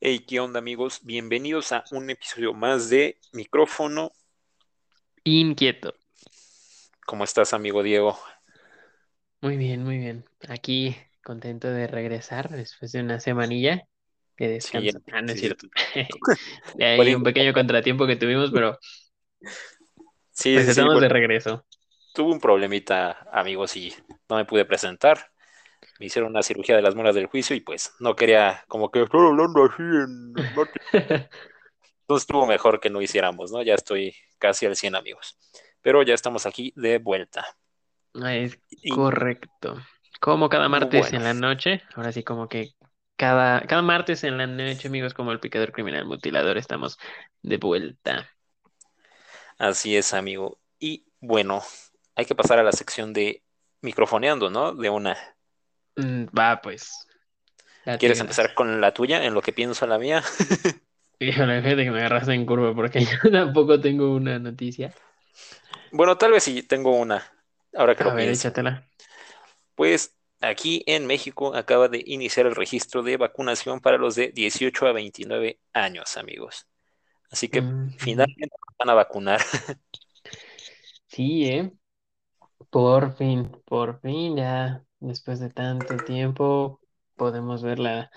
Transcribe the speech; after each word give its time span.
Hey, 0.00 0.20
¿qué 0.20 0.38
onda 0.38 0.60
amigos? 0.60 1.00
Bienvenidos 1.02 1.72
a 1.72 1.82
un 1.90 2.08
episodio 2.08 2.54
más 2.54 2.88
de 2.88 3.18
Micrófono. 3.32 4.12
Inquieto. 5.24 5.94
¿Cómo 7.04 7.24
estás, 7.24 7.52
amigo 7.52 7.82
Diego? 7.82 8.16
Muy 9.40 9.56
bien, 9.56 9.82
muy 9.82 9.98
bien. 9.98 10.24
Aquí 10.48 10.96
contento 11.24 11.68
de 11.68 11.88
regresar 11.88 12.48
después 12.48 12.92
de 12.92 13.00
una 13.00 13.18
semanilla 13.18 13.87
de 14.38 14.48
descanso. 14.48 15.00
ah, 15.12 15.22
no 15.22 15.32
es 15.32 15.40
cierto. 15.40 15.68
Hay 16.80 17.14
un 17.14 17.22
pequeño 17.22 17.52
contratiempo 17.52 18.06
que 18.06 18.16
tuvimos, 18.16 18.50
pero 18.52 18.78
Sí, 20.30 20.50
pues 20.52 20.66
sí, 20.66 20.70
sí, 20.70 20.70
estamos 20.70 20.92
bueno, 20.92 21.00
de 21.00 21.08
regreso. 21.08 21.64
tuve 22.12 22.32
un 22.32 22.40
problemita, 22.40 23.26
amigos, 23.32 23.76
y 23.76 23.94
no 24.28 24.36
me 24.36 24.44
pude 24.44 24.64
presentar. 24.64 25.30
Me 26.00 26.06
hicieron 26.06 26.30
una 26.32 26.42
cirugía 26.42 26.76
de 26.76 26.82
las 26.82 26.94
muelas 26.94 27.14
del 27.14 27.26
juicio 27.26 27.56
y 27.56 27.60
pues 27.60 27.92
no 28.00 28.16
quería 28.16 28.64
como 28.68 28.90
que 28.90 29.02
estar 29.02 29.20
hablando 29.20 29.64
así 29.64 29.82
en... 29.82 30.34
Entonces 32.02 32.22
estuvo 32.24 32.46
mejor 32.46 32.80
que 32.80 32.90
no 32.90 33.02
hiciéramos, 33.02 33.52
¿no? 33.52 33.62
Ya 33.62 33.74
estoy 33.74 34.14
casi 34.38 34.66
al 34.66 34.76
100 34.76 34.96
amigos. 34.96 35.38
Pero 35.82 36.02
ya 36.02 36.14
estamos 36.14 36.46
aquí 36.46 36.72
de 36.76 36.98
vuelta. 36.98 37.46
Ah, 38.14 38.34
Es 38.34 38.58
Y 38.70 38.90
correcto. 38.90 39.76
Como 40.20 40.48
cada 40.48 40.68
martes 40.68 41.00
bueno, 41.00 41.18
en 41.18 41.24
la 41.24 41.34
noche, 41.34 41.82
ahora 41.94 42.12
sí 42.12 42.22
como 42.24 42.48
que 42.48 42.70
cada, 43.18 43.62
cada 43.68 43.82
martes 43.82 44.24
en 44.24 44.38
la 44.38 44.48
noche, 44.48 44.88
amigos, 44.88 45.14
como 45.14 45.32
el 45.32 45.40
picador 45.40 45.72
criminal 45.72 46.06
mutilador, 46.06 46.58
estamos 46.58 46.98
de 47.42 47.58
vuelta. 47.58 48.30
así 49.58 49.96
es, 49.96 50.14
amigo. 50.14 50.60
Y 50.78 51.06
bueno, 51.20 51.62
hay 52.14 52.24
que 52.26 52.34
pasar 52.34 52.58
a 52.58 52.62
la 52.62 52.72
sección 52.72 53.12
de 53.12 53.44
microfoneando, 53.80 54.50
¿no? 54.50 54.74
De 54.74 54.90
una. 54.90 55.16
Mm, 55.96 56.26
Va, 56.36 56.60
pues, 56.62 57.06
¿Quieres 57.98 58.20
empezar 58.20 58.54
con 58.54 58.80
la 58.80 58.94
tuya 58.94 59.24
en 59.24 59.34
lo 59.34 59.42
que 59.42 59.52
pienso 59.52 59.86
la 59.86 59.98
mía? 59.98 60.22
Híjole, 61.20 61.62
fíjate 61.62 61.84
que 61.84 61.90
me 61.92 61.98
agarraste 62.00 62.32
en 62.34 62.46
curva 62.46 62.74
porque 62.74 63.00
yo 63.24 63.30
tampoco 63.30 63.80
tengo 63.80 64.14
una 64.14 64.38
noticia. 64.38 64.94
Bueno, 65.90 66.16
tal 66.18 66.32
vez 66.32 66.44
sí 66.44 66.62
tengo 66.62 66.96
una, 66.96 67.22
ahora 67.74 67.94
que 67.96 68.04
A 68.04 68.04
lo 68.04 68.14
ver, 68.14 68.28
pienso. 68.28 68.30
échatela. 68.30 68.88
Pues 69.74 70.14
aquí 70.40 70.82
en 70.86 71.06
México 71.06 71.54
acaba 71.54 71.88
de 71.88 72.02
iniciar 72.06 72.46
el 72.46 72.54
registro 72.56 73.02
de 73.02 73.16
vacunación 73.16 73.80
para 73.80 73.98
los 73.98 74.14
de 74.16 74.28
18 74.32 74.86
a 74.86 74.92
29 74.92 75.60
años, 75.72 76.16
amigos. 76.16 76.66
Así 77.30 77.48
que 77.48 77.70
Ujú. 77.98 77.98
finalmente 77.98 78.48
nos 78.68 78.76
van 78.78 78.90
a 78.90 78.94
vacunar. 78.94 79.40
Sí, 81.06 81.44
¿eh? 81.48 81.72
Por 82.70 83.14
fin, 83.16 83.50
por 83.66 84.00
fin, 84.00 84.36
ya 84.36 84.84
después 85.00 85.40
de 85.40 85.50
tanto 85.50 86.02
tiempo 86.02 86.80
podemos 87.16 87.62
ver 87.62 87.78
la 87.78 88.10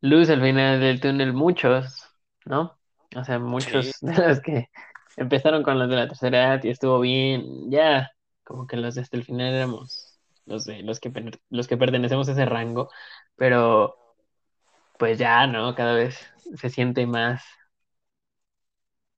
luz 0.00 0.30
al 0.30 0.42
final 0.42 0.80
del 0.80 1.00
túnel, 1.00 1.32
muchos, 1.34 2.02
¿no? 2.46 2.78
O 3.16 3.24
sea, 3.24 3.38
Sí, 3.58 3.90
muchos 3.90 3.98
de 4.02 4.14
los 4.28 4.40
que 4.40 4.68
empezaron 5.16 5.62
con 5.62 5.78
los 5.78 5.88
de 5.90 5.96
la 5.96 6.08
tercera 6.08 6.38
edad 6.54 6.64
y 6.64 6.70
estuvo 6.70 7.00
bien, 7.00 7.70
ya, 7.70 8.10
como 8.44 8.66
que 8.66 8.76
los 8.76 8.94
de 8.96 9.02
hasta 9.02 9.16
el 9.16 9.24
final 9.24 9.54
éramos 9.54 10.15
los 10.46 10.64
de 10.64 10.82
los 10.82 11.00
que 11.00 11.12
los 11.50 11.68
que 11.68 11.76
pertenecemos 11.76 12.28
a 12.28 12.32
ese 12.32 12.46
rango, 12.46 12.90
pero 13.36 13.96
pues 14.98 15.18
ya, 15.18 15.46
¿no? 15.46 15.74
Cada 15.74 15.94
vez 15.94 16.18
se 16.56 16.70
siente 16.70 17.06
más 17.06 17.42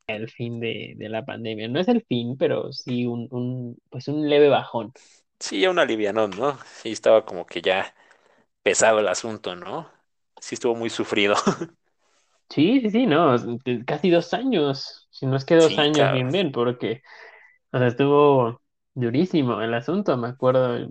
el 0.09 0.29
fin 0.31 0.59
de, 0.61 0.95
de 0.97 1.09
la 1.09 1.25
pandemia. 1.25 1.69
No 1.69 1.79
es 1.81 1.89
el 1.89 2.03
fin, 2.05 2.37
pero 2.39 2.73
sí 2.73 3.07
un, 3.07 3.29
un, 3.31 3.79
pues 3.91 4.09
un 4.09 4.29
leve 4.29 4.49
bajón. 4.49 4.93
sí, 5.41 5.61
ya 5.61 5.71
un 5.71 5.79
alivianón, 5.79 6.31
¿no? 6.31 6.59
Sí, 6.83 6.93
estaba 6.93 7.25
como 7.25 7.47
que 7.47 7.63
ya 7.63 7.95
pesado 8.63 9.01
el 9.01 9.09
asunto, 9.09 9.57
¿no? 9.57 9.91
Sí, 10.41 10.55
estuvo 10.57 10.75
muy 10.77 10.91
sufrido. 10.91 11.37
Sí, 12.51 12.81
sí, 12.81 12.91
sí, 12.91 13.07
no, 13.07 13.37
casi 13.87 14.11
dos 14.11 14.33
años, 14.33 15.07
si 15.11 15.27
no 15.27 15.37
es 15.37 15.45
que 15.45 15.55
dos 15.57 15.79
Sí, 15.79 15.79
años 15.79 16.11
bien, 16.11 16.33
bien, 16.33 16.51
porque, 16.51 17.03
o 17.73 17.79
sea, 17.79 17.89
estuvo 17.89 18.63
durísimo 18.95 19.61
el 19.63 19.75
asunto, 19.75 20.17
me 20.19 20.29
acuerdo, 20.29 20.89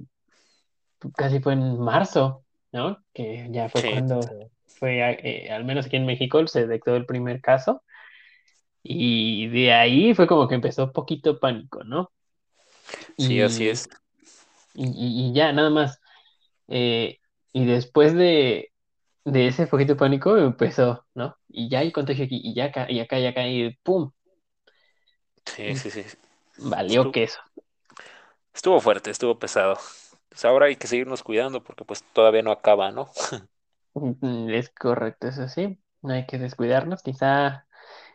casi 1.15 1.39
fue 1.39 1.53
en 1.53 1.79
marzo, 1.79 2.45
¿no? 2.71 3.03
Que 3.13 3.47
ya 3.51 3.69
fue 3.69 3.83
Sí, 3.83 3.85
cuando 3.85 4.51
fue, 4.79 4.99
eh, 5.23 5.51
al 5.51 5.65
menos 5.65 5.85
aquí 5.87 5.97
en 5.97 6.05
México, 6.05 6.45
se 6.47 6.61
detectó 6.67 6.95
el 6.95 7.05
primer 7.05 7.41
caso, 7.41 7.83
y 8.83 9.47
de 9.49 9.73
ahí 9.73 10.13
fue 10.15 10.27
como 10.27 10.47
que 10.47 10.55
empezó 10.55 10.91
poquito 10.93 11.39
pánico, 11.39 11.83
¿no? 11.83 12.11
sí, 13.17 13.41
así 13.41 13.67
es. 13.69 13.87
y, 14.73 14.85
y- 14.87 15.29
y 15.31 15.33
ya, 15.33 15.51
nada 15.53 15.69
más, 15.69 15.99
eh, 16.69 17.19
y 17.53 17.65
después 17.65 18.13
de, 18.15 18.71
de 19.25 19.47
ese 19.47 19.67
poquito 19.67 19.97
pánico 19.97 20.37
empezó, 20.37 21.05
¿no? 21.15 21.37
Y 21.49 21.69
ya 21.69 21.79
hay 21.79 21.91
contagio 21.91 22.25
aquí, 22.25 22.41
y 22.43 22.55
ya 22.55 22.65
acá, 22.67 22.91
y 22.91 22.99
acá, 23.01 23.19
y 23.19 23.27
acá, 23.27 23.47
y 23.49 23.75
¡pum! 23.83 24.11
Sí, 25.45 25.73
sí, 25.75 25.89
sí. 25.91 26.03
Valió 26.57 27.01
Estuvo, 27.01 27.11
queso. 27.11 27.39
estuvo 28.53 28.79
fuerte, 28.81 29.11
estuvo 29.11 29.39
pesado. 29.39 29.77
Pues 30.37 30.45
ahora 30.45 30.67
hay 30.67 30.75
que 30.75 30.85
seguirnos 30.85 31.23
cuidando 31.23 31.63
porque 31.63 31.83
pues 31.83 32.03
todavía 32.13 32.43
no 32.43 32.51
acaba, 32.51 32.91
¿no? 32.91 33.09
Es 34.51 34.69
correcto, 34.69 35.27
eso 35.29 35.47
sí. 35.47 35.79
No 36.03 36.13
hay 36.13 36.27
que 36.27 36.37
descuidarnos, 36.37 37.01
quizá 37.01 37.65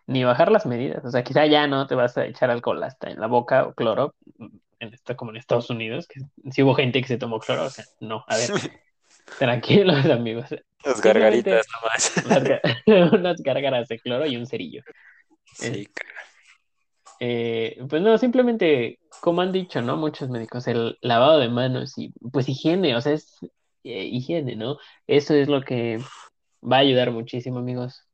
ni 0.07 0.23
bajar 0.23 0.53
las 0.53 0.65
medidas. 0.65 1.05
O 1.05 1.11
sea, 1.11 1.25
quizá 1.25 1.47
ya 1.47 1.67
no 1.67 1.89
te 1.89 1.97
vas 1.97 2.17
a 2.17 2.25
echar 2.27 2.49
alcohol 2.53 2.81
hasta 2.85 3.11
en 3.11 3.19
la 3.19 3.27
boca 3.27 3.67
o 3.67 3.75
cloro, 3.75 4.15
en 4.79 4.95
esto 4.95 5.17
como 5.17 5.33
en 5.33 5.39
Estados 5.39 5.69
Unidos, 5.71 6.07
que 6.07 6.21
sí 6.53 6.63
hubo 6.63 6.77
gente 6.77 7.01
que 7.03 7.09
se 7.09 7.19
tomó 7.19 7.41
cloro. 7.41 7.65
O 7.65 7.71
sea, 7.71 7.87
no, 7.99 8.25
a 8.29 8.37
ver, 8.37 8.51
tranquilos, 9.41 10.07
amigos. 10.07 10.47
Las 10.85 11.01
gargaritas 11.01 11.67
nomás. 11.75 12.13
unas, 12.25 12.45
ga- 12.45 13.19
unas 13.19 13.43
gárgaras 13.43 13.89
de 13.89 13.99
cloro 13.99 14.27
y 14.27 14.37
un 14.37 14.47
cerillo. 14.47 14.85
Sí, 15.57 15.87
ca- 15.87 16.05
eh, 17.25 17.79
pues 17.89 18.03
no, 18.03 18.19
simplemente, 18.19 18.99
como 19.21 19.43
han 19.43 19.53
dicho, 19.53 19.81
¿no? 19.81 19.97
Muchos 19.97 20.29
médicos, 20.29 20.67
el 20.67 20.99
lavado 21.03 21.39
de 21.39 21.49
manos 21.49 21.97
y 21.97 22.13
pues 22.33 22.49
higiene, 22.49 22.97
o 22.97 23.01
sea, 23.01 23.13
es 23.13 23.39
eh, 23.85 24.07
higiene, 24.07 24.57
¿no? 24.57 24.79
Eso 25.07 25.33
es 25.35 25.47
lo 25.47 25.61
que 25.63 25.99
va 26.61 26.79
a 26.79 26.81
ayudar 26.81 27.13
muchísimo, 27.13 27.61
amigos. 27.61 28.09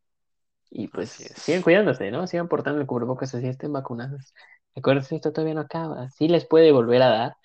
Y 0.70 0.88
pues 0.88 1.08
sigan 1.08 1.62
cuidándose, 1.62 2.10
¿no? 2.10 2.26
Sigan 2.26 2.48
portando 2.48 2.82
el 2.82 2.86
cubrebocas 2.86 3.34
así 3.34 3.46
estén 3.46 3.72
vacunados. 3.72 4.34
Recuerden 4.74 5.06
que 5.08 5.16
esto 5.16 5.32
todavía 5.32 5.54
no 5.54 5.62
acaba. 5.62 6.10
Sí 6.10 6.28
les 6.28 6.44
puede 6.46 6.70
volver 6.70 7.00
a 7.00 7.08
dar. 7.08 7.36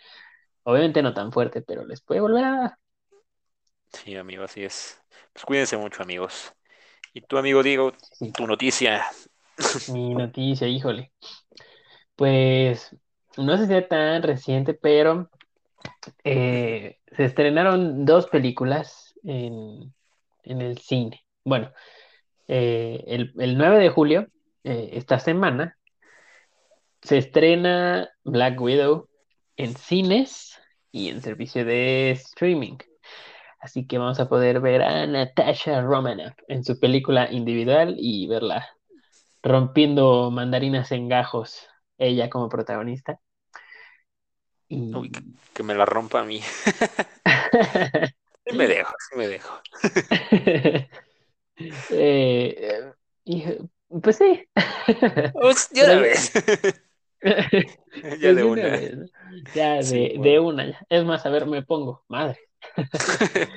Obviamente 0.64 1.02
no 1.02 1.14
tan 1.14 1.32
fuerte, 1.32 1.62
pero 1.62 1.86
les 1.86 2.02
puede 2.02 2.20
volver 2.20 2.44
a 2.44 2.52
dar. 2.58 2.78
Sí, 3.94 4.18
amigo, 4.18 4.44
así 4.44 4.66
es. 4.66 5.02
Pues 5.32 5.46
cuídense 5.46 5.78
mucho, 5.78 6.04
amigos. 6.04 6.54
Y 7.14 7.22
tu 7.22 7.38
amigo 7.38 7.64
Diego, 7.64 7.94
Sí, 8.12 8.34
tu 8.34 8.48
noticia. 8.48 9.06
Mi 9.92 10.16
noticia, 10.16 10.68
híjole. 10.68 11.12
Pues 12.16 12.96
no 13.38 13.58
sé 13.58 13.64
si 13.64 13.70
sea 13.70 13.88
tan 13.88 14.24
reciente, 14.24 14.74
pero 14.74 15.30
eh, 16.24 16.98
se 17.16 17.26
estrenaron 17.26 18.06
dos 18.06 18.28
películas 18.28 19.14
en, 19.24 19.94
en 20.44 20.62
el 20.62 20.78
cine. 20.78 21.24
Bueno, 21.44 21.72
eh, 22.48 23.04
el, 23.08 23.34
el 23.40 23.58
9 23.58 23.80
de 23.80 23.90
julio, 23.90 24.28
eh, 24.64 24.92
esta 24.94 25.20
semana, 25.20 25.78
se 27.02 27.18
estrena 27.18 28.10
Black 28.24 28.60
Widow 28.62 29.10
en 29.58 29.76
cines 29.76 30.60
y 30.92 31.10
en 31.10 31.22
servicio 31.22 31.66
de 31.66 32.12
streaming. 32.12 32.78
Así 33.60 33.88
que 33.88 33.98
vamos 33.98 34.20
a 34.20 34.28
poder 34.28 34.60
ver 34.60 34.82
a 34.84 35.08
Natasha 35.08 35.82
Romanoff 35.82 36.34
en 36.48 36.64
su 36.64 36.80
película 36.80 37.32
individual 37.32 37.96
y 37.98 38.28
verla 38.28 38.68
rompiendo 39.44 40.32
mandarinas 40.32 40.92
en 40.92 41.10
gajos, 41.10 41.68
ella 41.98 42.30
como 42.30 42.50
protagonista. 42.50 43.22
Uy, 44.94 45.10
que, 45.10 45.22
Y 45.22 45.38
que 45.54 45.64
me 45.64 45.76
la 45.76 45.86
rompa 45.86 46.22
a 46.22 46.24
mí. 46.24 46.42
Sí 48.46 48.54
me 48.56 48.68
dejo, 48.68 48.94
sí 49.10 49.18
me 49.18 49.28
dejo. 49.28 49.62
Eh, 51.90 52.94
y, 53.26 53.44
pues 54.02 54.18
sí. 54.18 54.46
Pues, 55.32 55.70
ya 55.72 55.86
Pero 55.86 55.96
la 55.96 56.00
ya, 58.02 58.16
pues 58.22 58.22
Ya 58.22 58.34
de 58.36 58.36
de 58.36 58.44
una 58.44 58.70
una. 58.70 58.70
vez. 58.70 58.96
Ya 59.54 59.82
Sí, 59.82 59.84
de, 59.84 60.18
de 60.20 60.40
bueno. 60.40 60.40
una. 60.40 60.68
ya. 60.72 60.82
Es 60.90 61.06
más, 61.06 61.26
a 61.26 61.30
ver, 61.30 61.46
me 61.48 61.64
pongo. 61.64 62.04
Madre. 62.08 62.40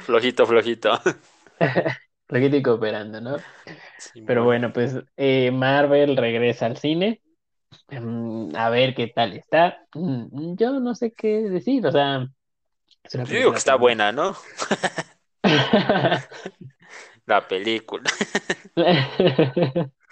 Flojito, 0.01 0.47
flojito. 0.47 1.01
Poquito 2.27 2.57
y 2.57 2.63
cooperando, 2.63 3.21
¿no? 3.21 3.37
Sí, 3.99 4.23
Pero 4.25 4.45
bueno. 4.45 4.73
pues 4.73 4.97
eh, 5.17 5.51
Marvel 5.53 6.17
regresa 6.17 6.67
al 6.67 6.77
cine. 6.79 7.23
Mm, 7.91 8.55
a 8.57 8.71
ver 8.71 8.95
qué 8.95 9.09
tal 9.09 9.35
está. 9.35 9.87
Mm, 9.95 10.57
Yo 10.57 10.81
no 10.81 10.95
sé 10.95 11.13
qué 11.15 11.43
decir, 11.51 11.87
o 11.87 11.93
sea, 11.93 12.29
Yo 13.27 13.37
digo 13.39 13.53
que 13.53 13.59
está 13.59 13.75
que... 13.75 13.77
buena, 13.77 14.13
¿no? 14.13 14.37
la 17.27 17.47
película. 17.47 18.11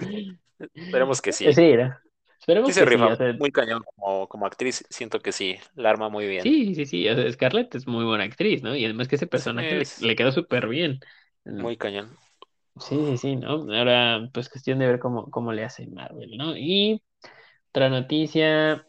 Esperemos 0.86 1.20
que 1.22 1.32
sí. 1.32 1.52
Sí, 1.54 1.76
¿no? 1.76 1.94
Esperemos 2.40 2.70
Sí 2.70 2.72
se 2.72 2.84
que 2.84 2.86
sí, 2.86 2.96
rifa 2.96 3.06
o 3.08 3.16
sea, 3.16 3.34
muy 3.38 3.52
cañón 3.52 3.82
como, 3.84 4.28
como 4.28 4.46
actriz, 4.46 4.84
siento 4.90 5.20
que 5.20 5.32
sí, 5.32 5.58
la 5.74 5.90
arma 5.90 6.08
muy 6.08 6.26
bien. 6.26 6.52
sí, 6.52 6.74
sí, 6.74 6.86
sí, 6.86 7.08
o 7.08 7.14
sea, 7.16 7.30
Scarlett 7.32 7.74
es 7.74 7.86
muy 7.86 8.04
buena 8.04 8.24
actriz, 8.24 8.62
¿no? 8.62 8.74
Y 8.76 8.84
además 8.84 9.08
que 9.08 9.16
ese 9.16 9.26
personaje 9.26 9.74
le, 9.76 9.84
le 10.00 10.16
quedó 10.16 10.32
súper 10.32 10.68
bien. 10.68 11.00
Muy 11.44 11.76
cañón. 11.78 12.18
Sí, 12.80 12.96
sí, 13.06 13.16
sí, 13.18 13.36
¿no? 13.36 13.50
Ahora, 13.72 14.28
pues 14.32 14.48
cuestión 14.48 14.80
de 14.80 14.86
ver 14.88 14.98
cómo, 14.98 15.30
cómo 15.30 15.52
le 15.52 15.64
hace 15.64 15.86
Marvel, 15.86 16.36
¿no? 16.36 16.56
Y 16.56 17.02
otra 17.70 17.88
noticia, 17.90 18.86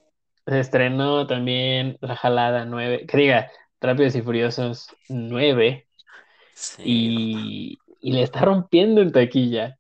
se 0.48 0.60
estrenó 0.60 1.28
también 1.28 1.98
La 2.02 2.16
Jalada 2.18 2.66
9, 2.66 3.06
que 3.08 3.18
diga, 3.18 3.52
Rápidos 3.82 4.16
y 4.16 4.22
Furiosos 4.24 4.98
9, 5.10 5.88
Sí, 6.54 6.84
y, 6.84 7.78
y 8.02 8.14
le 8.14 8.24
está 8.24 8.42
rompiendo 8.42 9.02
en 9.02 9.12
taquilla. 9.14 9.80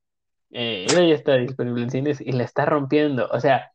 Eh, 0.52 0.88
esa 0.92 1.04
ya 1.06 1.16
está 1.16 1.36
disponible 1.38 1.84
en 1.84 1.92
cines 1.92 2.22
y 2.22 2.32
la 2.34 2.44
está 2.46 2.66
rompiendo. 2.66 3.30
O 3.32 3.40
sea, 3.42 3.72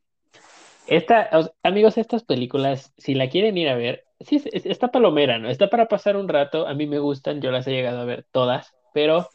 esta, 0.87 1.31
amigos, 1.63 1.99
estas 1.99 2.25
películas, 2.25 2.93
si 2.99 3.15
la 3.15 3.29
quieren 3.29 3.57
ir 3.59 3.69
a 3.69 3.77
ver, 3.77 4.05
sí, 4.21 4.37
es- 4.37 4.47
es- 4.47 4.67
está 4.67 4.89
palomera, 4.91 5.39
¿no? 5.39 5.49
Está 5.51 5.71
para 5.71 5.87
pasar 5.89 6.17
un 6.17 6.29
rato, 6.29 6.67
a 6.67 6.75
mí 6.75 6.87
me 6.87 6.99
gustan, 6.99 7.41
yo 7.41 7.51
las 7.51 7.67
he 7.67 7.71
llegado 7.73 8.01
a 8.01 8.05
ver 8.05 8.27
todas, 8.33 8.75
pero 8.93 9.29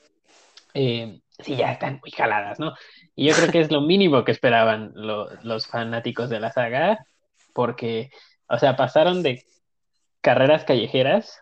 eh, 0.73 1.19
sí, 1.39 1.55
ya 1.55 1.71
están 1.71 1.99
muy 2.01 2.11
jaladas, 2.11 2.59
¿no? 2.59 2.73
Y 3.15 3.27
yo 3.27 3.35
creo 3.35 3.51
que 3.51 3.61
es 3.61 3.71
lo 3.71 3.81
mínimo 3.81 4.23
que 4.23 4.31
esperaban 4.31 4.91
lo- 4.95 5.29
los 5.43 5.67
fanáticos 5.67 6.29
de 6.29 6.39
la 6.39 6.51
saga, 6.51 7.05
porque, 7.53 8.09
o 8.47 8.57
sea, 8.57 8.75
pasaron 8.75 9.23
de 9.23 9.43
carreras 10.21 10.63
callejeras 10.65 11.39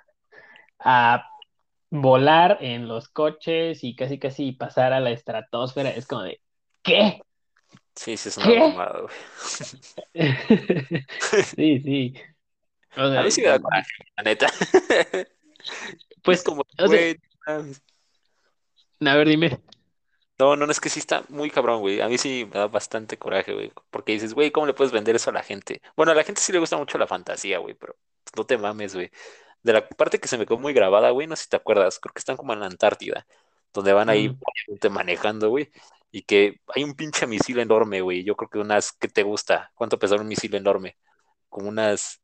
a 0.79 1.27
volar 1.89 2.57
en 2.61 2.87
los 2.87 3.07
coches 3.07 3.83
y 3.83 3.95
casi 3.95 4.19
casi 4.19 4.51
pasar 4.51 4.93
a 4.93 4.99
la 4.99 5.11
estratosfera. 5.11 5.89
Es 5.91 6.07
como 6.07 6.23
de, 6.23 6.41
¿qué? 6.81 7.21
sí, 7.95 8.17
sí 8.17 8.29
es 8.29 8.37
una 8.37 8.47
mamada, 8.67 9.01
güey. 9.01 9.15
Sí, 11.55 11.79
sí. 11.79 12.13
O 12.95 13.01
A 13.01 13.23
mí 13.23 13.31
sí 13.31 13.41
me 13.41 13.47
da 13.47 13.59
la 14.17 14.23
neta. 14.23 14.47
pues, 16.23 16.39
Es 16.39 16.45
como, 16.45 16.61
o 16.77 16.87
sea. 16.87 17.15
a 19.07 19.15
ver, 19.15 19.27
dime. 19.27 19.59
no, 20.39 20.55
no, 20.55 20.65
no, 20.65 20.71
es 20.71 20.79
que 20.79 20.89
sí 20.89 20.99
está 20.99 21.23
muy 21.29 21.49
cabrón, 21.51 21.81
güey. 21.81 22.01
A 22.01 22.07
mí 22.09 22.17
sí 22.17 22.45
me 22.51 22.59
da 22.59 22.67
bastante 22.67 23.17
coraje, 23.17 23.53
güey. 23.53 23.71
Porque 23.91 24.13
dices, 24.13 24.33
güey, 24.33 24.51
¿cómo 24.51 24.65
le 24.67 24.73
puedes 24.73 24.91
vender 24.93 25.15
eso 25.15 25.29
a 25.29 25.33
la 25.33 25.43
gente? 25.43 25.81
Bueno, 25.95 26.11
a 26.11 26.15
la 26.15 26.23
gente 26.23 26.41
sí 26.41 26.51
le 26.51 26.59
gusta 26.59 26.77
mucho 26.77 26.97
la 26.97 27.07
fantasía, 27.07 27.59
güey, 27.59 27.75
pero 27.75 27.95
pues, 28.23 28.33
no 28.35 28.45
te 28.45 28.57
mames, 28.57 28.95
güey. 28.95 29.11
De 29.63 29.73
la 29.73 29.87
parte 29.89 30.19
que 30.19 30.27
se 30.27 30.37
me 30.37 30.45
quedó 30.45 30.59
muy 30.59 30.73
grabada, 30.73 31.11
güey, 31.11 31.27
no 31.27 31.35
sé 31.35 31.43
si 31.45 31.49
te 31.49 31.57
acuerdas, 31.57 31.99
creo 31.99 32.13
que 32.13 32.19
están 32.19 32.37
como 32.37 32.53
en 32.53 32.59
la 32.61 32.65
Antártida, 32.67 33.27
donde 33.73 33.93
van 33.93 34.09
ahí 34.11 34.27
Mm. 34.27 34.37
obviamente, 34.39 34.89
manejando, 34.91 35.49
güey, 35.49 35.71
y 36.11 36.23
que 36.23 36.61
hay 36.75 36.85
un 36.85 36.95
pinche 36.95 37.27
misil 37.27 37.59
enorme, 37.59 38.01
güey. 38.01 38.23
Yo 38.25 38.35
creo 38.37 38.49
que 38.49 38.59
unas, 38.59 38.93
¿qué 38.93 39.07
te 39.09 39.23
gusta? 39.23 39.71
¿Cuánto 39.75 39.99
pesaba 39.99 40.21
un 40.21 40.29
misil 40.29 40.55
enorme? 40.55 40.97
Como 41.49 41.69
unas 41.69 42.21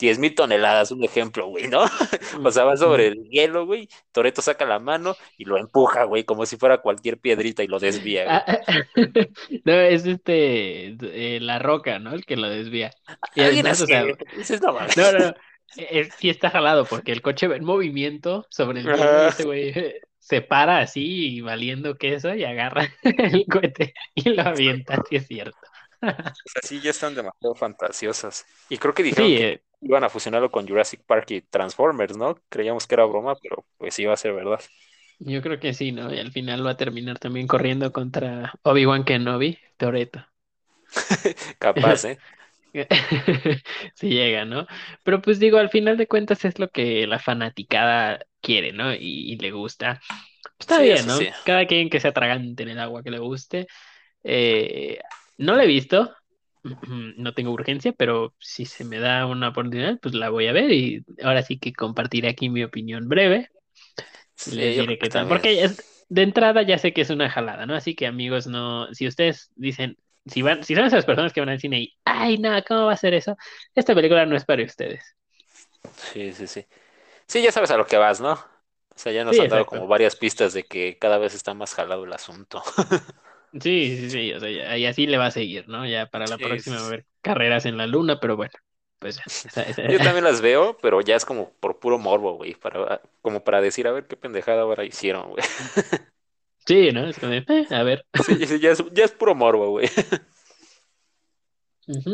10 0.00 0.18
mil 0.18 0.34
toneladas, 0.34 0.90
un 0.90 1.04
ejemplo, 1.04 1.46
güey, 1.46 1.68
¿no? 1.68 1.84
O 2.44 2.50
sea, 2.50 2.64
va 2.64 2.76
sobre 2.76 3.08
el 3.08 3.28
hielo, 3.28 3.66
güey. 3.66 3.88
Toreto 4.12 4.42
saca 4.42 4.64
la 4.64 4.78
mano 4.78 5.16
y 5.36 5.44
lo 5.44 5.58
empuja, 5.58 6.04
güey, 6.04 6.24
como 6.24 6.46
si 6.46 6.56
fuera 6.56 6.78
cualquier 6.80 7.18
piedrita 7.18 7.62
y 7.62 7.68
lo 7.68 7.78
desvía, 7.78 8.24
güey. 8.24 8.36
Ah, 8.36 8.60
no, 9.64 9.72
es 9.72 10.06
este, 10.06 10.96
eh, 11.00 11.38
La 11.40 11.58
Roca, 11.58 11.98
¿no? 11.98 12.12
El 12.14 12.24
que 12.24 12.36
lo 12.36 12.48
desvía. 12.48 12.90
Y 13.34 13.42
Alguien 13.42 13.66
además, 13.66 13.80
o 13.82 13.84
así, 13.84 13.92
sea, 13.92 14.04
dices, 14.36 14.62
no 14.62 14.72
no, 14.72 15.12
no, 15.12 15.18
no. 15.18 15.34
sí 16.18 16.30
está 16.30 16.50
jalado 16.50 16.84
porque 16.84 17.12
el 17.12 17.22
coche 17.22 17.46
va 17.46 17.56
en 17.56 17.64
movimiento 17.64 18.46
sobre 18.50 18.80
el 18.80 18.86
hielo 18.86 19.24
y 19.24 19.26
este 19.26 19.44
güey 19.44 19.72
se 20.18 20.42
para 20.42 20.78
así 20.80 21.36
y 21.36 21.40
valiendo 21.40 21.96
queso 21.96 22.34
y 22.34 22.44
agarra 22.44 22.88
el 23.02 23.46
cohete 23.46 23.94
y 24.14 24.30
lo 24.30 24.42
avienta, 24.42 25.02
sí 25.08 25.16
es 25.16 25.26
cierto. 25.26 25.58
O 26.46 26.48
sea, 26.48 26.62
sí, 26.62 26.80
ya 26.80 26.90
están 26.90 27.14
demasiado 27.14 27.54
fantasiosas. 27.54 28.46
Y 28.68 28.78
creo 28.78 28.94
que 28.94 29.02
dijeron 29.02 29.30
Sí, 29.30 29.36
que 29.36 29.48
eh, 29.48 29.62
iban 29.80 30.04
a 30.04 30.10
fusionarlo 30.10 30.50
con 30.50 30.66
Jurassic 30.68 31.02
Park 31.04 31.30
y 31.32 31.42
Transformers, 31.42 32.16
¿no? 32.16 32.36
Creíamos 32.48 32.86
que 32.86 32.94
era 32.94 33.04
broma, 33.06 33.36
pero 33.36 33.64
pues 33.78 33.94
sí 33.94 34.04
va 34.04 34.14
a 34.14 34.16
ser 34.16 34.32
verdad. 34.34 34.60
yo 35.18 35.42
creo 35.42 35.60
que 35.60 35.72
sí, 35.74 35.92
¿no? 35.92 36.12
Y 36.12 36.18
al 36.18 36.32
final 36.32 36.66
va 36.66 36.72
a 36.72 36.76
terminar 36.76 37.18
también 37.18 37.46
corriendo 37.46 37.92
contra 37.92 38.52
Obi-Wan 38.62 39.04
Kenobi, 39.04 39.58
Toretto. 39.76 40.24
Capaz, 41.58 42.04
¿eh? 42.04 42.22
Si 43.94 44.08
llega, 44.10 44.44
¿no? 44.44 44.66
Pero 45.02 45.20
pues 45.22 45.38
digo, 45.38 45.58
al 45.58 45.70
final 45.70 45.96
de 45.96 46.06
cuentas 46.06 46.44
es 46.44 46.58
lo 46.58 46.68
que 46.70 47.06
la 47.06 47.18
fanaticada 47.18 48.20
quiere, 48.40 48.72
¿no? 48.72 48.92
Y, 48.94 48.98
y 49.32 49.36
le 49.38 49.50
gusta. 49.52 50.00
Está 50.58 50.78
Sí, 50.78 50.82
bien, 50.82 51.06
¿no? 51.06 51.26
sí. 51.26 51.30
Cada 51.44 51.66
quien 51.66 51.90
que 51.90 52.00
se 52.00 52.08
atragante 52.08 52.62
en 52.64 52.70
el 52.70 52.80
agua 52.80 53.02
que 53.02 53.10
le 53.10 53.18
guste. 53.18 53.66
Eh, 54.24 55.00
no 55.38 55.56
la 55.56 55.64
he 55.64 55.66
visto, 55.68 56.14
no 57.16 57.34
tengo 57.34 57.52
urgencia, 57.52 57.92
pero 57.92 58.34
si 58.38 58.66
se 58.66 58.84
me 58.84 58.98
da 58.98 59.26
una 59.26 59.48
oportunidad, 59.50 59.98
pues 60.00 60.14
la 60.14 60.30
voy 60.30 60.46
a 60.48 60.52
ver 60.52 60.70
y 60.72 61.04
ahora 61.22 61.42
sí 61.42 61.58
que 61.58 61.72
compartiré 61.72 62.28
aquí 62.30 62.48
mi 62.50 62.64
opinión 62.64 63.08
breve 63.08 63.50
les 64.44 64.74
Sí, 64.74 64.76
diré 64.76 64.98
qué 64.98 65.08
tal. 65.10 65.28
Porque 65.28 65.62
es, 65.64 65.76
de 66.08 66.22
entrada 66.22 66.62
ya 66.62 66.78
sé 66.78 66.92
que 66.92 67.02
es 67.02 67.10
una 67.10 67.30
jalada, 67.30 67.66
¿no? 67.66 67.74
Así 67.74 67.94
que 67.94 68.06
amigos, 68.06 68.46
no, 68.46 68.92
si 68.94 69.06
ustedes 69.06 69.50
dicen, 69.56 69.96
si 70.26 70.42
van, 70.42 70.62
si 70.64 70.74
son 70.74 70.84
esas 70.84 71.04
personas 71.04 71.32
que 71.32 71.40
van 71.40 71.50
al 71.50 71.60
cine 71.60 71.80
y, 71.80 71.94
ay, 72.04 72.38
no, 72.38 72.50
¿cómo 72.66 72.86
va 72.86 72.92
a 72.94 72.96
ser 72.96 73.14
eso? 73.14 73.36
Esta 73.74 73.94
película 73.94 74.26
no 74.26 74.36
es 74.36 74.44
para 74.44 74.64
ustedes. 74.64 75.02
Sí, 75.96 76.32
sí, 76.32 76.46
sí. 76.46 76.66
Sí, 77.28 77.42
ya 77.42 77.52
sabes 77.52 77.70
a 77.72 77.76
lo 77.76 77.86
que 77.86 77.98
vas, 77.98 78.20
¿no? 78.20 78.32
O 78.34 78.40
sea, 78.98 79.12
ya 79.12 79.24
nos 79.24 79.38
Sí, 79.38 79.40
han 79.40 79.48
dado 79.48 79.66
exacto. 79.66 79.66
como 79.66 79.88
varias 79.88 80.16
pistas 80.16 80.52
de 80.54 80.64
que 80.64 80.98
cada 80.98 81.18
vez 81.18 81.34
está 81.34 81.54
más 81.54 81.74
jalado 81.74 82.04
el 82.04 82.12
asunto. 82.12 82.62
Sí, 83.52 83.96
sí, 83.98 84.10
sí, 84.10 84.32
o 84.32 84.38
sea, 84.40 84.48
ya- 84.50 84.78
y 84.78 84.86
así 84.86 85.06
le 85.08 85.18
va 85.18 85.26
a 85.26 85.30
seguir, 85.32 85.68
¿no? 85.68 85.84
Ya 85.86 86.06
para 86.08 86.28
la 86.28 86.38
Sí, 86.38 86.40
próxima 86.40 86.76
va 86.78 86.82
a 86.84 86.86
haber 86.86 87.06
carreras 87.20 87.66
en 87.66 87.76
la 87.76 87.86
luna, 87.88 88.20
pero 88.20 88.36
bueno, 88.36 88.52
pues 89.00 89.16
ya, 89.16 89.24
esa- 89.44 89.62
esa- 89.64 89.82
Yo 89.88 90.00
también 90.00 90.24
las 90.24 90.40
veo, 90.40 90.76
pero 90.80 91.00
ya 91.00 91.16
es 91.16 91.24
como 91.24 91.50
por 91.60 91.78
puro 91.78 91.98
morbo, 91.98 92.34
güey, 92.36 92.54
para, 92.54 93.02
como 93.22 93.42
para 93.44 93.60
decir, 93.60 93.86
a 93.88 93.92
ver 93.92 94.06
qué 94.06 94.16
pendejada 94.16 94.62
ahora 94.62 94.84
hicieron, 94.84 95.30
güey. 95.30 95.42
Sí, 96.66 96.92
¿no? 96.92 97.06
Es 97.06 97.18
como 97.18 97.32
de, 97.32 97.38
eh, 97.48 97.66
a 97.70 97.82
ver. 97.82 98.06
Sí, 98.14 98.46
sí, 98.46 98.58
ya 98.60 98.70
es, 98.72 98.82
ya 98.92 99.04
es 99.04 99.12
puro 99.12 99.34
morbo, 99.34 99.70
güey. 99.70 99.88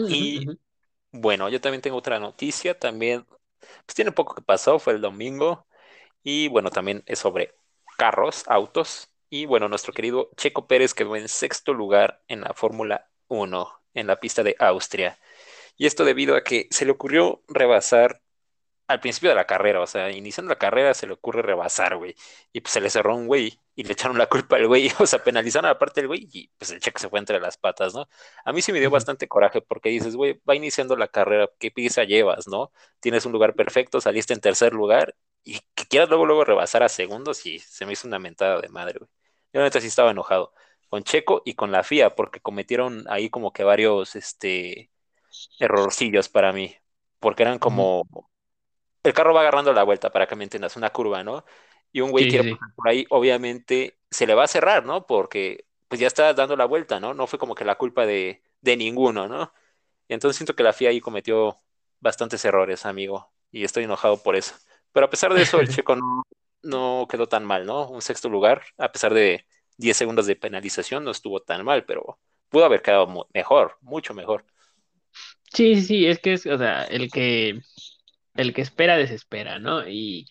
Y 0.07 0.51
bueno, 1.13 1.49
yo 1.49 1.61
también 1.61 1.83
tengo 1.83 1.97
otra 1.99 2.21
noticia, 2.21 2.79
también, 2.79 3.27
pues 3.61 3.95
tiene 3.97 4.13
poco 4.13 4.35
que 4.35 4.43
pasó, 4.43 4.79
fue 4.79 4.95
el 4.95 5.01
domingo, 5.01 5.67
y 6.23 6.49
bueno, 6.49 6.71
también 6.71 7.03
es 7.07 7.21
sobre 7.21 7.55
carros, 7.99 8.45
autos, 8.49 9.11
y 9.31 9.47
bueno, 9.47 9.69
nuestro 9.69 9.93
querido 9.93 10.31
Checo 10.37 10.67
Pérez 10.67 10.95
quedó 10.95 11.17
en 11.17 11.29
sexto 11.29 11.73
lugar 11.75 12.23
en 12.29 12.43
la 12.43 12.55
Fórmula 12.55 13.09
1, 13.29 13.69
en 13.95 14.07
la 14.07 14.21
pista 14.21 14.43
de 14.43 14.57
Austria. 14.59 15.19
Y 15.77 15.87
esto 15.87 16.05
debido 16.05 16.37
a 16.37 16.45
que 16.45 16.69
se 16.71 16.85
le 16.87 16.93
ocurrió 16.93 17.43
rebasar 17.49 18.23
al 18.89 19.01
principio 19.01 19.31
de 19.31 19.37
la 19.37 19.47
carrera, 19.47 19.81
o 19.81 19.87
sea, 19.87 20.11
iniciando 20.13 20.51
la 20.51 20.59
carrera 20.59 20.95
se 20.95 21.07
le 21.07 21.15
ocurre 21.15 21.43
rebasar, 21.43 21.97
güey. 21.97 22.15
Y 22.53 22.61
pues 22.61 22.73
se 22.73 22.81
le 22.81 22.91
cerró 22.91 23.17
un 23.17 23.27
güey 23.27 23.61
y 23.75 23.83
le 23.85 23.93
echaron 23.93 24.17
la 24.19 24.27
culpa 24.29 24.57
al 24.57 24.67
güey, 24.69 24.91
o 25.01 25.07
sea, 25.07 25.23
penalizaron 25.25 25.67
a 25.67 25.71
la 25.75 25.79
parte 25.79 26.01
del 26.01 26.09
güey 26.09 26.29
y 26.33 26.49
pues 26.59 26.71
el 26.71 26.81
cheque 26.81 27.01
se 27.01 27.09
fue 27.09 27.19
entre 27.19 27.41
las 27.41 27.57
patas, 27.59 27.95
¿no? 27.95 28.09
A 28.45 28.53
mí 28.53 28.63
sí 28.63 28.73
me 28.73 28.81
dio 28.81 28.91
bastante 28.91 29.29
coraje 29.29 29.61
porque 29.61 29.89
dices, 29.91 30.17
güey, 30.17 30.41
va 30.49 30.55
iniciando 30.55 30.97
la 30.97 31.09
carrera, 31.09 31.51
¿qué 31.59 31.71
prisa 31.71 32.05
llevas, 32.05 32.47
no? 32.49 32.73
Tienes 33.01 33.27
un 33.27 33.33
lugar 33.33 33.55
perfecto, 33.55 34.01
saliste 34.01 34.35
en 34.35 34.41
tercer 34.41 34.73
lugar 34.73 35.17
y 35.45 35.61
que 35.75 35.87
quieras 35.89 36.09
luego, 36.09 36.27
luego 36.27 36.45
rebasar 36.45 36.83
a 36.83 36.89
segundos 36.89 37.45
y 37.47 37.59
se 37.59 37.87
me 37.87 37.93
hizo 37.93 38.07
una 38.09 38.19
mentada 38.19 38.61
de 38.61 38.69
madre, 38.69 38.99
güey. 39.01 39.11
Yo 39.57 39.63
neta 39.63 39.81
sí 39.81 39.87
estaba 39.89 40.11
enojado 40.11 40.53
con 40.89 41.03
Checo 41.05 41.43
y 41.45 41.55
con 41.55 41.73
la 41.73 41.81
FIA 41.81 42.15
porque 42.15 42.41
cometieron 42.41 43.05
ahí 43.09 43.31
como 43.31 43.53
que 43.53 43.65
varios, 43.65 44.17
este, 44.17 44.91
errorcillos 45.59 46.29
para 46.29 46.53
mí, 46.53 46.77
porque 47.21 47.45
eran 47.45 47.59
como 47.59 48.05
el 49.03 49.13
carro 49.15 49.35
va 49.35 49.41
agarrando 49.41 49.73
la 49.73 49.85
vuelta, 49.85 50.11
para 50.11 50.27
que 50.27 50.37
me 50.37 50.45
entiendas, 50.45 50.77
una 50.77 50.91
curva, 50.91 51.23
¿no? 51.25 51.45
Y 51.93 52.01
un 52.01 52.11
güey 52.11 52.27
sí, 52.27 52.29
quiere 52.29 52.45
sí. 52.45 52.51
pasar 52.51 52.69
por 52.75 52.89
ahí, 52.89 53.07
obviamente 53.11 53.99
se 54.11 54.27
le 54.27 54.35
va 54.35 54.45
a 54.45 54.49
cerrar, 54.49 54.85
¿no? 54.85 55.07
Porque 55.07 55.67
pues 55.89 56.01
ya 56.01 56.07
está 56.09 56.35
dando 56.35 56.57
la 56.57 56.65
vuelta, 56.67 57.01
¿no? 57.01 57.15
No 57.15 57.27
fue 57.27 57.39
como 57.39 57.55
que 57.55 57.65
la 57.65 57.77
culpa 57.77 58.07
de, 58.07 58.43
de 58.61 58.77
ninguno, 58.77 59.29
¿no? 59.29 59.53
Y 60.09 60.15
entonces 60.15 60.37
siento 60.37 60.55
que 60.57 60.63
la 60.65 60.73
FIA 60.73 60.91
ahí 60.91 61.01
cometió 61.01 61.61
bastantes 62.01 62.45
errores, 62.45 62.87
amigo, 62.87 63.33
y 63.51 63.65
estoy 63.65 63.85
enojado 63.85 64.23
por 64.23 64.37
eso. 64.37 64.55
Pero 64.93 65.07
a 65.07 65.11
pesar 65.11 65.35
de 65.35 65.43
eso, 65.43 65.61
el 65.61 65.69
checo 65.71 65.97
no, 65.97 66.25
no 66.63 67.07
quedó 67.11 67.27
tan 67.29 67.45
mal, 67.45 67.67
¿no? 67.67 67.89
Un 67.89 68.03
sexto 68.03 68.29
lugar, 68.29 68.63
a 68.79 68.93
pesar 68.93 69.15
de 69.15 69.47
10 69.77 69.97
segundos 69.97 70.27
de 70.27 70.37
penalización, 70.37 71.05
no 71.05 71.11
estuvo 71.11 71.41
tan 71.41 71.65
mal, 71.65 71.85
pero 71.85 72.19
pudo 72.49 72.65
haber 72.65 72.83
quedado 72.83 73.29
mejor, 73.35 73.77
mucho 73.81 74.15
mejor. 74.15 74.45
Sí, 75.53 75.77
sí, 75.77 75.83
sí, 75.83 76.07
es 76.07 76.19
que 76.19 76.35
es, 76.35 76.47
o 76.47 76.59
sea, 76.59 76.85
el 76.85 77.11
que, 77.11 77.61
el 78.35 78.55
que 78.55 78.63
espera 78.63 78.97
desespera, 78.97 79.59
¿no? 79.59 79.89
Y 79.89 80.27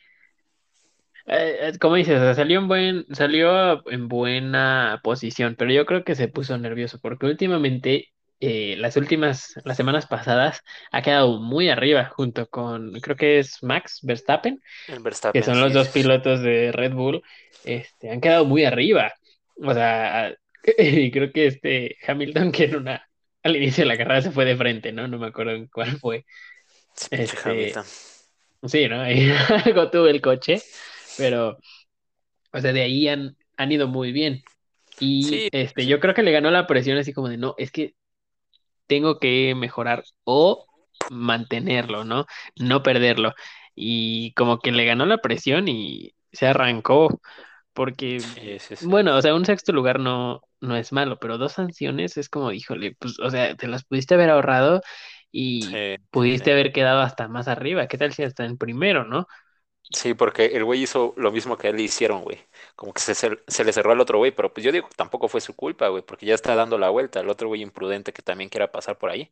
eh, 1.28 1.70
eh, 1.74 1.78
como 1.80 1.96
dices, 1.96 2.18
o 2.18 2.24
sea, 2.24 2.36
salió 2.36 2.60
en 2.60 2.68
buen, 2.68 3.06
salió 3.16 3.90
en 3.92 4.08
buena 4.08 5.00
posición, 5.04 5.56
pero 5.58 5.72
yo 5.72 5.86
creo 5.86 6.04
que 6.04 6.16
se 6.16 6.28
puso 6.28 6.58
nervioso 6.58 7.00
porque 7.02 7.26
últimamente 7.26 8.14
eh, 8.48 8.76
las 8.78 8.96
últimas, 8.96 9.56
las 9.64 9.76
semanas 9.76 10.06
pasadas, 10.06 10.62
ha 10.92 11.02
quedado 11.02 11.40
muy 11.40 11.70
arriba 11.70 12.06
junto 12.06 12.48
con, 12.48 12.92
creo 13.02 13.16
que 13.16 13.40
es 13.40 13.64
Max 13.64 14.02
Verstappen, 14.04 14.62
El 14.88 14.98
que 14.98 15.02
Verstappen, 15.02 15.44
son 15.44 15.60
los 15.62 15.72
sí, 15.72 15.74
dos 15.80 15.88
pilotos 15.88 16.42
de 16.42 16.72
Red 16.72 16.94
Bull, 16.94 17.24
este, 17.64 18.12
han 18.12 18.22
quedado 18.22 18.46
muy 18.46 18.64
arriba. 18.64 19.12
O 19.64 19.74
sea, 19.74 20.32
y 20.78 21.10
creo 21.10 21.32
que 21.32 21.48
este 21.48 21.98
Hamilton, 22.06 22.52
que 22.52 22.66
en 22.66 22.76
una, 22.76 23.10
al 23.42 23.56
inicio 23.56 23.84
de 23.84 23.88
la 23.88 23.98
carrera 23.98 24.22
se 24.22 24.30
fue 24.30 24.46
de 24.46 24.56
frente, 24.56 24.92
¿no? 24.92 25.08
No 25.08 25.18
me 25.18 25.26
acuerdo 25.26 25.54
en 25.54 25.66
cuál 25.66 25.98
fue. 25.98 26.24
Este, 27.10 27.50
Hamilton. 27.50 27.84
sí, 28.66 28.88
¿no? 28.88 29.02
Ahí 29.02 29.32
algo 29.66 29.90
tuvo 29.90 30.06
el 30.06 30.22
coche, 30.22 30.62
pero, 31.18 31.58
o 32.54 32.62
sea, 32.62 32.72
de 32.72 32.84
ahí 32.84 33.08
han, 33.08 33.36
han 33.58 33.72
ido 33.72 33.88
muy 33.88 34.12
bien. 34.12 34.44
Y 35.00 35.24
Sí, 35.24 35.50
este, 35.52 35.82
sí, 35.82 35.88
yo 35.88 36.00
creo 36.00 36.14
que 36.14 36.22
le 36.22 36.32
ganó 36.32 36.52
la 36.52 36.68
presión 36.68 37.00
así 37.00 37.12
como 37.12 37.28
de, 37.28 37.38
no, 37.38 37.56
es 37.58 37.72
que 37.72 37.96
tengo 38.88 39.20
que 39.20 39.54
mejorar 39.56 40.04
o 40.24 40.66
mantenerlo, 41.12 42.04
¿no? 42.04 42.26
No 42.60 42.84
perderlo. 42.84 43.34
Y 43.76 44.34
como 44.34 44.60
que 44.60 44.72
le 44.72 44.86
ganó 44.86 45.06
la 45.06 45.18
presión 45.18 45.68
y 45.68 46.14
se 46.32 46.48
arrancó, 46.48 47.20
porque, 47.74 48.20
sí, 48.20 48.60
sí, 48.60 48.76
sí. 48.76 48.86
bueno, 48.88 49.16
o 49.16 49.22
sea, 49.22 49.36
un 49.36 49.46
sexto 49.46 49.74
lugar 49.74 50.00
no, 50.00 50.42
no 50.62 50.76
es 50.76 50.92
malo, 50.94 51.18
pero 51.20 51.38
dos 51.38 51.54
sanciones 51.54 52.18
es 52.18 52.30
como, 52.30 52.52
híjole, 52.52 52.96
pues, 53.00 53.20
o 53.20 53.30
sea, 53.30 53.56
te 53.56 53.68
las 53.68 53.84
pudiste 53.84 54.14
haber 54.16 54.30
ahorrado 54.30 54.82
y 55.32 55.68
pudiste 56.12 56.52
haber 56.52 56.72
quedado 56.72 57.02
hasta 57.02 57.28
más 57.28 57.48
arriba. 57.48 57.88
¿Qué 57.88 57.98
tal 57.98 58.14
si 58.14 58.24
hasta 58.24 58.46
en 58.46 58.58
primero, 58.58 59.06
no? 59.06 59.28
Sí, 59.92 60.14
porque 60.16 60.46
el 60.48 60.64
güey 60.66 60.82
hizo 60.84 61.14
lo 61.16 61.32
mismo 61.32 61.58
que 61.58 61.68
a 61.68 61.70
él 61.70 61.78
le 61.78 61.84
hicieron, 61.84 62.24
güey. 62.24 62.40
Como 62.76 62.92
que 62.94 63.00
se, 63.02 63.14
cer- 63.14 63.44
se 63.48 63.64
le 63.64 63.72
cerró 63.72 63.92
al 63.92 64.00
otro 64.02 64.18
güey, 64.18 64.32
pero 64.32 64.52
pues 64.54 64.64
yo 64.66 64.72
digo 64.72 64.90
que 64.90 64.96
tampoco 64.96 65.28
fue 65.28 65.42
su 65.42 65.56
culpa, 65.56 65.88
güey, 65.90 66.04
porque 66.04 66.26
ya 66.26 66.34
está 66.36 66.56
dando 66.56 66.78
la 66.78 66.90
vuelta. 66.90 67.20
El 67.20 67.30
otro 67.30 67.48
güey 67.48 67.62
imprudente 67.62 68.12
que 68.12 68.22
también 68.24 68.50
quiera 68.50 68.72
pasar 68.72 68.98
por 68.98 69.10
ahí, 69.12 69.32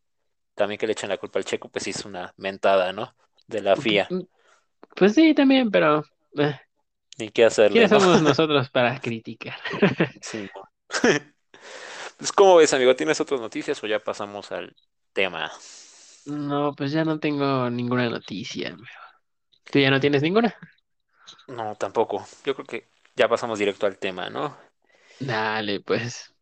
también 0.55 0.79
que 0.79 0.87
le 0.87 0.93
echen 0.93 1.09
la 1.09 1.17
culpa 1.19 1.39
al 1.39 1.45
Checo, 1.45 1.69
pues 1.69 1.87
hizo 1.87 2.07
una 2.09 2.33
mentada, 2.37 2.93
¿no? 2.93 3.15
De 3.47 3.61
la 3.61 3.73
FIA. 3.75 4.15
Pues 4.95 5.13
sí, 5.15 5.33
también, 5.33 5.71
pero 5.71 6.03
eh, 6.37 6.55
Ni 7.17 7.29
qué 7.29 7.45
hacerle, 7.45 7.87
¿quiénes 7.87 7.89
¿no? 7.89 7.97
somos 7.97 8.21
nosotros 8.21 8.69
para 8.69 8.99
criticar? 8.99 9.57
Sí, 10.21 10.49
no. 10.55 10.63
Pues, 12.17 12.31
¿cómo 12.33 12.57
ves, 12.57 12.73
amigo? 12.73 12.95
¿Tienes 12.95 13.19
otras 13.21 13.41
noticias 13.41 13.83
o 13.83 13.87
ya 13.87 13.99
pasamos 14.03 14.51
al 14.51 14.75
tema? 15.13 15.51
No, 16.25 16.73
pues 16.75 16.91
ya 16.91 17.03
no 17.05 17.19
tengo 17.19 17.69
ninguna 17.69 18.09
noticia. 18.09 18.77
¿Tú 19.71 19.79
ya 19.79 19.89
no 19.91 19.99
tienes 19.99 20.21
ninguna? 20.21 20.55
No, 21.47 21.75
tampoco. 21.75 22.25
Yo 22.45 22.55
creo 22.55 22.65
que 22.65 22.89
ya 23.15 23.27
pasamos 23.29 23.59
directo 23.59 23.85
al 23.85 23.97
tema, 23.97 24.29
¿no? 24.29 24.57
Dale, 25.19 25.79
pues. 25.81 26.33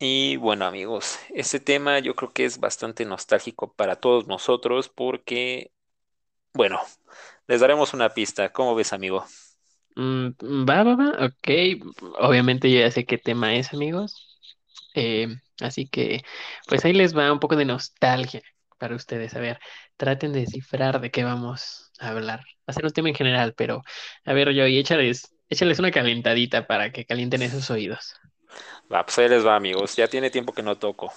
Y 0.00 0.36
bueno, 0.36 0.64
amigos, 0.64 1.18
este 1.30 1.58
tema 1.60 1.98
yo 1.98 2.14
creo 2.14 2.32
que 2.32 2.44
es 2.44 2.58
bastante 2.60 3.04
nostálgico 3.04 3.72
para 3.74 3.96
todos 3.96 4.26
nosotros 4.28 4.88
porque, 4.88 5.72
bueno, 6.54 6.80
les 7.48 7.60
daremos 7.60 7.94
una 7.94 8.14
pista. 8.14 8.52
¿Cómo 8.52 8.74
ves, 8.74 8.92
amigo? 8.92 9.24
Mm, 9.96 10.28
va, 10.68 10.84
va, 10.84 10.94
va, 10.96 11.26
ok. 11.26 11.48
Obviamente 12.18 12.70
yo 12.70 12.80
ya 12.80 12.90
sé 12.90 13.04
qué 13.06 13.18
tema 13.18 13.54
es, 13.56 13.72
amigos. 13.74 14.40
Eh, 14.94 15.28
así 15.60 15.88
que, 15.88 16.22
pues 16.68 16.84
ahí 16.84 16.92
les 16.92 17.16
va 17.16 17.32
un 17.32 17.40
poco 17.40 17.56
de 17.56 17.64
nostalgia 17.64 18.42
para 18.78 18.94
ustedes. 18.96 19.34
A 19.34 19.40
ver, 19.40 19.58
traten 19.96 20.32
de 20.32 20.40
descifrar 20.40 21.00
de 21.00 21.10
qué 21.10 21.24
vamos 21.24 21.87
hablar. 21.98 22.44
Ser 22.68 22.84
un 22.84 22.92
tema 22.92 23.08
en 23.08 23.14
general, 23.14 23.54
pero 23.56 23.82
a 24.24 24.32
ver, 24.32 24.52
yo 24.52 24.66
y 24.66 24.78
échales, 24.78 25.34
échales 25.48 25.78
una 25.78 25.90
calentadita 25.90 26.66
para 26.66 26.92
que 26.92 27.06
calienten 27.06 27.42
esos 27.42 27.70
oídos. 27.70 28.14
Va, 28.92 29.04
pues 29.04 29.18
ahí 29.18 29.28
les 29.28 29.44
va, 29.46 29.56
amigos. 29.56 29.96
Ya 29.96 30.08
tiene 30.08 30.30
tiempo 30.30 30.52
que 30.52 30.62
no 30.62 30.76
toco. 30.78 31.12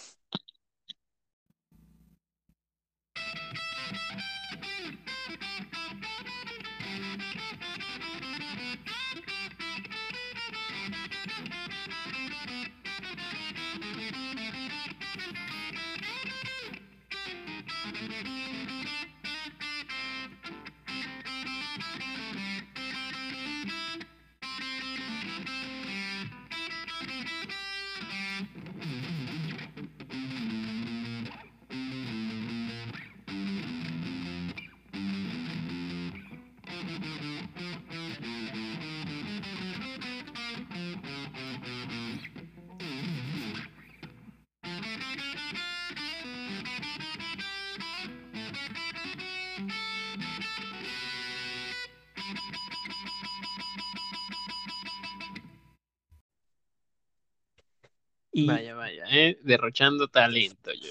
Y 58.41 58.47
Vaya, 58.47 58.75
vaya, 58.75 59.03
eh, 59.11 59.37
derrochando 59.43 60.07
talento, 60.07 60.71
yo. 60.73 60.89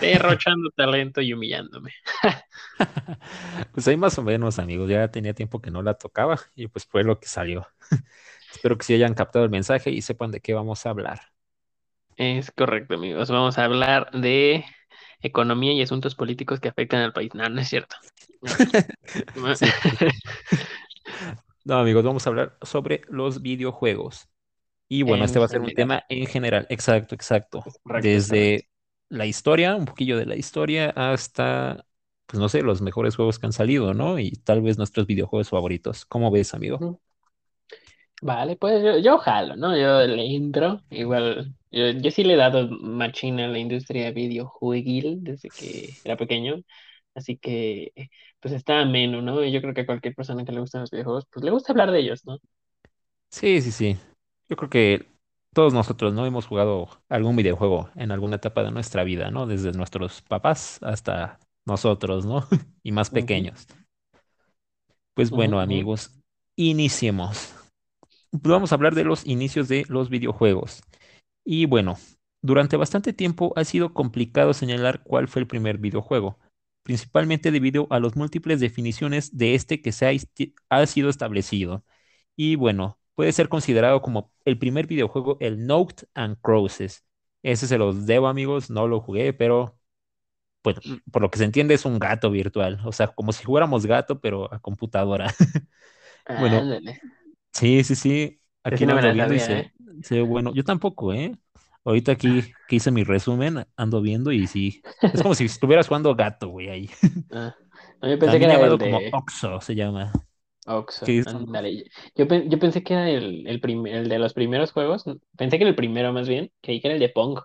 Derrochando 0.00 0.70
talento 0.70 1.20
y 1.20 1.32
humillándome. 1.32 1.92
pues 3.72 3.88
ahí 3.88 3.96
más 3.96 4.16
o 4.18 4.22
menos, 4.22 4.58
amigos. 4.58 4.88
Ya 4.88 5.10
tenía 5.10 5.34
tiempo 5.34 5.60
que 5.60 5.70
no 5.70 5.82
la 5.82 5.94
tocaba 5.94 6.38
y 6.54 6.68
pues 6.68 6.86
fue 6.86 7.02
lo 7.02 7.18
que 7.18 7.26
salió. 7.26 7.66
Espero 8.52 8.78
que 8.78 8.84
sí 8.84 8.94
hayan 8.94 9.14
captado 9.14 9.44
el 9.44 9.50
mensaje 9.50 9.90
y 9.90 10.02
sepan 10.02 10.30
de 10.30 10.40
qué 10.40 10.54
vamos 10.54 10.86
a 10.86 10.90
hablar. 10.90 11.20
Es 12.16 12.52
correcto, 12.52 12.94
amigos. 12.94 13.30
Vamos 13.30 13.58
a 13.58 13.64
hablar 13.64 14.10
de 14.12 14.64
economía 15.20 15.72
y 15.72 15.82
asuntos 15.82 16.14
políticos 16.14 16.60
que 16.60 16.68
afectan 16.68 17.00
al 17.02 17.12
país. 17.12 17.34
No, 17.34 17.48
no 17.48 17.60
es 17.60 17.68
cierto. 17.68 17.96
No, 21.64 21.78
amigos, 21.80 22.02
vamos 22.02 22.26
a 22.26 22.30
hablar 22.30 22.56
sobre 22.62 23.02
los 23.08 23.42
videojuegos. 23.42 24.26
Y 24.88 25.02
bueno, 25.02 25.24
En 25.24 25.26
este 25.26 25.38
va 25.38 25.46
a 25.46 25.48
ser 25.48 25.60
un 25.62 25.72
tema 25.72 26.04
en 26.08 26.26
general. 26.26 26.66
Exacto, 26.70 27.14
exacto. 27.14 27.70
Correcto, 27.82 28.18
Desde 28.22 28.68
la 29.08 29.26
historia, 29.26 29.76
un 29.76 29.84
poquillo 29.86 30.16
de 30.18 30.26
la 30.26 30.36
historia, 30.36 30.90
hasta, 30.90 31.86
pues 32.26 32.40
no 32.40 32.48
sé, 32.48 32.62
los 32.62 32.80
mejores 32.82 33.16
juegos 33.16 33.38
que 33.38 33.46
han 33.46 33.52
salido, 33.52 33.94
¿no? 33.94 34.18
Y 34.18 34.32
tal 34.32 34.62
vez 34.62 34.78
nuestros 34.78 35.06
videojuegos 35.06 35.50
favoritos. 35.50 36.06
¿Cómo 36.06 36.30
ves, 36.30 36.54
amigo? 36.54 37.00
Vale, 38.20 38.56
pues 38.56 38.82
yo, 38.82 38.98
yo 38.98 39.18
jalo, 39.18 39.54
¿no? 39.56 39.76
Yo 39.76 40.00
le 40.06 40.34
entro. 40.34 40.82
Igual, 40.90 41.54
yo, 41.70 41.90
yo 41.90 42.10
sí 42.10 42.24
le 42.24 42.34
he 42.34 42.36
dado 42.36 42.68
machina 42.68 43.44
a 43.44 43.48
la 43.48 43.58
industria 43.60 44.10
videojueguil 44.10 45.22
desde 45.22 45.52
que 45.52 46.00
era 46.02 46.16
pequeño. 46.16 46.56
Así 47.14 47.38
que, 47.38 47.92
pues 48.40 48.54
está 48.54 48.80
ameno, 48.80 49.22
¿no? 49.22 49.44
Y 49.44 49.52
yo 49.52 49.60
creo 49.60 49.74
que 49.74 49.82
a 49.82 49.86
cualquier 49.86 50.14
persona 50.14 50.44
que 50.44 50.52
le 50.52 50.60
gustan 50.60 50.80
los 50.82 50.90
videojuegos, 50.90 51.26
pues 51.30 51.44
le 51.44 51.50
gusta 51.52 51.72
hablar 51.72 51.92
de 51.92 52.00
ellos, 52.00 52.24
¿no? 52.26 52.38
Sí, 53.30 53.60
sí, 53.62 53.72
sí. 53.72 53.98
Yo 54.48 54.56
creo 54.56 54.70
que 54.70 55.06
todos 55.54 55.74
nosotros, 55.74 56.14
¿no? 56.14 56.26
Hemos 56.26 56.46
jugado 56.46 56.88
algún 57.08 57.36
videojuego 57.36 57.90
en 57.96 58.10
alguna 58.12 58.36
etapa 58.36 58.62
de 58.62 58.70
nuestra 58.70 59.04
vida, 59.04 59.30
¿no? 59.30 59.46
Desde 59.46 59.72
nuestros 59.72 60.22
papás 60.22 60.78
hasta 60.82 61.38
nosotros, 61.66 62.26
¿no? 62.26 62.46
Y 62.82 62.92
más 62.92 63.10
pequeños. 63.10 63.66
Pues 65.14 65.30
bueno, 65.30 65.60
amigos, 65.60 66.12
iniciemos. 66.56 67.54
Vamos 68.32 68.72
a 68.72 68.76
hablar 68.76 68.94
de 68.94 69.04
los 69.04 69.26
inicios 69.26 69.68
de 69.68 69.84
los 69.88 70.10
videojuegos. 70.10 70.82
Y 71.44 71.66
bueno, 71.66 71.98
durante 72.42 72.76
bastante 72.76 73.12
tiempo 73.12 73.52
ha 73.56 73.64
sido 73.64 73.94
complicado 73.94 74.54
señalar 74.54 75.02
cuál 75.04 75.28
fue 75.28 75.42
el 75.42 75.48
primer 75.48 75.78
videojuego, 75.78 76.38
principalmente 76.84 77.50
debido 77.52 77.86
a 77.90 78.00
las 78.00 78.16
múltiples 78.16 78.60
definiciones 78.60 79.36
de 79.36 79.54
este 79.54 79.82
que 79.82 79.92
se 79.92 80.06
ha, 80.08 80.12
ha 80.70 80.86
sido 80.86 81.10
establecido. 81.10 81.84
Y 82.36 82.56
bueno, 82.56 82.97
puede 83.18 83.32
ser 83.32 83.48
considerado 83.48 84.00
como 84.00 84.30
el 84.44 84.60
primer 84.60 84.86
videojuego, 84.86 85.38
el 85.40 85.66
Note 85.66 86.06
and 86.14 86.36
Crosses. 86.40 87.04
Ese 87.42 87.66
se 87.66 87.76
los 87.76 88.06
debo, 88.06 88.28
amigos, 88.28 88.70
no 88.70 88.86
lo 88.86 89.00
jugué, 89.00 89.32
pero 89.32 89.76
pues, 90.62 90.76
por 91.10 91.22
lo 91.22 91.28
que 91.28 91.38
se 91.38 91.44
entiende 91.44 91.74
es 91.74 91.84
un 91.84 91.98
gato 91.98 92.30
virtual, 92.30 92.80
o 92.84 92.92
sea, 92.92 93.08
como 93.08 93.32
si 93.32 93.42
jugáramos 93.42 93.86
gato, 93.86 94.20
pero 94.20 94.54
a 94.54 94.60
computadora. 94.60 95.34
Bueno, 96.38 96.58
Ándale. 96.58 97.00
Sí, 97.52 97.82
sí, 97.82 97.96
sí. 97.96 98.40
Aquí 98.62 98.86
lo 98.86 98.94
no 98.94 99.00
me 99.00 99.08
ando 99.08 99.14
viendo 99.14 99.34
y 99.34 99.40
sabía, 99.40 99.46
se, 99.46 99.58
¿eh? 99.58 99.72
se 100.02 100.20
bueno. 100.20 100.54
Yo 100.54 100.62
tampoco, 100.62 101.12
¿eh? 101.12 101.36
Ahorita 101.84 102.12
aquí 102.12 102.44
que 102.68 102.76
hice 102.76 102.92
mi 102.92 103.02
resumen, 103.02 103.66
ando 103.76 104.00
viendo 104.00 104.30
y 104.30 104.46
sí. 104.46 104.80
Es 105.12 105.22
como 105.22 105.34
si 105.34 105.44
estuvieras 105.46 105.88
jugando 105.88 106.14
gato, 106.14 106.50
güey, 106.50 106.68
ahí. 106.68 106.90
Ah, 107.32 107.56
no, 108.00 108.10
yo 108.10 108.18
pensé 108.18 108.38
que 108.38 108.46
También 108.46 108.50
era 108.50 108.54
el 108.54 108.60
llamado 108.60 108.78
como 108.78 109.00
Oxo 109.12 109.60
se 109.60 109.74
llama. 109.74 110.12
Oxo. 110.68 111.18
Ándale. 111.24 111.84
Yo, 112.14 112.26
yo 112.26 112.58
pensé 112.58 112.82
que 112.82 112.94
era 112.94 113.08
el, 113.10 113.46
el, 113.46 113.60
el 113.88 114.08
de 114.08 114.18
los 114.18 114.34
primeros 114.34 114.72
juegos. 114.72 115.04
Pensé 115.36 115.58
que 115.58 115.64
era 115.64 115.70
el 115.70 115.76
primero 115.76 116.12
más 116.12 116.28
bien. 116.28 116.52
Creí 116.62 116.80
que 116.80 116.88
era 116.88 116.94
el 116.94 117.00
de 117.00 117.08
Pong. 117.10 117.38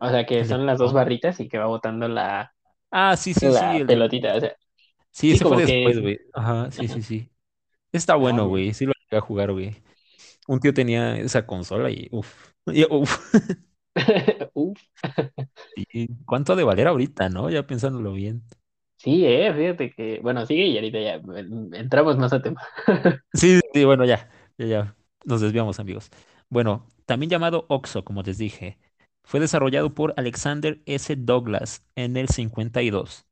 O 0.00 0.08
sea, 0.10 0.26
que 0.26 0.44
son 0.44 0.66
las 0.66 0.78
dos 0.78 0.92
barritas 0.92 1.40
y 1.40 1.48
que 1.48 1.58
va 1.58 1.66
botando 1.66 2.08
la, 2.08 2.54
Ah, 2.90 3.16
sí, 3.16 3.34
sí, 3.34 3.52
sí, 3.52 3.64
la 3.70 3.78
el 3.78 3.86
pelotita. 3.86 4.36
O 4.36 4.40
sea, 4.40 4.56
Sí, 5.10 5.32
sí, 5.32 5.40
ese 5.40 5.44
fue 5.44 5.58
después, 5.58 5.98
que. 5.98 6.18
Ajá, 6.34 6.70
sí, 6.70 6.88
sí, 6.88 7.02
sí. 7.02 7.30
Está 7.92 8.16
bueno, 8.16 8.48
güey. 8.48 8.74
Sí 8.74 8.86
lo 8.86 8.92
llegué 8.94 9.18
a 9.18 9.20
jugar, 9.22 9.52
güey. 9.52 9.82
Un 10.48 10.60
tío 10.60 10.74
tenía 10.74 11.16
esa 11.18 11.46
consola 11.46 11.90
y 11.90 12.08
uff. 12.12 12.52
Uf. 12.90 13.18
Uf. 14.54 14.80
¿Y 15.74 16.08
cuánto 16.24 16.52
ha 16.52 16.56
de 16.56 16.64
valer 16.64 16.88
ahorita, 16.88 17.28
no? 17.28 17.50
Ya 17.50 17.66
pensándolo 17.66 18.12
bien. 18.12 18.42
Sí, 18.96 19.24
eh, 19.26 19.52
fíjate 19.54 19.92
que. 19.92 20.20
Bueno, 20.22 20.46
sigue 20.46 20.66
y 20.66 20.76
ahorita 20.76 20.98
ya 21.00 21.14
en- 21.38 21.74
entramos 21.74 22.16
más 22.16 22.32
a 22.32 22.42
tema. 22.42 22.62
Sí, 23.32 23.60
sí, 23.72 23.84
bueno, 23.84 24.04
ya. 24.04 24.28
Ya, 24.58 24.66
ya. 24.66 24.96
Nos 25.24 25.40
desviamos, 25.40 25.78
amigos. 25.80 26.10
Bueno, 26.48 26.86
también 27.04 27.30
llamado 27.30 27.66
OXO, 27.68 28.04
como 28.04 28.22
les 28.22 28.38
dije. 28.38 28.78
Fue 29.24 29.40
desarrollado 29.40 29.92
por 29.94 30.14
Alexander 30.16 30.80
S. 30.86 31.14
Douglas 31.16 31.84
en 31.96 32.16
el 32.16 32.28
52. 32.28 33.26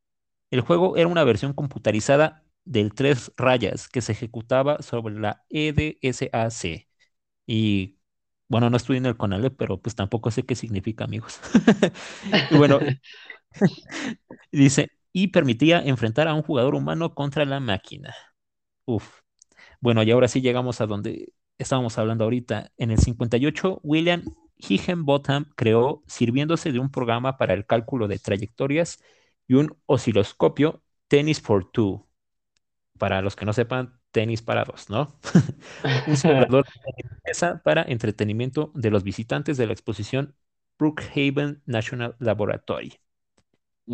El 0.51 0.61
juego 0.61 0.97
era 0.97 1.09
una 1.09 1.25
versión 1.25 1.53
computarizada 1.55 2.45
del 2.65 2.95
tres 2.95 3.33
rayas 3.37 3.89
que 3.89 4.01
se 4.03 4.13
ejecutaba 4.13 4.83
sobre 4.83 5.15
la 5.19 5.45
EDSAC. 5.51 6.89
Y 7.47 7.99
bueno, 8.49 8.71
no 8.71 8.77
estudié 8.77 8.99
en 8.99 9.07
el 9.07 9.17
CONALEP, 9.17 9.57
pero 9.57 9.81
pues 9.81 9.95
tampoco 9.97 10.31
sé 10.31 10.45
qué 10.45 10.55
significa, 10.57 11.05
amigos. 11.05 11.41
Y 12.51 12.57
bueno, 12.57 12.81
dice, 14.53 14.89
y 15.15 15.29
permitía 15.29 15.81
enfrentar 15.81 16.29
a 16.29 16.35
un 16.35 16.43
jugador 16.43 16.75
humano 16.75 17.15
contra 17.15 17.47
la 17.47 17.61
máquina. 17.61 18.15
Uf. 18.87 19.21
Bueno, 19.81 20.03
y 20.03 20.11
ahora 20.11 20.29
sí 20.29 20.43
llegamos 20.43 20.81
a 20.81 20.87
donde 20.87 21.33
estábamos 21.59 21.99
hablando 21.99 22.25
ahorita. 22.25 22.73
En 22.77 22.91
el 22.91 22.99
58, 22.99 23.81
William 23.85 24.25
Higginbotham 24.59 25.47
creó, 25.57 26.03
sirviéndose 26.09 26.73
de 26.73 26.81
un 26.81 26.91
programa 26.91 27.39
para 27.39 27.55
el 27.55 27.67
cálculo 27.67 28.09
de 28.09 28.19
trayectorias 28.19 29.01
y 29.49 29.55
un 29.55 29.77
osciloscopio 29.87 30.83
Tennis 31.09 31.41
for 31.41 31.71
Two. 31.71 32.09
Para 32.99 33.23
los 33.23 33.37
que 33.37 33.45
no 33.45 33.53
sepan, 33.53 34.01
tenis 34.13 34.43
para 34.43 34.65
dos, 34.65 34.91
¿no? 34.91 35.19
Un 36.07 36.17
simulador 36.17 36.67
de 36.67 37.05
mesa 37.27 37.63
para 37.65 37.83
entretenimiento 37.83 38.73
de 38.75 38.91
los 38.91 39.03
visitantes 39.05 39.57
de 39.57 39.67
la 39.67 39.73
exposición 39.73 40.37
Brookhaven 40.79 41.63
National 41.67 42.17
Laboratory. 42.21 42.95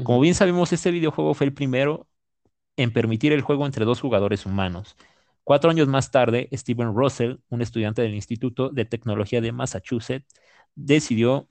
Como 0.02 0.20
bien 0.20 0.34
sabemos, 0.34 0.72
este 0.72 0.90
videojuego 0.90 1.34
fue 1.34 1.46
el 1.46 1.54
primero 1.54 2.08
en 2.76 2.92
permitir 2.92 3.32
el 3.32 3.42
juego 3.42 3.66
entre 3.66 3.84
dos 3.84 4.00
jugadores 4.00 4.46
humanos. 4.46 4.96
Cuatro 5.44 5.70
años 5.70 5.88
más 5.88 6.10
tarde, 6.10 6.48
Steven 6.52 6.94
Russell, 6.94 7.38
un 7.50 7.62
estudiante 7.62 8.02
del 8.02 8.14
Instituto 8.14 8.70
de 8.70 8.84
Tecnología 8.86 9.40
de 9.40 9.52
Massachusetts, 9.52 10.26
decidió, 10.74 11.48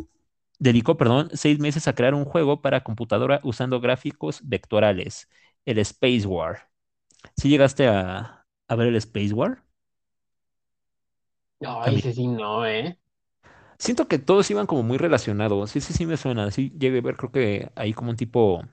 dedicó, 0.59 0.97
perdón, 0.97 1.29
seis 1.33 1.59
meses 1.59 1.87
a 1.87 1.95
crear 1.95 2.13
un 2.15 2.25
juego 2.25 2.61
para 2.61 2.83
computadora 2.83 3.41
usando 3.43 3.81
gráficos 3.81 4.41
vectorales, 4.43 5.29
el 5.65 5.79
Space 5.79 6.27
War. 6.27 6.69
¿Sí 7.37 7.49
llegaste 7.49 7.87
a, 7.87 8.45
a 8.67 8.75
ver 8.75 8.87
el 8.89 8.97
Space 8.97 9.33
War? 9.33 9.63
No, 11.61 11.85
ese 11.85 12.11
sí 12.13 12.27
no, 12.27 12.65
¿eh? 12.65 12.97
Siento 13.79 14.07
que 14.07 14.19
todos 14.19 14.49
iban 14.51 14.67
como 14.67 14.83
muy 14.83 14.97
relacionados. 14.97 15.71
Sí, 15.71 15.81
sí, 15.81 15.93
sí 15.93 16.05
me 16.05 16.17
suena. 16.17 16.51
Sí, 16.51 16.71
llegué 16.77 16.99
a 16.99 17.01
ver, 17.01 17.15
creo 17.17 17.31
que 17.31 17.71
ahí 17.75 17.93
como 17.93 18.11
un 18.11 18.17
tipo 18.17 18.63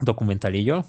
documentalillo. 0.00 0.84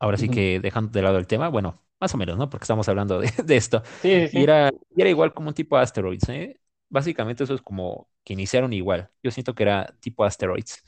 Ahora 0.00 0.18
sí 0.18 0.28
Ujú. 0.28 0.30
que 0.30 0.60
dejando 0.60 0.90
de 0.92 1.02
lado 1.02 1.18
el 1.18 1.26
tema, 1.28 1.48
bueno, 1.48 1.82
más 2.00 2.14
o 2.14 2.18
menos, 2.18 2.38
¿no? 2.38 2.50
Porque 2.50 2.64
estamos 2.64 2.88
hablando 2.88 3.20
de, 3.20 3.32
de 3.44 3.56
esto. 3.56 3.82
Sí, 4.02 4.20
sí, 4.20 4.28
Y 4.30 4.42
sí. 4.44 4.44
era, 4.44 4.72
y 4.96 5.00
era 5.02 5.10
igual 5.10 5.34
como 5.34 5.48
un 5.50 5.54
tipo 5.54 5.76
Asteroids, 5.78 6.28
¿eh? 6.30 6.60
Básicamente 6.90 7.44
eso 7.44 7.54
es 7.54 7.62
como 7.62 8.08
que 8.24 8.34
iniciaron 8.34 8.72
igual. 8.72 9.10
Yo 9.22 9.30
siento 9.32 9.54
que 9.54 9.64
era 9.64 9.96
tipo 10.00 10.24
Asteroids. 10.24 10.84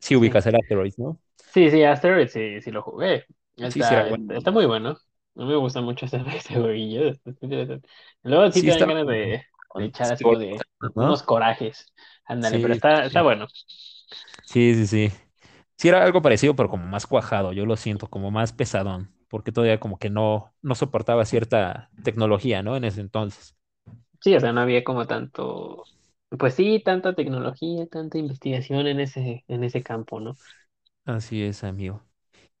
Sí 0.00 0.16
Sí, 0.16 0.16
ubicas 0.16 0.46
el 0.46 0.56
Asteroids, 0.56 0.98
¿no? 0.98 1.20
sí, 1.52 1.70
sí, 1.70 1.84
Asteroid 1.84 2.28
sí, 2.28 2.60
sí 2.60 2.70
lo 2.70 2.82
jugué. 2.82 3.26
Sí, 3.68 3.82
sí 3.82 3.94
era 3.94 4.02
Está, 4.02 4.08
bueno. 4.08 4.24
está 4.28 4.50
muy 4.50 4.66
bueno. 4.66 4.90
A 5.36 5.40
mí 5.42 5.46
me 5.46 5.56
gusta 5.56 5.80
mucho 5.80 6.06
ese, 6.06 6.18
ese 6.36 6.54
jueguillo. 6.54 7.08
está 7.08 7.30
interesante. 7.40 7.88
Luego 8.22 8.50
sí 8.52 8.62
Sí 8.62 8.66
te 8.66 8.70
dan 8.72 8.86
estaba 8.86 8.88
ganas 8.88 9.06
de 9.06 9.44
con 9.68 9.84
echar 9.84 10.10
así 10.10 10.24
como 10.24 10.38
de 10.38 10.66
unos 10.96 11.22
¿no? 11.22 11.24
corajes. 11.24 11.86
Ándale, 12.24 12.60
pero 12.60 12.74
Sí, 12.74 12.74
está, 12.74 13.06
está 13.06 13.22
sí, 13.22 13.24
bueno. 13.24 13.46
sí, 14.44 14.74
sí, 14.74 14.86
sí. 14.86 15.12
Sí 15.78 15.88
era 15.88 16.04
algo 16.04 16.22
parecido, 16.22 16.56
pero 16.56 16.68
como 16.70 16.86
más 16.86 17.06
cuajado, 17.06 17.52
yo 17.52 17.66
lo 17.66 17.76
siento, 17.76 18.08
como 18.10 18.30
más 18.30 18.52
pesadón, 18.52 19.14
porque 19.28 19.52
todavía 19.52 19.80
como 19.80 19.98
que 19.98 20.10
no, 20.10 20.54
no 20.62 20.74
soportaba 20.74 21.24
cierta 21.26 21.90
tecnología, 22.04 22.62
¿no? 22.62 22.76
En 22.76 22.84
ese 22.84 23.00
entonces. 23.02 23.56
Sí, 24.20 24.34
o 24.34 24.40
sea, 24.40 24.52
no 24.52 24.60
había 24.60 24.82
como 24.84 25.06
tanto, 25.06 25.88
pues 26.38 26.54
sí, 26.54 26.82
tanta 26.84 27.14
tecnología, 27.14 27.86
tanta 27.86 28.18
investigación 28.18 28.86
en 28.86 29.00
ese, 29.00 29.44
en 29.48 29.64
ese 29.64 29.82
campo, 29.82 30.20
¿no? 30.20 30.38
Así 31.04 31.42
es, 31.42 31.64
amigo. 31.64 32.02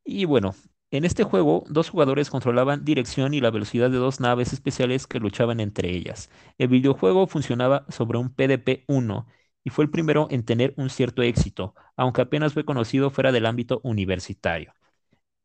Y 0.04 0.24
bueno, 0.26 0.54
en 0.90 1.04
este 1.04 1.22
juego, 1.24 1.64
dos 1.68 1.90
jugadores 1.90 2.30
controlaban 2.30 2.84
dirección 2.84 3.34
y 3.34 3.40
la 3.40 3.50
velocidad 3.50 3.90
de 3.90 3.98
dos 3.98 4.20
naves 4.20 4.52
especiales 4.52 5.06
que 5.06 5.20
luchaban 5.20 5.60
entre 5.60 5.90
ellas. 5.90 6.30
El 6.58 6.68
videojuego 6.68 7.26
funcionaba 7.26 7.84
sobre 7.90 8.18
un 8.18 8.34
PDP-1 8.34 9.26
y 9.64 9.70
fue 9.70 9.84
el 9.84 9.90
primero 9.90 10.28
en 10.30 10.44
tener 10.44 10.72
un 10.76 10.88
cierto 10.90 11.22
éxito, 11.22 11.74
aunque 11.96 12.22
apenas 12.22 12.54
fue 12.54 12.64
conocido 12.64 13.10
fuera 13.10 13.32
del 13.32 13.46
ámbito 13.46 13.80
universitario. 13.84 14.72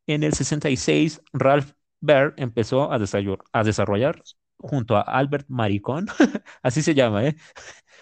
En 0.06 0.22
el 0.22 0.34
66, 0.34 1.22
Ralph 1.32 1.72
Baer 2.00 2.34
empezó 2.36 2.92
a 2.92 2.96
a 3.52 3.64
desarrollar 3.64 4.22
junto 4.58 4.96
a 4.96 5.02
Albert 5.02 5.46
Maricón, 5.48 6.06
así 6.62 6.82
se 6.82 6.94
llama, 6.94 7.26
¿eh? 7.26 7.36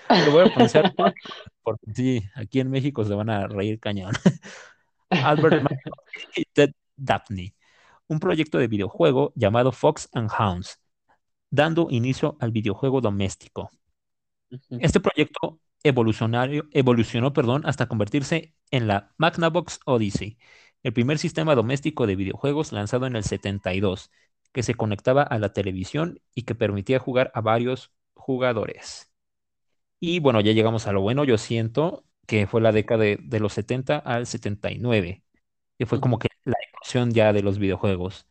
Lo 0.27 0.33
voy 0.33 0.43
a 0.49 0.55
porque 0.55 1.15
porque 1.63 1.93
sí, 1.95 2.23
aquí 2.35 2.61
en 2.61 2.71
México 2.71 3.05
se 3.05 3.15
van 3.15 3.31
a 3.31 3.47
reír 3.47 3.79
cañón. 3.81 4.13
Albert 5.11 5.63
Maricón 5.63 5.93
y 6.37 6.45
Ted 6.47 6.73
Dabney 7.05 7.55
un 8.09 8.21
proyecto 8.21 8.59
de 8.59 8.69
videojuego 8.69 9.33
llamado 9.37 9.73
Fox 9.73 10.09
and 10.13 10.31
Hounds, 10.39 10.81
dando 11.51 11.89
inicio 11.91 12.37
al 12.41 12.53
videojuego 12.53 13.01
doméstico. 13.01 13.71
Este 14.71 15.01
proyecto 15.01 15.61
evolucionario, 15.83 16.69
evolucionó 16.73 17.33
perdón, 17.33 17.63
hasta 17.65 17.87
convertirse 17.89 18.55
en 18.71 18.87
la 18.87 19.15
Magnavox 19.17 19.81
Odyssey, 19.87 20.39
el 20.83 20.93
primer 20.93 21.19
sistema 21.19 21.55
doméstico 21.55 22.07
de 22.07 22.17
videojuegos 22.17 22.73
lanzado 22.73 23.07
en 23.07 23.17
el 23.17 23.25
72, 23.25 24.11
que 24.53 24.63
se 24.63 24.75
conectaba 24.75 25.23
a 25.23 25.39
la 25.39 25.53
televisión 25.53 26.21
y 26.35 26.43
que 26.43 26.55
permitía 26.55 26.99
jugar 26.99 27.31
a 27.35 27.41
varios 27.41 27.93
jugadores. 28.15 29.11
Y 30.01 30.21
bueno, 30.21 30.41
ya 30.41 30.53
llegamos 30.53 30.87
a 30.87 30.93
lo 30.93 31.01
bueno, 31.03 31.25
yo 31.25 31.39
siento 31.39 32.05
que 32.27 32.47
fue 32.47 32.61
la 32.61 32.73
década 32.73 33.05
de, 33.05 33.19
de 33.23 33.41
los 33.41 33.53
70 33.55 33.99
al 33.99 34.27
79, 34.27 35.25
que 35.79 35.87
fue 35.87 36.01
como 36.01 36.19
que 36.19 36.29
la 36.45 36.55
explosión 36.63 37.13
ya 37.13 37.33
de 37.33 37.43
los 37.43 37.59
videojuegos. 37.59 38.27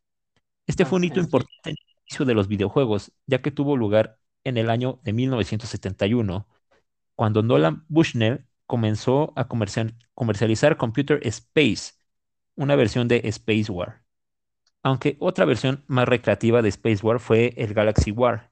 Este 0.68 0.86
fue 0.86 0.98
un 1.00 1.06
hito 1.06 1.20
importante 1.20 1.72
en 1.72 1.78
el 1.80 1.96
inicio 2.08 2.26
de 2.26 2.34
los 2.34 2.48
videojuegos, 2.48 3.14
ya 3.28 3.42
que 3.42 3.52
tuvo 3.52 3.78
lugar 3.78 4.20
en 4.44 4.58
el 4.58 4.70
año 4.70 5.00
de 5.04 5.14
1971, 5.14 6.48
cuando 7.16 7.44
Nolan 7.44 7.86
Bushnell 7.90 8.46
comenzó 8.68 9.34
a 9.38 9.48
comercial- 9.48 9.96
comercializar 10.14 10.78
Computer 10.78 11.20
Space, 11.28 11.94
una 12.56 12.76
versión 12.76 13.08
de 13.08 13.22
Space 13.26 13.72
War. 13.72 14.04
Aunque 14.84 15.18
otra 15.20 15.46
versión 15.46 15.84
más 15.88 16.08
recreativa 16.08 16.62
de 16.62 16.70
Space 16.70 17.06
War 17.06 17.20
fue 17.20 17.54
el 17.58 17.74
Galaxy 17.74 18.12
War, 18.12 18.52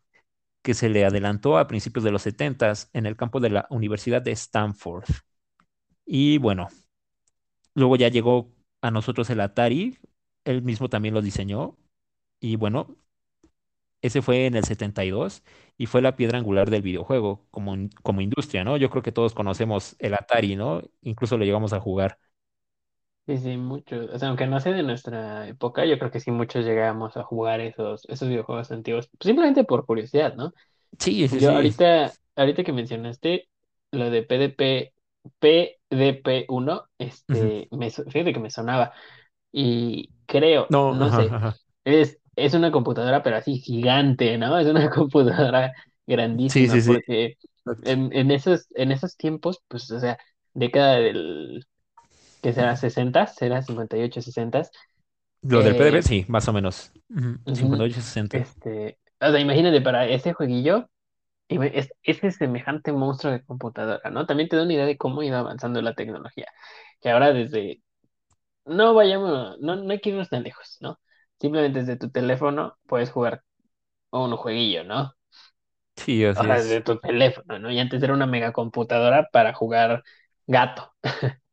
que 0.63 0.73
se 0.75 0.89
le 0.89 1.05
adelantó 1.05 1.57
a 1.57 1.67
principios 1.67 2.03
de 2.05 2.11
los 2.11 2.23
70 2.23 2.73
en 2.93 3.05
el 3.07 3.17
campo 3.17 3.39
de 3.39 3.49
la 3.51 3.67
Universidad 3.71 4.21
de 4.21 4.31
Stanford. 4.33 5.05
Y 6.05 6.37
bueno, 6.39 6.67
luego 7.73 7.95
ya 7.95 8.09
llegó 8.09 8.51
a 8.81 8.91
nosotros 8.91 9.29
el 9.29 9.41
Atari, 9.41 9.97
él 10.45 10.61
mismo 10.63 10.89
también 10.89 11.13
lo 11.13 11.21
diseñó 11.21 11.77
y 12.41 12.55
bueno, 12.57 12.97
ese 14.01 14.21
fue 14.21 14.45
en 14.45 14.55
el 14.55 14.63
72 14.65 15.43
y 15.77 15.85
fue 15.85 16.01
la 16.01 16.15
piedra 16.15 16.37
angular 16.39 16.69
del 16.69 16.81
videojuego 16.81 17.45
como, 17.51 17.75
como 18.03 18.21
industria, 18.21 18.63
¿no? 18.63 18.77
Yo 18.77 18.89
creo 18.89 19.03
que 19.03 19.11
todos 19.11 19.33
conocemos 19.33 19.95
el 19.99 20.13
Atari, 20.13 20.55
¿no? 20.55 20.81
Incluso 21.01 21.37
lo 21.37 21.45
llegamos 21.45 21.73
a 21.73 21.79
jugar. 21.79 22.17
Sí, 23.27 23.37
sí, 23.37 23.57
muchos. 23.57 24.09
O 24.09 24.17
sea, 24.17 24.29
aunque 24.29 24.47
no 24.47 24.59
sea 24.59 24.71
de 24.73 24.81
nuestra 24.81 25.47
época, 25.47 25.85
yo 25.85 25.99
creo 25.99 26.09
que 26.09 26.19
sí 26.19 26.31
muchos 26.31 26.65
llegamos 26.65 27.15
a 27.15 27.23
jugar 27.23 27.59
esos, 27.61 28.03
esos 28.09 28.27
videojuegos 28.27 28.71
antiguos, 28.71 29.09
simplemente 29.19 29.63
por 29.63 29.85
curiosidad, 29.85 30.33
¿no? 30.35 30.51
Sí, 30.99 31.27
sí, 31.27 31.39
Yo 31.39 31.51
ahorita, 31.51 32.13
ahorita 32.35 32.63
que 32.63 32.73
mencionaste 32.73 33.49
lo 33.91 34.09
de 34.11 34.23
PDP, 34.23 34.93
DP1, 35.89 36.83
este, 36.97 37.67
me, 37.71 37.89
fíjate 37.89 38.33
que 38.33 38.39
me 38.39 38.49
sonaba. 38.49 38.93
Y 39.51 40.09
creo, 40.25 40.67
no, 40.69 40.93
no 40.93 41.09
sé. 41.15 41.29
Es, 41.83 42.19
es 42.35 42.53
una 42.53 42.71
computadora, 42.71 43.23
pero 43.23 43.37
así 43.37 43.59
gigante, 43.59 44.37
¿no? 44.37 44.57
Es 44.57 44.67
una 44.67 44.89
computadora 44.89 45.73
grandísima. 46.05 46.73
Sí, 46.73 46.81
sí, 46.81 46.87
porque 46.87 47.37
sí. 47.39 47.71
En, 47.83 48.09
en, 48.13 48.31
esos, 48.31 48.67
en 48.75 48.91
esos 48.91 49.15
tiempos, 49.17 49.61
pues, 49.67 49.89
o 49.91 49.99
sea, 49.99 50.17
década 50.53 50.95
del, 50.95 51.65
que 52.41 52.53
será? 52.53 52.75
60, 52.75 53.27
será 53.27 53.61
58, 53.61 54.21
60. 54.21 54.63
Lo 55.41 55.61
del 55.61 55.75
PDB, 55.75 55.95
eh, 55.97 56.03
sí, 56.03 56.25
más 56.27 56.47
o 56.47 56.53
menos. 56.53 56.91
58, 57.45 58.01
60. 58.01 58.37
Este, 58.37 58.97
o 59.19 59.31
sea, 59.31 59.39
imagínate, 59.39 59.81
para 59.81 60.07
ese 60.07 60.33
jueguillo, 60.33 60.89
y 61.49 61.59
es, 61.77 61.89
ese 62.03 62.31
semejante 62.31 62.93
monstruo 62.93 63.33
de 63.33 63.43
computadora, 63.45 64.11
¿no? 64.11 64.25
También 64.27 64.49
te 64.49 64.57
da 64.57 64.63
una 64.63 64.73
idea 64.73 64.87
de 64.87 64.97
cómo 64.97 65.21
ha 65.21 65.25
ido 65.25 65.37
avanzando 65.37 65.81
la 65.83 65.95
tecnología. 65.95 66.47
Que 67.01 67.11
ahora 67.11 67.33
desde, 67.33 67.83
no 68.65 68.93
vayamos, 68.95 69.59
no, 69.61 69.75
no 69.77 69.91
hay 69.91 69.99
que 70.01 70.09
irnos 70.11 70.29
tan 70.29 70.43
lejos, 70.43 70.77
¿no? 70.81 70.99
Simplemente 71.39 71.79
desde 71.81 71.97
tu 71.97 72.11
teléfono 72.11 72.77
puedes 72.87 73.11
jugar 73.11 73.43
un 74.11 74.35
jueguillo, 74.37 74.83
¿no? 74.85 75.13
Sí, 75.95 76.25
O 76.35 76.43
así 76.43 76.45
sea, 76.45 76.59
desde 76.61 76.81
es. 76.81 76.81
tu 76.81 76.99
teléfono, 76.99 77.59
¿no? 77.59 77.71
Y 77.71 77.79
antes 77.79 78.01
era 78.03 78.13
una 78.13 78.25
megacomputadora 78.27 79.29
para 79.31 79.53
jugar 79.53 80.03
gato. 80.47 80.93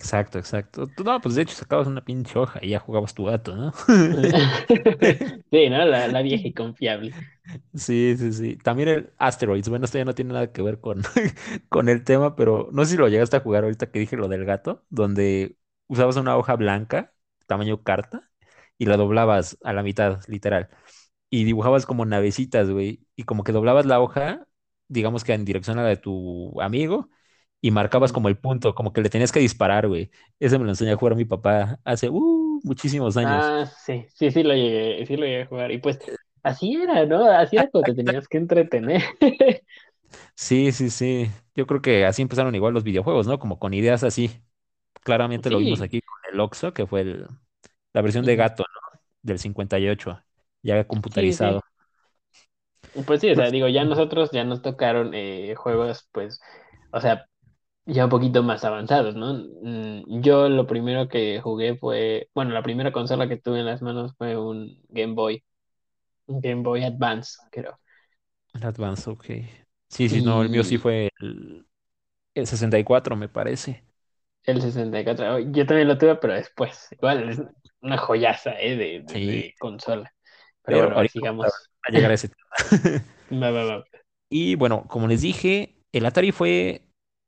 Exacto, 0.00 0.38
exacto. 0.38 0.86
Tú, 0.88 1.04
No, 1.04 1.20
pues 1.20 1.34
de 1.34 1.42
hecho 1.42 1.54
sacabas 1.54 1.86
una 1.86 2.02
pinche 2.04 2.38
hoja 2.38 2.58
y 2.62 2.70
ya 2.70 2.80
jugabas 2.80 3.12
tu 3.14 3.24
gato, 3.26 3.54
¿no? 3.54 3.72
Sí, 5.50 5.68
¿no? 5.70 5.84
La, 5.84 6.08
la 6.08 6.22
vieja 6.22 6.48
y 6.48 6.54
confiable. 6.54 7.16
Sí, 7.74 8.14
sí, 8.18 8.32
sí. 8.32 8.56
También 8.56 8.88
el 8.88 9.12
Asteroids. 9.18 9.68
Bueno, 9.68 9.84
esto 9.84 9.98
ya 9.98 10.04
no 10.04 10.14
tiene 10.14 10.32
nada 10.34 10.52
que 10.52 10.62
ver 10.62 10.80
con, 10.80 11.02
con 11.68 11.88
el 11.88 12.04
tema, 12.04 12.36
pero 12.36 12.68
no 12.72 12.84
sé 12.84 12.92
si 12.92 12.96
lo 12.96 13.08
llegaste 13.08 13.36
a 13.36 13.40
jugar 13.40 13.64
ahorita 13.64 13.90
que 13.90 13.98
dije 13.98 14.16
lo 14.16 14.28
del 14.28 14.44
gato, 14.44 14.84
donde 14.90 15.56
usabas 15.88 16.16
una 16.16 16.36
hoja 16.36 16.54
blanca, 16.56 17.12
tamaño 17.46 17.82
carta, 17.82 18.30
y 18.78 18.86
la 18.86 18.96
doblabas 18.96 19.58
a 19.64 19.72
la 19.72 19.82
mitad, 19.82 20.20
literal. 20.28 20.68
Y 21.30 21.44
dibujabas 21.44 21.86
como 21.86 22.06
navecitas, 22.06 22.70
güey. 22.70 23.06
Y 23.16 23.24
como 23.24 23.44
que 23.44 23.52
doblabas 23.52 23.86
la 23.86 24.00
hoja, 24.00 24.46
digamos 24.88 25.24
que 25.24 25.34
en 25.34 25.44
dirección 25.44 25.78
a 25.78 25.82
la 25.84 25.88
de 25.90 25.96
tu 25.98 26.60
amigo, 26.62 27.10
y 27.60 27.70
marcabas 27.70 28.12
como 28.12 28.28
el 28.28 28.38
punto, 28.38 28.74
como 28.74 28.92
que 28.92 29.02
le 29.02 29.10
tenías 29.10 29.32
que 29.32 29.40
disparar, 29.40 29.88
güey. 29.88 30.10
Ese 30.38 30.58
me 30.58 30.64
lo 30.64 30.70
enseñó 30.70 30.94
a 30.94 30.96
jugar 30.96 31.16
mi 31.16 31.24
papá 31.26 31.78
hace 31.84 32.08
uh, 32.10 32.60
muchísimos 32.64 33.16
años. 33.16 33.52
Ah, 33.52 33.66
sí, 33.84 34.06
sí, 34.14 34.30
sí 34.30 34.42
lo 34.42 34.54
llegué, 34.54 35.04
sí 35.06 35.16
lo 35.16 35.24
llegué 35.26 35.42
a 35.42 35.46
jugar. 35.46 35.70
Y 35.72 35.78
pues 35.78 35.98
así 36.42 36.74
era, 36.74 37.04
¿no? 37.06 37.24
Así 37.30 37.56
era 37.56 37.68
cuando 37.70 37.92
te 37.92 37.94
tenías 38.02 38.28
que 38.28 38.38
entretener. 38.38 39.02
Sí, 40.34 40.72
sí, 40.72 40.90
sí. 40.90 41.30
Yo 41.54 41.66
creo 41.66 41.82
que 41.82 42.04
así 42.06 42.22
empezaron 42.22 42.54
igual 42.54 42.74
los 42.74 42.84
videojuegos, 42.84 43.26
¿no? 43.26 43.38
Como 43.38 43.58
con 43.58 43.74
ideas 43.74 44.02
así. 44.04 44.30
Claramente 45.02 45.50
lo 45.50 45.58
vimos 45.58 45.80
aquí 45.82 46.00
con 46.02 46.18
el 46.32 46.40
Oxo, 46.40 46.72
que 46.74 46.86
fue 46.86 47.02
el- 47.02 47.28
la 47.92 48.02
versión 48.02 48.24
de 48.26 48.36
gato, 48.36 48.64
¿no? 48.64 49.00
Del 49.22 49.38
58, 49.38 50.22
ya 50.62 50.86
computarizado. 50.86 51.62
sí. 52.92 53.02
Pues 53.06 53.20
sí, 53.20 53.30
o 53.30 53.36
sea, 53.36 53.50
Pues, 53.50 53.52
digo, 53.52 53.68
ya 53.68 53.84
nosotros 53.84 54.30
ya 54.32 54.44
nos 54.44 54.62
tocaron 54.62 55.12
eh, 55.14 55.54
juegos, 55.54 56.08
pues, 56.12 56.40
o 56.90 57.00
sea, 57.00 57.26
ya 57.92 58.04
un 58.04 58.10
poquito 58.10 58.42
más 58.42 58.64
avanzados, 58.64 59.14
¿no? 59.16 59.34
Mm, 59.62 60.20
Yo 60.22 60.48
lo 60.48 60.66
primero 60.66 61.08
que 61.08 61.40
jugué 61.40 61.76
fue, 61.76 62.28
bueno, 62.34 62.52
la 62.52 62.62
primera 62.62 62.92
consola 62.92 63.28
que 63.28 63.36
tuve 63.38 63.60
en 63.60 63.66
las 63.66 63.82
manos 63.82 64.14
fue 64.18 64.36
un 64.38 64.80
Game 64.88 65.14
Boy, 65.14 65.44
un 66.26 66.40
Game 66.40 66.62
Boy 66.62 66.84
Advance, 66.84 67.38
creo. 67.50 67.78
el 68.54 68.64
Advance, 68.64 69.08
ok. 69.10 69.24
Sí, 69.88 70.08
sí, 70.08 70.22
no, 70.22 70.42
el 70.42 70.50
mío 70.50 70.62
sí 70.64 70.78
fue 70.78 71.10
el, 71.20 71.66
el 72.34 72.46
64, 72.46 73.16
me 73.16 73.28
parece. 73.28 73.84
el 74.44 74.60
64, 74.62 75.38
yo 75.40 75.66
también 75.66 75.88
lo 75.88 75.98
tuve, 75.98 76.16
pero 76.16 76.34
después, 76.34 76.88
igual, 76.92 77.28
es 77.30 77.40
una 77.82 77.98
joyaza, 77.98 78.52
¿eh? 78.60 78.76
De, 78.76 79.00
de, 79.02 79.14
Sí, 79.14 79.24
de 79.24 79.54
consola. 79.58 80.12
Pero 80.62 80.78
pero 80.78 80.90
bueno, 80.94 81.04
sigamos. 81.08 81.70
a, 81.82 81.92
llegar 81.92 82.10
a 82.10 82.14
ese 82.14 82.28
tema. 82.28 82.50
Va, 83.42 83.50
va, 83.56 83.64
va. 83.70 83.84
Y 84.28 84.54
bueno, 84.54 84.86
como 84.88 85.08
les 85.08 85.22
dije, 85.22 85.76
el 85.92 86.06
Atari 86.06 86.32
fue, 86.32 86.82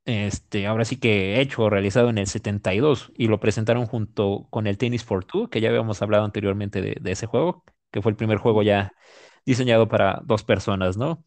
este, 0.04 0.66
ahora 0.66 0.84
sí 0.84 0.98
que 0.98 1.40
hecho 1.40 1.62
o 1.64 1.70
realizado 1.70 2.10
en 2.10 2.18
el 2.18 2.26
72 2.26 3.08
y 3.08 3.10
dos 3.10 3.12
y 3.16 3.28
lo 3.28 3.40
presentaron 3.40 3.86
junto 3.86 4.46
con 4.50 4.66
el 4.66 4.78
Tennis 4.78 5.04
for 5.04 5.24
Two, 5.24 5.48
que 5.50 5.60
ya 5.60 5.68
habíamos 5.68 6.02
hablado 6.02 6.24
anteriormente 6.24 6.82
de, 6.82 6.96
de 7.00 7.12
ese 7.12 7.26
juego, 7.26 7.64
que 7.90 8.02
fue 8.02 8.10
el 8.12 8.16
primer 8.16 8.38
juego 8.38 8.62
ya 8.62 8.92
diseñado 9.46 9.88
para 9.88 10.20
dos 10.24 10.44
personas, 10.44 10.96
¿no? 10.96 11.24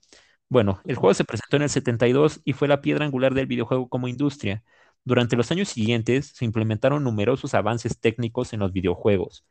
Bueno, 0.49 0.81
el 0.85 0.95
juego 0.95 1.13
se 1.13 1.25
presentó 1.25 1.57
en 1.57 1.63
el 1.63 1.69
72 1.69 2.41
y 2.45 2.53
fue 2.53 2.67
la 2.67 2.81
piedra 2.81 3.05
angular 3.05 3.33
del 3.33 3.47
videojuego 3.47 3.89
como 3.89 4.07
industria. 4.07 4.63
Durante 5.03 5.35
los 5.35 5.51
años 5.51 5.69
siguientes 5.69 6.27
se 6.35 6.45
implementaron 6.45 7.03
numerosos 7.03 7.53
avances 7.55 7.99
técnicos 7.99 8.53
en 8.53 8.59
los 8.61 8.71
videojuegos, 8.73 9.45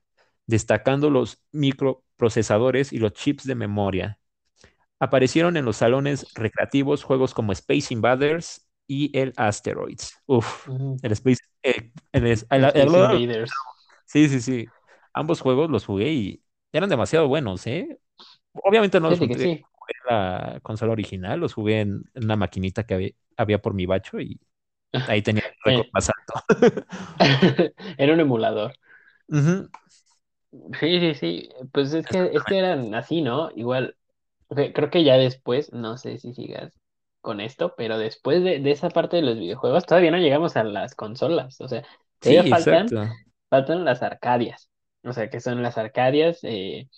destacando 0.46 1.10
los 1.10 1.42
microprocesadores 1.52 2.92
y 2.92 2.98
los 2.98 3.12
chips 3.14 3.44
de 3.46 3.54
memoria. 3.54 4.18
Aparecieron 5.00 5.56
en 5.56 5.64
los 5.64 5.76
salones 5.78 6.26
recreativos 6.34 7.02
juegos 7.04 7.34
como 7.34 7.52
Space 7.52 7.92
Invaders 7.92 8.63
y 8.86 9.16
el 9.18 9.32
Asteroids. 9.36 10.14
Uf, 10.26 10.68
el 11.02 11.12
Space... 11.12 11.40
eh, 11.62 11.92
el 12.12 12.26
el- 12.26 12.72
el- 12.74 12.90
sí, 14.06 14.28
sí, 14.28 14.40
sí. 14.40 14.72
Ambos 15.12 15.40
juegos 15.40 15.70
los 15.70 15.86
jugué 15.86 16.12
y 16.12 16.44
eran 16.72 16.88
demasiado 16.90 17.28
buenos, 17.28 17.66
¿eh? 17.66 17.98
Obviamente 18.54 19.00
no 19.00 19.10
los 19.10 19.20
jugué 19.20 19.36
sí. 19.38 19.64
en 19.88 20.16
la 20.16 20.60
consola 20.62 20.92
original, 20.92 21.40
los 21.40 21.54
jugué 21.54 21.80
en, 21.82 22.04
una 22.14 22.36
maquinita 22.36 22.84
que 22.86 22.94
había, 22.94 23.10
había 23.36 23.62
por 23.62 23.74
mi 23.74 23.86
bacho 23.86 24.20
y 24.20 24.40
ahí 25.06 25.22
tenía 25.22 25.42
el 25.46 25.54
récord 25.64 25.86
Eh, 25.92 25.94
más 25.94 26.10
alto. 26.10 26.44
Era 27.98 28.12
un 28.14 28.20
emulador. 28.20 28.72
Sí, 30.80 31.00
sí, 31.00 31.14
sí. 31.14 31.48
Pues 31.72 31.92
es 31.94 32.08
que, 32.08 32.30
es 32.32 32.44
que 32.44 32.58
eran 32.58 32.94
así, 32.94 33.22
¿no? 33.22 33.50
Igual, 33.56 33.96
cre- 34.50 34.72
creo 34.74 34.90
que 34.90 35.04
ya 35.04 35.16
después, 35.16 35.72
no 35.72 35.98
sé 35.98 36.18
si 36.18 36.34
sigas 36.34 36.74
con 37.24 37.40
esto, 37.42 37.74
pero 37.76 37.98
después 37.98 38.44
de, 38.44 38.60
de 38.60 38.72
esa 38.72 38.90
parte 38.90 39.16
de 39.18 39.22
los 39.24 39.38
videojuegos, 39.40 39.86
todavía 39.86 40.12
no 40.12 40.18
llegamos 40.18 40.56
a 40.56 40.64
las 40.64 40.94
consolas. 40.96 41.60
O 41.62 41.68
sea, 41.68 41.84
todavía 42.20 42.44
Sí, 42.44 42.48
faltan, 42.48 42.94
exacto. 42.94 43.08
faltan 43.50 43.84
las 43.86 44.02
arcadias. 44.02 44.70
O 45.04 45.12
sea, 45.14 45.30
que 45.30 45.40
son 45.40 45.62
las 45.62 45.78
arcadias, 45.78 46.40
eh, 46.44 46.88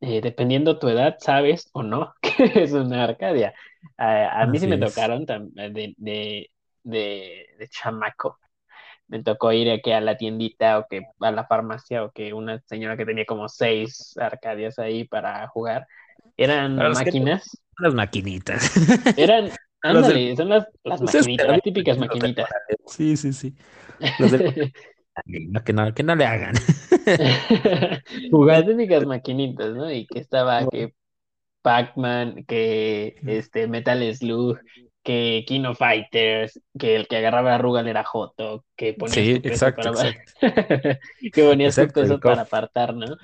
eh, 0.00 0.20
dependiendo 0.22 0.78
tu 0.78 0.88
edad, 0.88 1.16
sabes 1.20 1.68
o 1.72 1.82
no 1.82 2.14
que 2.22 2.62
es 2.64 2.72
una 2.72 3.04
arcadia. 3.04 3.54
A, 3.96 4.42
a 4.42 4.46
mí 4.46 4.58
sí 4.58 4.66
me 4.66 4.78
es. 4.78 4.78
tocaron 4.78 5.24
de, 5.26 5.94
de, 5.98 6.50
de, 6.82 7.46
de 7.58 7.68
chamaco. 7.68 8.38
Me 9.08 9.22
tocó 9.24 9.52
ir 9.52 9.70
aquí 9.70 9.92
a 9.92 10.00
la 10.02 10.16
tiendita 10.18 10.78
o 10.80 10.86
que 10.88 11.02
a 11.20 11.32
la 11.32 11.46
farmacia 11.46 12.04
o 12.04 12.12
que 12.12 12.34
una 12.34 12.60
señora 12.66 12.96
que 12.96 13.06
tenía 13.06 13.26
como 13.26 13.48
seis 13.48 14.16
arcadias 14.18 14.78
ahí 14.78 15.04
para 15.06 15.48
jugar. 15.48 15.86
Eran 16.36 16.90
que 17.02 17.12
máquinas, 17.12 17.62
las 17.80 17.94
maquinitas. 17.94 18.70
eran, 19.16 19.50
ándale, 19.82 20.36
son 20.36 20.48
las, 20.48 20.66
las 20.84 21.00
maquinitas, 21.00 21.48
las 21.48 21.62
típicas 21.62 21.98
maquinitas. 21.98 22.48
Sí, 22.86 23.16
sí, 23.16 23.32
sí. 23.32 23.54
Los 24.18 24.32
No, 25.26 25.62
que 25.62 25.72
no, 25.72 25.92
que 25.92 26.02
no 26.02 26.14
le 26.14 26.24
hagan. 26.24 26.54
Jugando. 28.30 28.70
típicas 28.72 29.06
maquinitas, 29.06 29.74
¿no? 29.74 29.90
Y 29.92 30.06
que 30.06 30.18
estaba 30.20 30.66
que 30.68 30.94
Pac-Man, 31.62 32.44
que 32.46 33.16
este 33.26 33.66
Metal 33.68 34.02
Slug, 34.14 34.58
que 35.02 35.44
King 35.46 35.64
of 35.66 35.78
Fighters, 35.78 36.60
que 36.78 36.96
el 36.96 37.08
que 37.08 37.16
agarraba 37.18 37.54
a 37.54 37.58
Rugal 37.58 37.88
era 37.88 38.04
Joto, 38.04 38.64
que 38.76 38.94
ponías 38.94 39.14
Sí, 39.14 39.32
exacto, 39.44 39.92
para 39.92 40.08
exacto. 40.08 40.32
que 41.32 41.52
Exacto, 41.66 42.20
para 42.20 42.42
apartar, 42.42 42.94
¿no? 42.94 43.16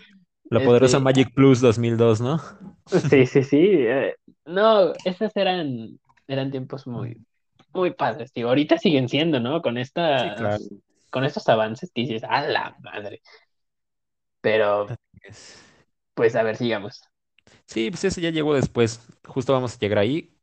La 0.51 0.61
poderosa 0.61 0.99
Este, 0.99 1.01
Magic 1.01 1.33
Plus 1.35 1.61
2002, 1.61 2.21
¿no? 2.21 2.41
sí, 2.91 3.27
sí, 3.27 3.43
sí. 3.43 3.57
eh, 3.61 4.17
no, 4.45 4.93
esas 5.05 5.37
eran 5.37 5.99
eran 6.29 6.51
tiempos 6.51 6.87
muy 6.87 7.19
muy 7.73 7.93
padres, 7.93 8.33
tío. 8.33 8.49
Ahorita 8.49 8.79
siguen 8.79 9.09
siendo, 9.09 9.39
¿no? 9.41 9.61
Con 9.63 9.77
Sí, 10.15 10.33
claro. 10.33 10.59
estas 10.59 10.73
con 11.11 11.25
estos 11.25 11.49
avances 11.49 11.91
que 11.95 12.03
dices, 12.03 12.25
a 12.25 12.43
la 12.47 12.77
madre. 12.81 13.23
Pero 14.41 14.87
pues 16.15 16.35
a 16.37 16.43
ver, 16.43 16.57
sigamos. 16.57 17.03
Sí, 17.67 17.91
pues 17.91 18.05
ese 18.05 18.21
ya 18.21 18.31
llegó 18.31 18.55
después. 18.55 19.01
Justo 19.27 19.53
vamos 19.53 19.75
a 19.75 19.79
llegar 19.79 19.99
ahí. 19.99 20.37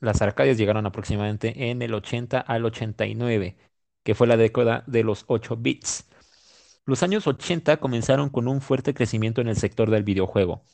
Las 0.00 0.22
Arcadias 0.22 0.56
llegaron 0.58 0.86
aproximadamente 0.86 1.70
en 1.70 1.82
el 1.82 1.94
80 1.94 2.40
al 2.40 2.64
89, 2.64 3.56
que 4.02 4.14
fue 4.14 4.26
la 4.26 4.36
década 4.36 4.84
de 4.86 5.02
los 5.04 5.24
8 5.28 5.56
bits. 5.56 6.08
Los 6.90 7.04
años 7.04 7.28
80 7.28 7.76
comenzaron 7.76 8.30
con 8.30 8.48
un 8.48 8.60
fuerte 8.60 8.94
crecimiento 8.94 9.40
en 9.40 9.46
el 9.46 9.54
sector 9.54 9.90
del 9.90 10.02
videojuego, 10.02 10.64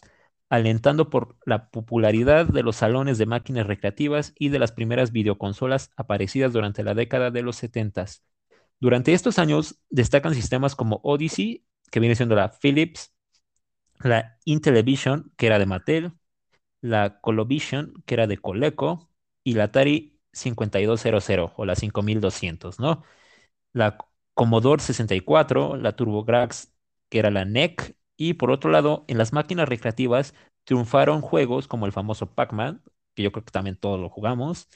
alentando 0.48 1.11
por 1.11 1.37
la 1.44 1.68
popularidad 1.68 2.46
de 2.46 2.62
los 2.62 2.76
salones 2.76 3.18
de 3.18 3.26
máquinas 3.26 3.66
recreativas 3.66 4.33
y 4.38 4.48
de 4.48 4.59
las 4.59 4.72
primeras 4.72 5.12
videoconsolas 5.12 5.90
aparecidas 5.94 6.55
durante 6.55 6.83
la 6.85 6.94
década 6.94 7.31
de 7.31 7.42
los 7.42 7.57
70. 7.57 8.07
Durante 8.81 9.12
estos 9.12 9.38
años 9.38 9.79
destacan 9.90 10.35
sistemas 10.35 10.74
como 10.74 11.00
Odyssey, 11.02 11.66
que 11.90 12.00
viene 12.00 12.14
siendo 12.14 12.35
la 12.35 12.50
Philips, 12.50 13.14
la 14.00 14.38
Intellivision, 14.46 15.35
que 15.37 15.48
era 15.48 15.59
de 15.59 15.66
Mattel, 15.66 16.12
la 16.81 17.20
Colovision, 17.20 17.92
que 18.07 18.14
era 18.14 18.26
de 18.26 18.38
Coleco, 18.38 19.11
y 19.44 19.52
la 19.52 19.64
Atari 19.64 20.18
5200 20.33 21.52
o 21.57 21.66
la 21.66 21.76
5200, 21.76 22.81
¿no? 22.81 23.05
La 23.74 23.98
Commodore 24.37 24.83
64, 24.83 25.77
la 25.79 25.96
TurboGrafx, 25.96 26.72
que 27.11 27.20
era 27.20 27.33
la 27.33 27.42
NEC, 27.42 27.96
y 28.18 28.35
por 28.37 28.53
otro 28.53 28.70
lado, 28.72 29.07
en 29.09 29.18
las 29.18 29.35
máquinas 29.35 29.68
recreativas 29.70 30.35
triunfaron 30.64 31.22
juegos 31.22 31.68
como 31.68 31.87
el 31.87 31.92
famoso 31.92 32.35
Pac-Man, 32.35 32.83
que 33.14 33.25
yo 33.25 33.33
creo 33.33 33.44
que 33.46 33.53
también 33.53 33.77
todos 33.79 34.01
lo 34.01 34.11
jugamos, 34.11 34.68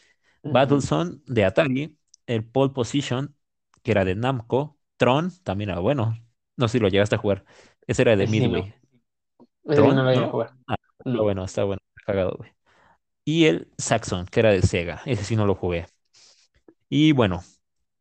Ujú. 0.44 0.82
Battlezone 0.82 1.20
de 1.26 1.46
Atari, 1.46 1.98
el 2.26 2.44
Pole 2.46 2.72
Position, 2.74 3.36
que 3.84 3.92
era 3.92 4.04
de 4.06 4.16
Namco, 4.16 4.78
Tron, 4.98 5.32
también 5.44 5.70
era 5.70 5.80
bueno, 5.80 6.18
no 6.56 6.68
sé 6.68 6.74
si 6.74 6.80
lo 6.80 6.88
llegaste 6.90 7.16
a 7.16 7.18
jugar, 7.18 7.44
ese 7.88 8.02
era 8.02 8.16
de 8.16 8.26
sí 8.26 8.46
no, 8.48 8.62
Midway. 8.62 8.74
no 9.64 9.74
Tron, 9.74 10.02
lo 10.02 10.10
voy 10.10 10.24
a 10.24 10.26
¿no? 10.26 10.28
jugar. 10.28 10.52
Ah, 10.68 10.76
No. 11.04 11.22
bueno, 11.22 11.44
está 11.44 11.64
bueno, 11.64 11.80
cagado, 12.06 12.34
güey. 12.38 12.52
y 13.24 13.46
el 13.46 13.70
Saxon, 13.78 14.26
que 14.26 14.40
era 14.40 14.52
de 14.52 14.62
Sega. 14.62 15.02
Ese 15.06 15.24
sí 15.24 15.36
no 15.36 15.46
lo 15.46 15.54
jugué. 15.56 15.86
Y 16.88 17.12
bueno, 17.12 17.42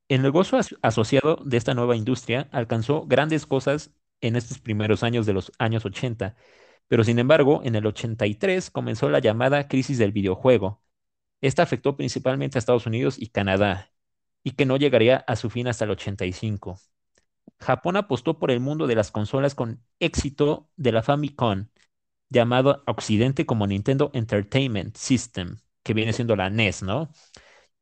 el 0.10 0.24
negocio 0.24 0.60
as- 0.60 0.76
asociado 0.84 1.38
de 1.46 1.58
esta 1.58 1.76
nueva 1.76 1.98
industria 1.98 2.50
alcanzó 2.52 3.06
grandes 3.08 3.48
cosas 3.48 3.92
en 4.22 4.36
estos 4.38 4.60
primeros 4.60 5.04
años 5.04 5.28
de 5.28 5.34
los 5.34 5.52
años 5.60 5.86
80, 5.86 6.36
pero 6.88 7.04
sin 7.06 7.20
embargo, 7.20 7.62
en 7.64 7.76
el 7.76 7.86
83 7.88 8.72
comenzó 8.72 9.10
la 9.10 9.20
llamada 9.20 9.68
crisis 9.70 9.98
del 10.00 10.12
videojuego. 10.14 10.84
Esta 11.42 11.64
afectó 11.64 11.98
principalmente 11.98 12.58
a 12.58 12.60
Estados 12.62 12.86
Unidos 12.88 13.18
y 13.20 13.30
Canadá, 13.30 13.92
y 14.44 14.52
que 14.52 14.66
no 14.66 14.78
llegaría 14.78 15.18
a 15.28 15.36
su 15.38 15.50
fin 15.50 15.68
hasta 15.68 15.86
el 15.86 15.92
85. 15.92 16.80
Japón 17.60 17.98
apostó 17.98 18.40
por 18.40 18.52
el 18.52 18.60
mundo 18.60 18.88
de 18.88 18.96
las 18.96 19.12
consolas 19.12 19.56
con 19.56 19.84
éxito 20.00 20.70
de 20.78 20.92
la 20.94 21.04
Famicom, 21.04 21.68
llamado 22.30 22.84
Occidente 22.88 23.46
como 23.46 23.68
Nintendo 23.68 24.12
Entertainment 24.14 24.96
System, 24.98 25.58
que 25.84 25.94
viene 25.96 26.14
siendo 26.14 26.36
la 26.36 26.48
NES, 26.48 26.84
¿no? 26.86 27.12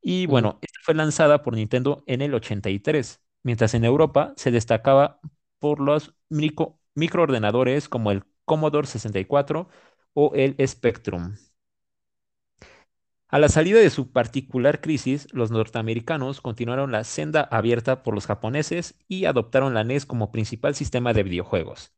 Y 0.10 0.26
bueno, 0.26 0.58
esta 0.62 0.80
fue 0.84 0.93
lanzada 0.96 1.43
por 1.43 1.54
Nintendo 1.56 2.02
en 2.08 2.22
el 2.22 2.34
83, 2.34 3.22
mientras 3.43 3.74
en 3.74 3.84
Europa 3.84 4.34
se 4.38 4.52
destacaba 4.52 5.20
por 5.60 5.82
los 5.82 6.15
micro- 6.30 6.80
microordenadores 6.96 7.89
como 7.89 8.12
el 8.12 8.24
Commodore 8.46 8.88
64 8.88 9.67
o 10.13 10.32
el 10.34 10.56
Spectrum. 10.65 11.36
A 13.30 13.39
la 13.39 13.48
salida 13.50 13.80
de 13.80 13.89
su 13.89 14.12
particular 14.12 14.82
crisis, 14.82 15.28
los 15.34 15.50
norteamericanos 15.52 16.41
continuaron 16.41 16.91
la 16.91 17.04
senda 17.06 17.41
abierta 17.41 18.04
por 18.04 18.13
los 18.13 18.26
japoneses 18.26 18.96
y 19.08 19.26
adoptaron 19.26 19.74
la 19.74 19.82
NES 19.82 20.06
como 20.06 20.32
principal 20.32 20.76
sistema 20.76 21.13
de 21.13 21.24
videojuegos. 21.24 21.93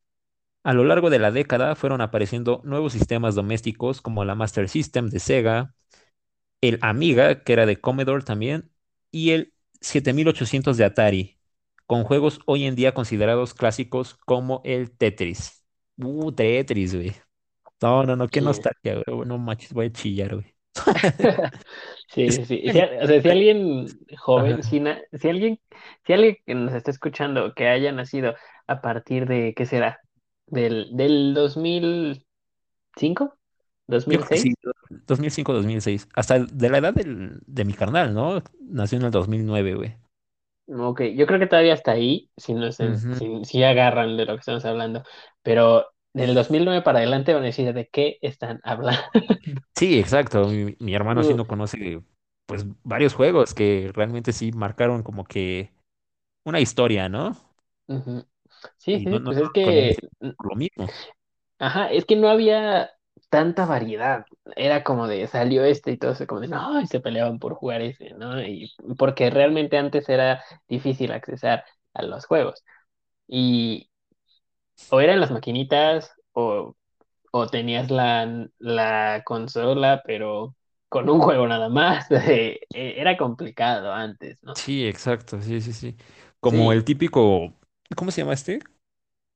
A 0.63 0.73
lo 0.73 0.83
largo 0.85 1.09
de 1.11 1.19
la 1.19 1.31
década 1.31 1.75
fueron 1.75 2.01
apareciendo 2.01 2.61
nuevos 2.65 2.93
sistemas 2.93 3.35
domésticos 3.35 4.01
como 4.01 4.25
la 4.25 4.35
Master 4.35 4.69
System 4.69 5.09
de 5.09 5.19
Sega, 5.19 5.75
el 6.61 6.79
Amiga, 6.81 7.43
que 7.43 7.53
era 7.53 7.65
de 7.65 7.79
Commodore 7.81 8.23
también, 8.23 8.71
y 9.11 9.31
el 9.31 9.53
7800 9.81 10.77
de 10.77 10.85
Atari, 10.85 11.39
con 11.87 12.03
juegos 12.03 12.39
hoy 12.45 12.65
en 12.65 12.75
día 12.75 12.93
considerados 12.93 13.53
clásicos 13.53 14.15
como 14.25 14.61
el 14.65 14.91
Tetris. 14.91 15.63
Uh, 15.97 16.31
Tetris, 16.31 16.95
güey. 16.95 17.13
No, 17.81 18.03
no, 18.03 18.15
no, 18.15 18.27
qué 18.29 18.41
Sí. 18.41 18.41
nostalgia, 18.41 19.03
güey. 19.07 19.27
No 19.27 19.37
manches, 19.37 19.73
voy 19.73 19.87
a 19.87 19.91
chillar, 19.91 20.35
güey. 20.35 20.55
Sí, 22.09 22.31
sí, 22.31 22.45
sí. 22.45 22.63
Si, 22.71 22.79
o 22.79 23.07
sea, 23.07 23.21
si 23.21 23.29
alguien 23.29 23.87
joven, 24.17 24.63
si, 24.63 24.79
na- 24.79 25.01
si 25.13 25.29
alguien, 25.29 25.59
si 26.05 26.13
alguien 26.13 26.37
que 26.45 26.55
nos 26.55 26.73
está 26.73 26.91
escuchando 26.91 27.53
que 27.53 27.67
haya 27.67 27.91
nacido 27.91 28.35
a 28.67 28.81
partir 28.81 29.27
de, 29.27 29.53
¿qué 29.55 29.65
será? 29.65 29.99
Del, 30.47 30.89
del 30.95 31.33
dos 31.33 31.57
mil 33.89 33.97
cinco 33.97 33.97
dos 33.97 34.07
Yo 34.09 34.19
mil 34.19 34.19
creo 34.19 34.29
que 34.29 34.37
sí, 34.37 34.53
seis 34.53 34.55
2005, 35.07 35.53
2006. 35.53 36.07
Hasta 36.15 36.39
de 36.39 36.69
la 36.69 36.79
edad 36.79 36.93
del- 36.93 37.39
de 37.45 37.65
mi 37.65 37.73
carnal, 37.73 38.13
¿no? 38.13 38.43
Nació 38.61 38.97
en 38.97 39.05
el 39.05 39.11
2009, 39.11 39.75
güey. 39.75 39.95
Ok, 40.71 41.01
yo 41.15 41.25
creo 41.25 41.39
que 41.39 41.47
todavía 41.47 41.73
está 41.73 41.93
ahí, 41.93 42.29
si, 42.37 42.53
nos, 42.53 42.79
en- 42.79 42.95
Ujú. 42.95 43.09
si, 43.09 43.43
si 43.43 43.63
agarran 43.63 44.17
de 44.17 44.25
lo 44.25 44.33
que 44.35 44.39
estamos 44.41 44.63
hablando, 44.65 45.03
pero 45.41 45.87
del 46.13 46.35
2009 46.35 46.83
para 46.83 46.99
adelante 46.99 47.33
van 47.33 47.41
a 47.43 47.45
decir 47.47 47.73
de 47.73 47.87
qué 47.89 48.19
están 48.21 48.59
hablando. 48.63 49.01
Sí, 49.75 49.99
exacto. 49.99 50.47
Mi, 50.47 50.75
mi 50.79 50.93
hermano 50.93 51.23
sí 51.23 51.33
no 51.33 51.47
conoce, 51.47 52.01
pues, 52.45 52.65
varios 52.83 53.13
juegos 53.13 53.53
que 53.53 53.91
realmente 53.93 54.33
sí 54.33 54.51
marcaron 54.51 55.03
como 55.03 55.23
que 55.25 55.71
una 56.45 56.59
historia, 56.61 57.09
¿no? 57.09 57.37
Sí, 58.77 58.99
Y 58.99 59.07
sí, 59.07 59.07
no, 59.07 59.19
no 59.19 59.31
pues 59.31 59.37
es 59.39 59.49
que, 59.51 59.95
lo 60.39 60.55
mismo. 60.55 60.95
ajá, 61.59 61.91
es 61.91 62.05
que 62.05 62.15
no 62.15 62.29
había 62.29 62.89
tanta 63.29 63.65
variedad. 63.65 64.25
Era 64.55 64.83
como 64.83 65.07
de 65.07 65.27
salió 65.27 65.63
este 65.65 65.91
y 65.91 65.97
todo 65.97 66.15
se 66.15 66.27
como 66.27 66.41
de 66.41 66.47
no, 66.49 66.81
y 66.81 66.87
se 66.87 66.99
peleaban 66.99 67.39
por 67.39 67.55
jugar 67.55 67.81
ese, 67.81 68.11
¿no? 68.15 68.41
Y 68.41 68.71
porque 68.97 69.29
realmente 69.29 69.77
antes 69.77 70.09
era 70.09 70.43
difícil 70.67 71.11
accesar 71.11 71.65
a 71.93 72.03
los 72.03 72.25
juegos. 72.25 72.63
Y 73.27 73.89
o 74.89 74.99
eran 75.01 75.19
las 75.19 75.31
maquinitas 75.31 76.11
o, 76.33 76.75
o 77.31 77.47
tenías 77.49 77.91
la, 77.91 78.47
la 78.59 79.23
consola, 79.25 80.01
pero 80.05 80.55
con 80.89 81.09
un 81.09 81.21
juego 81.21 81.47
nada 81.47 81.69
más. 81.69 82.07
Eh, 82.71 82.95
Era 83.01 83.17
complicado 83.17 83.93
antes, 83.93 84.37
¿no? 84.43 84.55
Sí, 84.55 84.85
exacto, 84.87 85.41
sí, 85.41 85.61
sí, 85.61 85.73
sí. 85.73 85.95
Como 86.39 86.71
el 86.73 86.83
típico, 86.83 87.53
¿cómo 87.95 88.11
se 88.11 88.21
llama 88.21 88.33
este? 88.33 88.59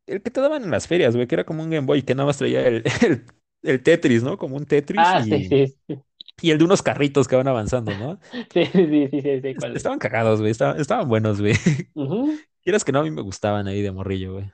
El 0.07 0.21
que 0.23 0.31
te 0.31 0.41
daban 0.41 0.63
en 0.63 0.71
las 0.71 0.87
ferias, 0.87 1.15
güey, 1.15 1.27
que 1.27 1.35
era 1.35 1.45
como 1.45 1.63
un 1.63 1.71
Game 1.71 1.87
Boy 1.87 2.03
que 2.03 2.15
nada 2.15 2.27
más 2.27 2.37
traía 2.39 2.67
el, 2.67 2.83
el, 3.03 3.25
el 3.63 3.83
Tetris, 3.83 4.23
¿no? 4.23 4.37
Como 4.37 4.55
un 4.57 4.65
Tetris 4.65 5.13
Ah, 5.13 5.15
y, 5.15 5.45
sí, 5.49 5.77
sí. 5.87 6.03
y 6.41 6.51
el 6.51 6.57
de 6.59 6.65
unos 6.65 6.81
carritos 6.83 7.27
que 7.27 7.35
van 7.37 7.47
avanzando, 7.47 7.95
¿no? 7.97 8.19
Sí, 8.53 8.65
sí, 8.65 9.07
sí, 9.11 9.21
sí, 9.21 9.41
sí, 9.41 9.55
cuál. 9.55 9.73
Estaban 9.73 9.99
cagados, 9.99 10.39
güey, 10.39 10.51
estaban, 10.51 10.79
estaban 10.79 11.07
buenos, 11.07 11.39
güey. 11.41 11.53
Ujú. 11.95 12.43
Quieras 12.63 12.83
que 12.85 12.91
no, 12.91 12.99
a 12.99 13.03
mí 13.03 13.11
me 13.11 13.21
gustaban 13.21 13.67
ahí 13.67 13.81
de 13.81 13.91
morrillo, 13.91 14.33
güey. 14.33 14.51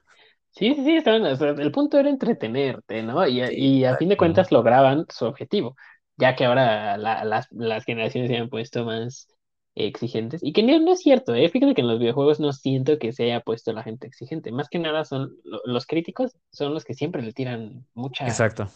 Sí, 0.52 0.74
sí, 0.76 0.84
sí, 0.84 0.96
estaban, 0.98 1.24
o 1.26 1.36
sea, 1.36 1.50
el 1.52 1.72
punto 1.72 1.98
era 2.00 2.10
entretenerte, 2.10 3.02
¿no? 3.04 3.26
Y, 3.28 3.42
Sí, 3.42 3.56
y 3.56 3.86
a 3.86 3.96
fin 3.96 4.10
de 4.10 4.18
cuentas 4.18 4.52
lograban 4.52 5.06
su 5.10 5.26
objetivo, 5.26 5.76
ya 6.18 6.36
que 6.36 6.46
ahora 6.46 6.98
la- 6.98 7.24
las, 7.24 7.48
las 7.52 7.86
generaciones 7.86 8.30
se 8.30 8.38
han 8.38 8.50
puesto 8.50 8.84
más 8.84 9.28
exigentes. 9.76 10.42
Y 10.44 10.52
que 10.52 10.64
no, 10.64 10.78
no 10.80 10.94
es 10.94 11.00
cierto, 11.02 11.34
¿eh? 11.36 11.48
Fíjate 11.50 11.74
que 11.76 11.82
en 11.82 11.88
los 11.88 12.00
videojuegos 12.00 12.40
no 12.40 12.52
siento 12.52 12.98
que 13.00 13.14
se 13.14 13.24
haya 13.26 13.40
puesto 13.42 13.72
la 13.74 13.84
gente 13.84 14.08
exigente. 14.08 14.52
Más 14.52 14.68
que 14.70 14.80
nada 14.80 15.06
son 15.06 15.38
lo- 15.44 15.62
los 15.66 15.86
críticos, 15.86 16.36
son 16.52 16.74
los 16.74 16.84
que 16.84 16.94
siempre 16.96 17.22
le 17.22 17.32
tiran 17.32 17.86
mucha, 17.94 18.28
Exacto, 18.32 18.70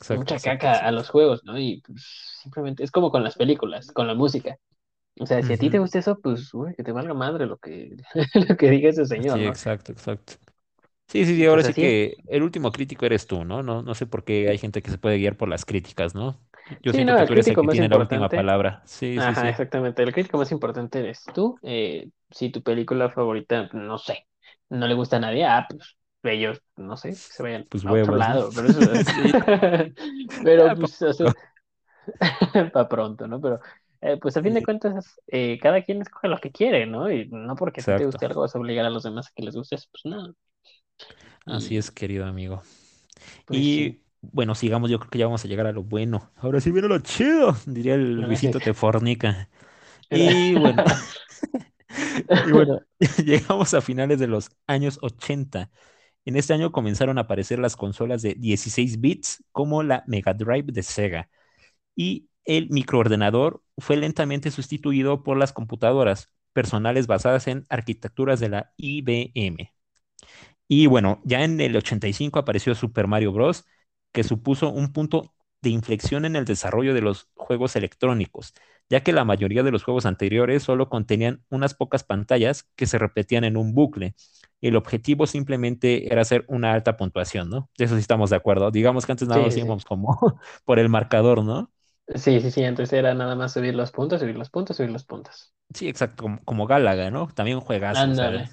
exacto, 0.00 0.08
mucha 0.08 0.36
exacto, 0.36 0.66
caca 0.66 0.78
a 0.86 0.90
los 0.92 1.08
juegos, 1.10 1.44
¿no? 1.44 1.58
Y 1.58 1.82
pues, 1.86 2.04
simplemente 2.42 2.84
es 2.84 2.90
como 2.90 3.10
con 3.10 3.24
las 3.24 3.36
películas, 3.36 3.92
con 3.92 4.06
la 4.06 4.14
música. 4.14 4.56
O 5.20 5.26
sea, 5.26 5.42
si 5.42 5.54
a 5.54 5.58
ti 5.58 5.70
te 5.70 5.78
gusta 5.80 6.00
eso, 6.00 6.18
pues, 6.20 6.52
uy, 6.54 6.74
que 6.76 6.84
te 6.84 6.92
valga 6.92 7.14
madre 7.14 7.46
lo 7.46 7.58
que, 7.58 7.96
lo 8.48 8.56
que 8.56 8.70
diga 8.70 8.90
ese 8.90 9.06
señor, 9.06 9.42
Sí, 9.42 9.44
¿no? 9.44 9.54
exacto, 9.54 9.92
exacto. 9.92 10.34
Sí, 11.08 11.24
sí, 11.26 11.36
sí, 11.36 11.44
Y 11.44 11.46
ahora 11.46 11.62
pues 11.62 11.64
sí 11.64 11.74
que 11.74 12.18
el 12.28 12.42
último 12.42 12.72
crítico 12.72 13.06
eres 13.06 13.26
tú, 13.26 13.44
¿no? 13.44 13.62
No, 13.62 13.82
no 13.82 13.94
sé 13.94 14.06
por 14.06 14.24
qué 14.24 14.48
hay 14.50 14.58
gente 14.58 14.82
que 14.82 14.90
se 14.90 14.98
puede 14.98 15.18
guiar 15.18 15.36
por 15.36 15.48
las 15.48 15.64
críticas, 15.66 16.14
¿no? 16.14 16.40
Yo 16.82 16.92
Sí, 16.92 16.94
siento 16.94 17.14
no, 17.14 17.16
que 17.16 17.24
tú 17.24 17.32
eres 17.34 17.50
el 17.50 17.58
crítico 17.58 17.62
que 17.62 17.66
más 17.66 17.78
tiene 17.78 17.88
la 17.88 17.98
última 17.98 18.32
importante. 18.32 18.34
palabra. 18.34 18.82
Sí, 18.86 19.20
sí, 19.20 19.34
Ajá, 19.34 19.48
sí. 19.50 19.50
exactamente. 19.50 20.02
El 20.02 20.12
crítico 20.14 20.38
más 20.38 20.52
importante 20.52 21.00
eres 21.00 21.24
tú. 21.34 21.58
Eh, 21.62 22.10
si 22.30 22.50
tu 22.50 22.62
película 22.62 23.10
favorita, 23.10 23.68
no 23.74 23.98
sé, 23.98 24.28
no 24.70 24.86
le 24.88 24.94
gusta 24.94 25.16
a 25.18 25.20
nadie, 25.20 25.44
ah, 25.46 25.66
pues 25.68 25.96
ellos, 26.22 26.62
no 26.76 26.96
sé, 26.96 27.22
que 27.26 27.32
se 27.34 27.42
vayan 27.42 27.68
Pues 27.68 27.84
a 27.84 27.92
otro 27.94 28.16
lado. 28.16 28.52
Pero 28.54 28.68
eso, 28.68 28.98
Sí, 29.04 29.34
pero 30.42 30.62
ya, 30.62 30.76
pa- 30.76 30.90
pues, 30.90 31.00
o 31.02 31.12
sea, 31.12 31.32
para 32.72 32.88
pronto, 32.88 33.26
¿no? 33.28 33.40
Pero, 33.40 33.60
eh, 34.00 34.18
pues 34.20 34.36
a 34.36 34.42
fin 34.42 34.54
de 34.54 34.62
cuentas, 34.62 35.20
eh, 35.28 35.58
cada 35.60 35.82
quien 35.84 36.02
escoge 36.02 36.28
lo 36.28 36.38
que 36.38 36.52
quiere, 36.52 36.86
¿no? 36.86 37.10
Y 37.10 37.28
no 37.28 37.56
porque 37.56 37.82
ti 37.82 37.94
te 37.94 38.04
exacto. 38.04 38.06
guste 38.06 38.26
algo 38.26 38.42
vas 38.42 38.54
a 38.54 38.58
obligar 38.58 38.86
a 38.86 38.90
los 38.90 39.02
demás 39.04 39.28
a 39.28 39.32
que 39.34 39.42
les 39.42 39.54
guste 39.56 39.76
pues 39.92 40.04
no. 40.04 40.34
Así 41.46 41.76
Y 41.76 41.76
es, 41.76 41.90
querido 41.90 42.26
amigo. 42.26 42.62
pues 43.44 43.68
sí, 43.68 43.90
Y 43.90 44.00
bueno, 44.22 44.54
sigamos, 44.56 44.90
yo 44.90 44.98
creo 45.00 45.10
que 45.10 45.18
ya 45.18 45.26
vamos 45.26 45.44
a 45.44 45.48
llegar 45.48 45.66
a 45.68 45.72
lo 45.72 45.82
bueno. 45.84 46.30
Ahora 46.36 46.60
sí 46.60 46.70
viene 46.72 46.88
lo 46.88 46.98
chido, 47.00 47.56
diría 47.66 47.94
el. 47.94 48.16
Luisito 48.22 48.62
Te 48.62 48.74
fornica. 48.74 49.50
Y 50.10 50.54
bueno, 50.56 50.82
y 52.42 52.52
bueno, 52.52 52.80
llegamos 53.24 53.74
a 53.74 53.80
finales 53.80 54.18
de 54.18 54.26
los 54.26 54.50
años 54.66 54.98
80. 55.02 55.70
En 56.24 56.36
este 56.36 56.52
año 56.52 56.72
comenzaron 56.72 57.18
a 57.18 57.22
aparecer 57.22 57.58
las 57.58 57.76
consolas 57.76 58.22
de 58.22 58.34
16 58.34 59.00
bits 59.00 59.44
como 59.52 59.82
la 59.82 60.04
Mega 60.06 60.34
Drive 60.34 60.72
de 60.72 60.82
Sega 60.82 61.30
y 61.96 62.28
el 62.44 62.70
microordenador 62.70 63.62
fue 63.78 63.96
lentamente 63.96 64.50
sustituido 64.50 65.22
por 65.22 65.38
las 65.38 65.52
computadoras 65.52 66.28
personales 66.52 67.06
basadas 67.06 67.46
en 67.48 67.66
arquitecturas 67.68 68.40
de 68.40 68.48
la 68.50 68.72
IBM. 68.76 69.72
Y 70.68 70.86
bueno, 70.86 71.20
ya 71.24 71.44
en 71.44 71.60
el 71.60 71.76
85 71.76 72.38
apareció 72.38 72.74
Super 72.74 73.06
Mario 73.06 73.32
Bros., 73.32 73.64
que 74.12 74.24
supuso 74.24 74.70
un 74.70 74.92
punto 74.92 75.34
de 75.62 75.70
inflexión 75.70 76.24
en 76.24 76.36
el 76.36 76.44
desarrollo 76.44 76.94
de 76.94 77.02
los 77.02 77.28
juegos 77.36 77.76
electrónicos, 77.76 78.54
ya 78.88 79.02
que 79.02 79.12
la 79.12 79.24
mayoría 79.24 79.62
de 79.62 79.70
los 79.72 79.84
juegos 79.84 80.06
anteriores 80.06 80.62
solo 80.62 80.88
contenían 80.88 81.44
unas 81.50 81.74
pocas 81.74 82.04
pantallas 82.04 82.64
que 82.76 82.86
se 82.86 82.98
repetían 82.98 83.44
en 83.44 83.56
un 83.56 83.74
bucle. 83.74 84.14
El 84.60 84.76
objetivo 84.76 85.26
simplemente 85.26 86.12
era 86.12 86.22
hacer 86.22 86.44
una 86.48 86.72
alta 86.72 86.96
puntuación, 86.96 87.48
¿no? 87.50 87.70
De 87.78 87.84
eso 87.86 87.94
sí 87.94 88.00
estamos 88.00 88.30
de 88.30 88.36
acuerdo. 88.36 88.70
Digamos 88.70 89.06
que 89.06 89.12
antes 89.12 89.28
nada 89.28 89.42
más 89.42 89.56
sí, 89.56 89.60
sí. 89.60 89.64
íbamos 89.64 89.84
como 89.84 90.18
por 90.64 90.78
el 90.78 90.88
marcador, 90.88 91.44
¿no? 91.44 91.70
Sí, 92.14 92.40
sí, 92.40 92.50
sí, 92.50 92.62
antes 92.64 92.92
era 92.92 93.14
nada 93.14 93.34
más 93.36 93.52
subir 93.54 93.74
los 93.74 93.90
puntos, 93.92 94.20
subir 94.20 94.36
los 94.36 94.50
puntos, 94.50 94.76
subir 94.76 94.90
los 94.90 95.04
puntos. 95.04 95.52
Sí, 95.74 95.88
exacto, 95.88 96.24
como, 96.24 96.44
como 96.44 96.66
Gálaga, 96.66 97.10
¿no? 97.10 97.28
También 97.28 97.58
Ándale. 97.92 98.50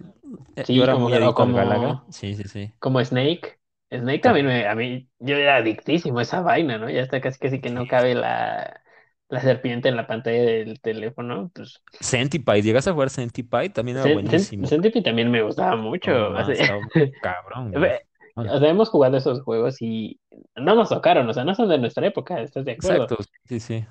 eh, 0.56 0.68
yo 0.72 0.84
Sí, 0.84 0.84
era 0.84 0.96
como, 0.96 1.08
muy 1.10 1.14
o 1.24 1.34
adicto 1.34 1.44
al 1.44 1.54
Gálaga. 1.54 2.04
como, 2.04 2.08
Sí, 2.10 2.36
sí, 2.36 2.44
sí. 2.46 2.74
como 2.80 3.04
Snake. 3.04 3.60
Snake 3.90 4.20
Ta- 4.20 4.30
también 4.30 4.48
me, 4.48 4.68
a 4.68 4.76
mí, 4.76 5.08
yo 5.20 5.36
era 5.36 5.58
adictísimo 5.58 6.20
a 6.20 6.24
esa 6.24 6.42
vaina, 6.42 6.78
¿no? 6.78 6.90
Ya 6.90 7.02
está 7.02 7.22
casi 7.22 7.40
casi 7.40 7.62
que 7.62 7.70
no 7.70 7.88
cabe 7.88 8.16
la, 8.16 8.82
la 9.30 9.42
serpiente 9.42 9.90
en 9.90 9.96
la 9.96 10.08
pantalla 10.08 10.42
del 10.42 10.80
teléfono. 10.82 11.52
Pues 11.54 11.82
Centipede, 12.02 12.62
¿llegas 12.62 12.88
a 12.88 12.94
jugar 12.94 13.10
Centipede? 13.10 13.70
También 13.70 13.98
era 13.98 14.14
buenísimo. 14.14 14.68
Centipede 14.68 15.04
también 15.04 15.32
me 15.32 15.42
gustaba 15.42 15.76
mucho. 15.76 16.12
más, 16.32 16.50
así. 16.50 16.62
estaba 16.62 16.82
muy 16.82 17.12
cabrón, 17.22 17.72
güey. 17.72 17.92
O 18.36 18.60
sea, 18.60 18.70
hemos 18.70 18.90
jugado 18.90 19.18
esos 19.18 19.42
juegos 19.42 19.82
y 19.82 20.20
no 20.56 20.76
nos 20.76 20.90
tocaron, 20.90 21.28
o 21.28 21.34
sea, 21.34 21.44
no 21.44 21.56
son 21.56 21.70
de 21.70 21.80
nuestra 21.80 22.06
época, 22.06 22.40
¿estás 22.40 22.66
de 22.66 22.74
acuerdo? 22.74 23.04
Exacto, 23.06 23.24
sí, 23.46 23.60
sí. 23.60 23.86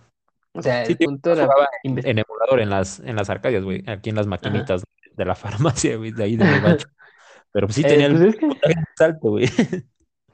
O 0.52 0.62
sea, 0.62 0.86
Sí, 0.86 0.92
el 0.92 0.98
punto 0.98 1.32
era 1.32 1.48
en, 1.82 1.98
emulador 2.18 2.60
en 2.60 2.70
las, 2.70 3.00
en 3.00 3.16
las 3.16 3.28
arcadias, 3.28 3.64
güey, 3.64 3.82
aquí 3.88 4.10
en 4.10 4.16
las 4.16 4.26
maquinitas 4.28 4.84
de 5.16 5.24
la 5.24 5.34
farmacia, 5.34 5.96
güey, 5.96 6.12
de 6.12 6.24
ahí 6.24 6.36
de 6.36 6.44
mi. 6.44 6.50
Pero 7.56 7.68
pues 7.68 7.76
sí 7.76 7.82
Eh, 7.82 7.88
tenía 7.88 8.06
el 8.06 8.16
pues 8.16 8.20
es 8.20 8.36
que, 8.36 8.46
puntaje 8.46 8.74
más 8.76 9.00
alto, 9.00 9.30
güey. 9.30 9.46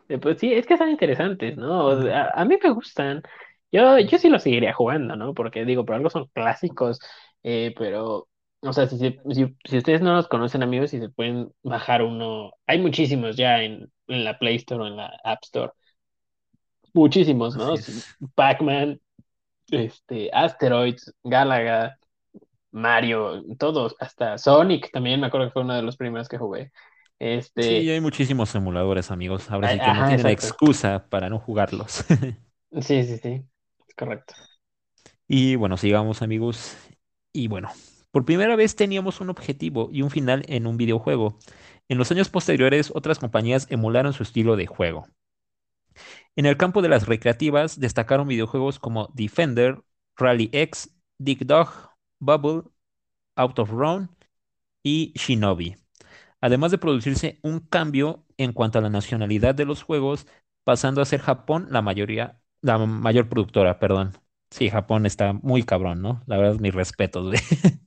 eh, 0.08 0.18
pues 0.18 0.38
sí, 0.38 0.52
es 0.52 0.66
que 0.66 0.76
son 0.76 0.90
interesantes, 0.90 1.56
¿no? 1.56 1.87
O 1.87 2.02
sea, 2.02 2.24
a, 2.35 2.42
a 2.42 2.44
mí 2.44 2.56
me 2.62 2.70
gustan. 2.70 3.22
Yo, 3.70 3.98
yo 4.00 4.18
sí 4.18 4.28
los 4.28 4.42
seguiría 4.42 4.74
jugando, 4.74 5.16
¿no? 5.16 5.35
Porque 5.35 5.64
digo, 5.64 5.85
por 5.85 5.96
algo 5.96 6.11
son 6.11 6.26
clásicos, 6.35 6.98
eh, 7.42 7.74
pero, 7.78 8.28
o 8.62 8.72
sea, 8.72 8.87
si, 8.88 8.98
si, 8.98 9.56
si 9.64 9.78
ustedes 9.78 10.02
no 10.02 10.14
los 10.14 10.28
conocen, 10.28 10.62
amigos, 10.62 10.90
si 10.90 11.00
se 11.00 11.08
pueden 11.11 11.52
bajar 11.62 12.02
uno, 12.02 12.52
hay 12.66 12.80
muchísimos 12.80 13.37
ya 13.37 13.62
en, 13.62 13.90
en 14.08 14.24
la 14.24 14.38
Play 14.38 14.56
Store 14.56 14.85
o 14.85 14.87
en 14.88 14.96
la 14.96 15.12
App 15.24 15.40
Store, 15.44 15.72
muchísimos, 16.92 17.56
¿no? 17.56 17.74
Es. 17.74 18.16
Pac-Man, 18.35 19.00
este, 19.70 20.30
Asteroids, 20.32 21.14
Galaga, 21.24 21.98
Mario, 22.72 23.42
todos, 23.58 23.96
hasta 24.00 24.38
Sonic 24.38 24.90
también, 24.92 25.20
me 25.20 25.26
acuerdo 25.28 25.48
que 25.48 25.52
fue 25.52 25.62
uno 25.62 25.74
de 25.74 25.82
los 25.82 25.96
primeros 25.96 26.28
que 26.28 26.38
jugué. 26.38 26.72
Este, 27.22 27.62
Sí, 27.62 27.88
hay 27.88 28.00
muchísimos 28.00 28.52
emuladores, 28.56 29.12
amigos. 29.12 29.48
Ahora 29.48 29.68
sí 29.68 29.78
que 29.78 29.92
no 29.92 30.04
tienen 30.08 30.26
exacto. 30.26 30.28
excusa 30.28 31.06
para 31.08 31.28
no 31.28 31.38
jugarlos. 31.38 32.04
sí, 32.80 33.04
sí, 33.04 33.16
sí, 33.18 33.46
es 33.88 33.94
correcto. 33.94 34.35
Y 35.28 35.54
bueno, 35.54 35.76
sigamos, 35.76 36.20
amigos. 36.20 36.76
Y 37.32 37.46
bueno, 37.46 37.68
por 38.11 38.24
primera 38.24 38.56
vez 38.56 38.74
teníamos 38.74 39.20
un 39.20 39.30
objetivo 39.30 39.88
y 39.92 40.02
un 40.02 40.11
final 40.11 40.42
en 40.48 40.66
un 40.66 40.76
videojuego. 40.76 41.38
En 41.88 41.98
los 41.98 42.11
años 42.11 42.28
posteriores, 42.28 42.90
otras 42.92 43.20
compañías 43.20 43.68
emularon 43.70 44.12
su 44.14 44.24
estilo 44.24 44.56
de 44.56 44.66
juego. 44.66 45.06
En 46.35 46.46
el 46.46 46.56
campo 46.56 46.82
de 46.82 46.88
las 46.88 47.06
recreativas 47.06 47.78
destacaron 47.78 48.26
videojuegos 48.26 48.78
como 48.80 49.11
Defender, 49.14 49.80
Rally 50.16 50.50
X, 50.52 50.90
Dig 51.18 51.46
Dog, 51.46 51.68
Bubble, 52.18 52.62
Out 53.37 53.58
of 53.61 53.70
Run 53.70 54.11
y 54.82 55.12
Shinobi. 55.16 55.81
Además 56.42 56.72
de 56.72 56.78
producirse 56.78 57.40
un 57.44 57.61
cambio 57.61 58.26
en 58.38 58.52
cuanto 58.55 58.78
a 58.81 58.83
la 58.83 58.90
nacionalidad 58.90 59.55
de 59.57 59.66
los 59.66 59.85
juegos, 59.85 60.26
pasando 60.64 61.02
a 61.02 61.07
ser 61.07 61.20
Japón 61.22 61.68
la 61.70 61.83
mayoría, 61.83 62.40
la 62.62 62.78
mayor 62.78 63.31
productora, 63.31 63.81
perdón. 63.81 64.12
Sí, 64.50 64.70
Japón 64.70 65.07
está 65.07 65.35
muy 65.35 65.64
cabrón, 65.64 66.02
¿no? 66.02 66.22
La 66.28 66.38
verdad, 66.38 66.61
mis 66.61 66.74
respetos, 66.74 67.26
güey. 67.28 67.40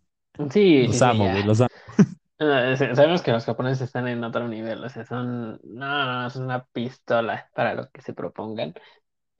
Sí, 0.52 0.88
Los 0.88 1.02
sí, 1.02 1.04
amo, 1.04 1.30
güey, 1.30 1.44
los 1.44 1.62
amo. 1.62 1.70
Sa- 2.40 2.96
Sabemos 2.96 3.22
que 3.22 3.32
los 3.32 3.46
japoneses 3.46 3.82
están 3.84 4.08
en 4.08 4.24
otro 4.24 4.48
nivel, 4.48 4.84
o 4.84 4.90
sea, 4.90 5.06
son, 5.06 5.60
no, 5.64 6.06
no, 6.22 6.28
es 6.28 6.36
una 6.36 6.66
pistola 6.66 7.50
para 7.56 7.74
lo 7.76 7.90
que 7.92 8.02
se 8.02 8.14
propongan. 8.14 8.74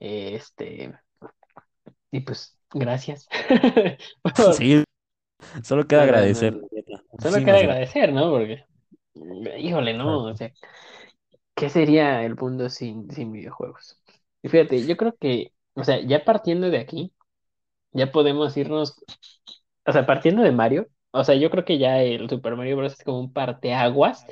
Este, 0.00 0.94
y 2.10 2.20
pues, 2.20 2.56
gracias. 2.72 3.28
Sí, 4.34 4.84
solo 5.62 5.86
queda 5.86 6.02
agradecer. 6.04 6.60
Solo 7.18 7.42
queda 7.44 7.58
agradecer, 7.58 8.12
¿no? 8.12 8.30
Porque, 8.30 8.66
híjole, 9.58 9.94
no, 9.94 10.24
o 10.24 10.36
sea, 10.36 10.52
¿qué 11.54 11.68
sería 11.70 12.22
el 12.24 12.36
mundo 12.36 12.68
sin, 12.68 13.10
sin 13.10 13.32
videojuegos? 13.32 14.00
Y 14.42 14.48
fíjate, 14.48 14.86
yo 14.86 14.96
creo 14.96 15.16
que, 15.18 15.52
o 15.74 15.84
sea, 15.84 16.00
ya 16.00 16.24
partiendo 16.24 16.70
de 16.70 16.78
aquí, 16.78 17.12
ya 17.92 18.12
podemos 18.12 18.56
irnos, 18.56 19.02
o 19.86 19.92
sea, 19.92 20.06
partiendo 20.06 20.42
de 20.42 20.52
Mario, 20.52 20.88
o 21.12 21.24
sea, 21.24 21.36
yo 21.36 21.50
creo 21.50 21.64
que 21.64 21.78
ya 21.78 22.02
el 22.02 22.28
Super 22.30 22.56
Mario 22.56 22.76
Bros. 22.78 22.94
es 22.94 23.04
como 23.04 23.20
un 23.20 23.32
parteaguas 23.32 24.26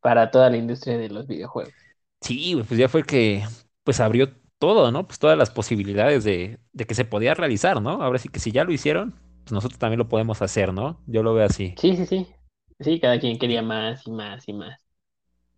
para 0.00 0.30
toda 0.30 0.50
la 0.50 0.58
industria 0.58 0.98
de 0.98 1.10
los 1.10 1.26
videojuegos. 1.26 1.74
Sí, 2.20 2.56
pues 2.66 2.78
ya 2.78 2.88
fue 2.88 3.04
que 3.04 3.44
pues 3.84 4.00
abrió 4.00 4.32
todo, 4.58 4.90
¿no? 4.90 5.06
Pues 5.06 5.18
todas 5.18 5.38
las 5.38 5.50
posibilidades 5.50 6.24
de, 6.24 6.58
de 6.72 6.86
que 6.86 6.94
se 6.94 7.04
podía 7.04 7.34
realizar, 7.34 7.80
¿no? 7.80 8.02
Ahora 8.02 8.18
sí 8.18 8.28
que 8.28 8.40
si 8.40 8.50
ya 8.52 8.64
lo 8.64 8.72
hicieron, 8.72 9.12
pues 9.44 9.52
nosotros 9.52 9.78
también 9.78 9.98
lo 9.98 10.08
podemos 10.08 10.42
hacer, 10.42 10.72
¿no? 10.72 11.00
Yo 11.06 11.22
lo 11.22 11.34
veo 11.34 11.46
así. 11.46 11.78
Sí, 11.78 11.96
sí, 11.96 12.06
sí. 12.06 12.35
Sí, 12.80 13.00
cada 13.00 13.18
quien 13.20 13.38
quería 13.38 13.60
más 13.62 14.06
y 14.06 14.10
más 14.10 14.48
y 14.48 14.52
más. 14.54 14.80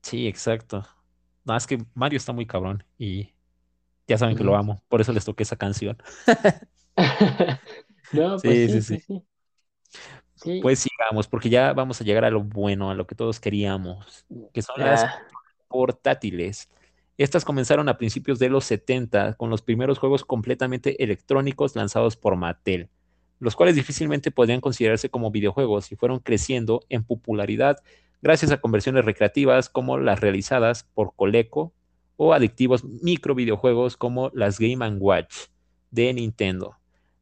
Sí, 0.02 0.26
exacto. 0.26 0.84
No, 1.44 1.56
es 1.56 1.66
que 1.66 1.78
Mario 1.94 2.16
está 2.18 2.32
muy 2.32 2.46
cabrón 2.46 2.84
y 2.98 3.34
ya 4.08 4.18
saben 4.18 4.36
que 4.36 4.44
lo 4.44 4.56
amo, 4.56 4.84
por 4.88 5.00
eso 5.00 5.12
les 5.12 5.24
toqué 5.24 5.44
esa 5.44 5.56
canción. 5.56 5.98
No, 8.10 8.40
pues 8.42 8.58
sí, 8.60 8.68
sí, 8.68 8.82
sí, 8.82 8.98
sí. 8.98 9.04
sí. 9.06 9.22
Sí, 10.34 10.60
Pues 10.62 10.78
sigamos, 10.78 11.26
porque 11.28 11.50
ya 11.50 11.72
vamos 11.72 12.00
a 12.00 12.04
llegar 12.04 12.24
a 12.24 12.30
lo 12.30 12.42
bueno, 12.42 12.90
a 12.90 12.94
lo 12.94 13.06
que 13.06 13.14
todos 13.16 13.40
queríamos, 13.40 14.26
que 14.52 14.62
son 14.62 14.80
las 14.80 15.04
ah, 15.04 15.22
portátiles. 15.68 16.70
Estas 17.16 17.44
comenzaron 17.44 17.88
a 17.88 17.98
principios 17.98 18.38
de 18.38 18.48
los 18.48 18.64
70 18.64 19.34
con 19.34 19.50
los 19.50 19.62
primeros 19.62 19.98
juegos 19.98 20.24
completamente 20.24 21.02
electrónicos 21.02 21.74
lanzados 21.74 22.16
por 22.16 22.36
Mattel, 22.36 22.88
los 23.38 23.56
cuales 23.56 23.76
difícilmente 23.76 24.30
podrían 24.30 24.60
considerarse 24.60 25.10
como 25.10 25.30
videojuegos 25.30 25.92
y 25.92 25.96
fueron 25.96 26.18
creciendo 26.18 26.80
en 26.88 27.04
popularidad 27.04 27.78
gracias 28.22 28.50
a 28.50 28.60
conversiones 28.60 29.04
recreativas 29.04 29.68
como 29.68 29.98
las 29.98 30.20
realizadas 30.20 30.84
por 30.94 31.14
Coleco 31.14 31.72
o 32.16 32.34
adictivos 32.34 32.84
micro 32.84 33.34
videojuegos 33.34 33.96
como 33.96 34.30
las 34.34 34.58
Game⁇ 34.58 34.76
Watch 34.98 35.46
de 35.90 36.12
Nintendo. 36.12 36.76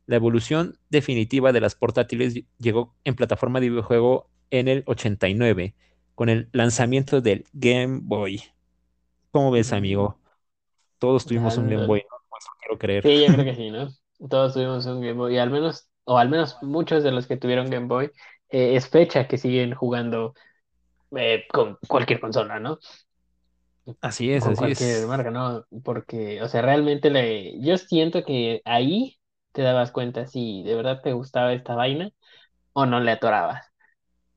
La 0.07 0.16
evolución 0.16 0.79
definitiva 0.88 1.52
de 1.52 1.61
las 1.61 1.74
portátiles 1.74 2.42
llegó 2.59 2.94
en 3.05 3.14
plataforma 3.14 3.61
de 3.61 3.70
videojuego 3.70 4.31
en 4.50 4.68
el 4.68 4.85
89 4.87 5.74
con 6.14 6.29
el 6.29 6.48
lanzamiento 6.52 7.20
del 7.20 7.44
Game 7.52 8.00
Boy. 8.02 8.42
¿Cómo 9.31 9.50
ves, 9.50 9.72
amigo? 9.72 10.18
Todos 10.98 11.26
tuvimos 11.26 11.59
un 11.59 11.68
Game 11.68 11.85
Boy, 11.85 12.02
¿no? 12.11 12.16
Quiero 12.61 12.79
creer. 12.79 13.02
sí, 13.02 13.20
yo 13.26 13.33
creo 13.33 13.44
que 13.44 13.55
sí, 13.57 13.70
¿no? 13.70 13.88
Todos 14.31 14.55
tuvimos 14.55 14.87
un 14.87 15.00
Game 15.00 15.12
Boy, 15.12 15.35
y 15.35 15.38
al 15.38 15.50
menos, 15.50 15.88
o 16.07 16.19
al 16.19 16.31
menos 16.31 16.59
muchos 16.62 17.05
de 17.05 17.12
los 17.12 17.29
que 17.29 17.38
tuvieron 17.38 17.71
Game 17.71 17.88
Boy, 17.88 18.07
eh, 18.51 18.77
es 18.77 18.88
fecha 18.90 19.29
que 19.29 19.38
siguen 19.38 19.75
jugando 19.75 20.35
eh, 21.16 21.45
con 21.53 21.79
cualquier 21.88 22.21
consola, 22.21 22.61
¿no? 22.61 22.79
Así 24.01 24.31
es, 24.33 24.47
Con 24.47 24.55
así 24.55 24.66
cualquier 24.66 25.07
es. 25.07 25.07
marca, 25.07 25.31
¿no? 25.31 25.64
Porque, 25.85 26.42
o 26.42 26.49
sea, 26.49 26.61
realmente 26.62 27.11
le, 27.11 27.59
yo 27.61 27.79
siento 27.79 28.25
que 28.25 28.61
ahí 28.64 29.19
te 29.53 29.62
dabas 29.62 29.92
cuenta 29.92 30.27
si 30.27 30.62
de 30.62 30.75
verdad 30.75 31.01
te 31.03 31.12
gustaba 31.14 31.53
esta 31.55 31.75
vaina 31.75 32.11
o 32.73 32.87
no 32.87 33.01
le 33.01 33.12
atorabas. 33.12 33.66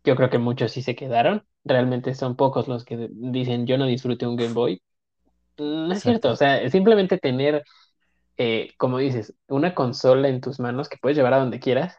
Yo 0.05 0.15
creo 0.15 0.29
que 0.31 0.39
muchos 0.39 0.71
sí 0.73 0.83
se 0.83 0.95
quedaron. 0.95 1.45
Realmente 1.65 2.15
son 2.15 2.35
pocos 2.37 2.67
los 2.69 2.85
que 2.85 3.09
dicen 3.11 3.67
yo 3.67 3.77
no 3.77 3.85
disfruté 3.87 4.27
un 4.27 4.37
Game 4.37 4.53
Boy. 4.53 4.81
No 5.57 5.93
es 5.93 6.03
cierto, 6.03 6.31
o 6.31 6.35
sea, 6.37 6.69
simplemente 6.69 7.17
tener, 7.17 7.63
eh, 8.39 8.73
como 8.79 8.99
dices, 8.99 9.35
una 9.49 9.75
consola 9.75 10.29
en 10.29 10.41
tus 10.41 10.59
manos 10.61 10.89
que 10.89 10.97
puedes 11.01 11.17
llevar 11.17 11.35
a 11.35 11.39
donde 11.39 11.61
quieras, 11.61 11.97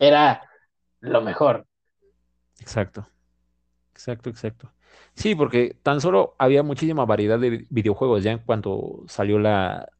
era 0.00 0.42
lo 1.00 1.22
mejor. 1.22 1.66
exacto, 2.60 3.06
exacto, 3.92 4.30
exacto. 4.30 4.72
Sí, 5.14 5.34
porque 5.36 5.76
tan 5.82 6.00
solo 6.00 6.36
había 6.38 6.62
muchísima 6.62 7.04
variedad 7.06 7.38
de 7.40 7.50
vi- 7.50 7.66
videojuegos. 7.70 8.24
Ya 8.24 8.32
en 8.32 8.38
cuanto 8.40 9.04
salió 9.08 9.38
la, 9.38 9.90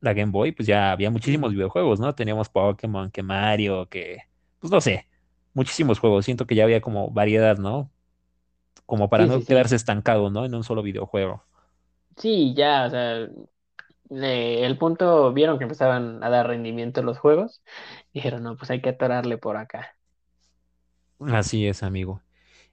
la 0.00 0.14
Game 0.14 0.32
Boy, 0.32 0.52
pues 0.52 0.68
ya 0.68 0.92
había 0.92 1.10
muchísimos 1.10 1.52
videojuegos, 1.52 2.00
¿no? 2.00 2.14
Teníamos 2.14 2.48
Pokémon, 2.50 3.10
que 3.12 3.22
Mario, 3.22 3.88
que, 3.90 4.18
pues 4.60 4.72
no 4.72 4.80
sé, 4.80 5.08
muchísimos 5.54 5.98
juegos. 6.00 6.24
Siento 6.26 6.46
que 6.46 6.54
ya 6.56 6.64
había 6.64 6.80
como 6.82 7.10
variedad, 7.10 7.58
¿no? 7.58 7.90
Como 8.86 9.10
para 9.10 9.26
Sí, 9.26 9.28
no 9.28 9.42
sí, 9.42 9.44
sí. 9.44 9.44
quedarse 9.44 9.76
estancado, 9.76 10.30
¿no? 10.30 10.44
En 10.46 10.54
un 10.54 10.64
solo 10.64 10.82
videojuego. 10.82 11.44
Sí, 12.16 12.54
ya, 12.54 12.86
o 12.86 12.90
sea, 12.90 13.28
el 14.10 14.78
punto, 14.78 15.32
vieron 15.32 15.58
que 15.58 15.64
empezaban 15.64 16.22
a 16.24 16.30
dar 16.30 16.46
rendimiento 16.48 17.02
los 17.02 17.18
juegos, 17.18 17.62
dijeron, 18.12 18.42
no, 18.42 18.56
pues 18.56 18.70
hay 18.70 18.80
que 18.82 18.90
atorarle 18.90 19.38
por 19.38 19.56
acá. 19.56 19.96
Así 21.20 21.66
es, 21.66 21.82
amigo. 21.82 22.22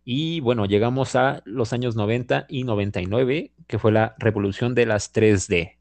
Y 0.06 0.40
bueno, 0.42 0.66
llegamos 0.66 1.16
a 1.16 1.42
los 1.46 1.74
años 1.74 1.96
90 1.96 2.46
y 2.50 2.64
99, 2.64 3.54
que 3.68 3.80
fue 3.80 3.92
la 3.92 4.16
revolución 4.20 4.76
de 4.76 4.86
las 4.86 5.12
3D. 5.14 5.78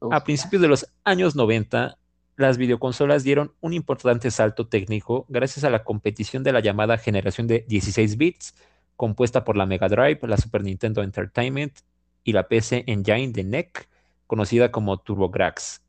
Uf, 0.00 0.18
A 0.18 0.24
principios 0.24 0.62
de 0.62 0.68
los 0.68 0.88
años 1.04 1.36
90, 1.36 1.98
las 2.36 2.58
videoconsolas 2.58 3.24
dieron 3.24 3.54
un 3.60 3.74
importante 3.74 4.30
salto 4.30 4.68
técnico 4.68 5.26
gracias 5.28 5.64
a 5.64 5.70
la 5.70 5.84
competición 5.84 6.44
de 6.44 6.52
la 6.52 6.60
llamada 6.60 6.98
generación 6.98 7.46
de 7.48 7.64
16 7.68 8.16
bits, 8.18 8.54
compuesta 8.96 9.44
por 9.44 9.56
la 9.56 9.66
Mega 9.66 9.88
Drive, 9.88 10.20
la 10.24 10.38
Super 10.38 10.64
Nintendo 10.64 11.02
Entertainment 11.02 11.78
y 12.24 12.32
la 12.32 12.48
PC 12.48 12.84
Engine 12.86 13.32
de 13.32 13.42
NEC, 13.44 13.87
conocida 14.28 14.70
como 14.70 14.98
TurboGrafx. 14.98 15.82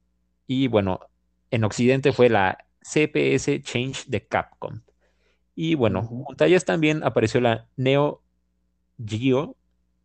Y 0.48 0.68
bueno, 0.70 1.02
en 1.52 1.66
Occidente 1.66 2.14
fue 2.14 2.30
la 2.30 2.66
CPS 2.82 3.62
Change 3.62 4.06
de 4.08 4.26
Capcom. 4.28 4.82
Y 5.56 5.76
bueno, 5.76 6.04
junto 6.04 6.44
a 6.44 6.48
ellas 6.48 6.66
también 6.66 7.04
apareció 7.04 7.42
la 7.42 7.68
Neo 7.78 8.24
Geo 9.06 9.56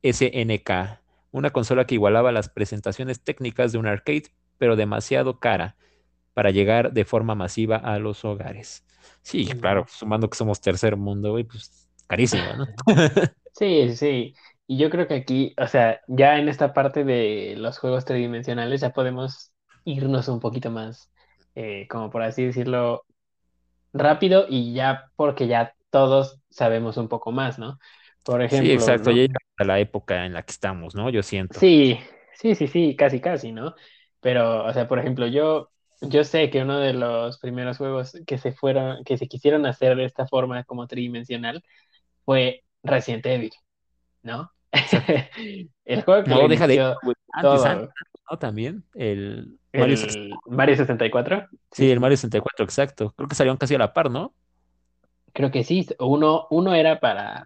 SNK, 0.02 1.00
una 1.30 1.50
consola 1.50 1.86
que 1.86 1.94
igualaba 1.94 2.32
las 2.32 2.48
presentaciones 2.48 3.22
técnicas 3.22 3.72
de 3.72 3.78
un 3.78 3.86
arcade, 3.86 4.24
pero 4.58 4.76
demasiado 4.76 5.40
cara 5.40 5.76
para 6.34 6.50
llegar 6.50 6.92
de 6.92 7.04
forma 7.04 7.34
masiva 7.34 7.76
a 7.76 7.98
los 7.98 8.24
hogares. 8.24 8.84
Sí, 9.22 9.46
claro, 9.46 9.86
sumando 9.88 10.28
que 10.28 10.36
somos 10.36 10.60
tercer 10.60 10.96
mundo, 10.96 11.36
pues 11.50 11.88
carísima, 12.06 12.52
¿no? 12.54 12.66
Sí, 13.56 13.94
sí. 13.94 14.34
Y 14.66 14.78
yo 14.78 14.90
creo 14.90 15.06
que 15.06 15.14
aquí, 15.14 15.54
o 15.58 15.66
sea, 15.66 16.00
ya 16.06 16.38
en 16.38 16.48
esta 16.48 16.72
parte 16.72 17.04
de 17.04 17.54
los 17.56 17.78
juegos 17.78 18.04
tridimensionales 18.04 18.80
ya 18.80 18.90
podemos 18.90 19.52
irnos 19.84 20.28
un 20.28 20.40
poquito 20.40 20.70
más, 20.70 21.10
eh, 21.54 21.86
como 21.88 22.10
por 22.10 22.22
así 22.22 22.44
decirlo, 22.44 23.04
rápido 23.92 24.46
y 24.48 24.74
ya 24.74 25.10
porque 25.16 25.46
ya 25.46 25.74
todos 25.90 26.40
sabemos 26.50 26.96
un 26.96 27.08
poco 27.08 27.30
más, 27.30 27.58
¿no? 27.58 27.78
Por 28.24 28.42
ejemplo. 28.42 28.66
Sí, 28.66 28.72
exacto, 28.72 29.10
¿no? 29.10 29.16
ya 29.16 29.26
a 29.58 29.64
la 29.64 29.78
época 29.78 30.24
en 30.24 30.32
la 30.32 30.42
que 30.42 30.52
estamos, 30.52 30.94
¿no? 30.94 31.10
Yo 31.10 31.22
siento. 31.22 31.58
Sí, 31.60 32.00
sí, 32.34 32.54
sí, 32.54 32.66
sí, 32.66 32.96
casi, 32.96 33.20
casi, 33.20 33.52
¿no? 33.52 33.74
Pero, 34.20 34.64
o 34.64 34.72
sea, 34.72 34.88
por 34.88 34.98
ejemplo, 34.98 35.26
yo, 35.26 35.70
yo 36.00 36.24
sé 36.24 36.48
que 36.48 36.62
uno 36.62 36.78
de 36.78 36.94
los 36.94 37.38
primeros 37.38 37.76
juegos 37.76 38.18
que 38.26 38.38
se 38.38 38.52
fueron, 38.52 39.04
que 39.04 39.18
se 39.18 39.28
quisieron 39.28 39.66
hacer 39.66 39.94
de 39.96 40.06
esta 40.06 40.26
forma 40.26 40.64
como 40.64 40.86
tridimensional 40.86 41.62
fue 42.24 42.64
Resident 42.82 43.26
Evil, 43.26 43.52
¿no? 44.24 44.52
El 45.86 46.02
juego 46.04 46.26
que 46.26 46.34
No, 46.34 46.48
deja 46.48 46.66
de. 46.66 46.88
También 48.40 48.84
el 48.94 49.58
Mario, 49.74 49.96
ses- 49.96 50.18
el 50.46 50.56
Mario 50.56 50.76
64. 50.76 51.48
sí, 51.72 51.90
el 51.90 52.00
Mario 52.00 52.16
64, 52.16 52.64
exacto. 52.64 53.12
Creo 53.16 53.28
que 53.28 53.34
salieron 53.34 53.56
casi 53.58 53.74
a 53.74 53.78
la 53.78 53.92
par, 53.92 54.10
¿no? 54.10 54.34
Creo 55.32 55.50
que 55.50 55.64
sí, 55.64 55.86
uno, 55.98 56.46
uno 56.50 56.74
era 56.74 57.00
para, 57.00 57.44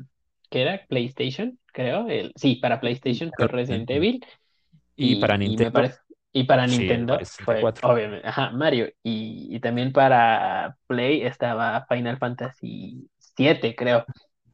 ¿qué 0.50 0.62
era? 0.62 0.86
PlayStation, 0.88 1.58
creo. 1.72 2.06
El, 2.08 2.32
sí, 2.36 2.56
para 2.56 2.80
PlayStation 2.80 3.32
fue 3.34 3.48
Resident 3.48 3.88
Evil. 3.90 4.24
Y 4.96 5.16
para 5.16 5.36
Nintendo, 5.38 5.72
parece, 5.72 5.98
y 6.32 6.44
para 6.44 6.66
sí, 6.66 7.04
Nintendo 7.06 7.12
Mario 7.12 7.26
fue, 7.44 7.72
64. 7.72 7.82
obviamente, 7.82 8.26
ajá, 8.28 8.50
Mario. 8.52 8.88
Y, 9.02 9.48
y 9.54 9.60
también 9.60 9.92
para 9.92 10.78
Play 10.88 11.22
estaba 11.22 11.86
Final 11.88 12.18
Fantasy 12.18 13.08
VII, 13.18 13.76
creo, 13.76 14.06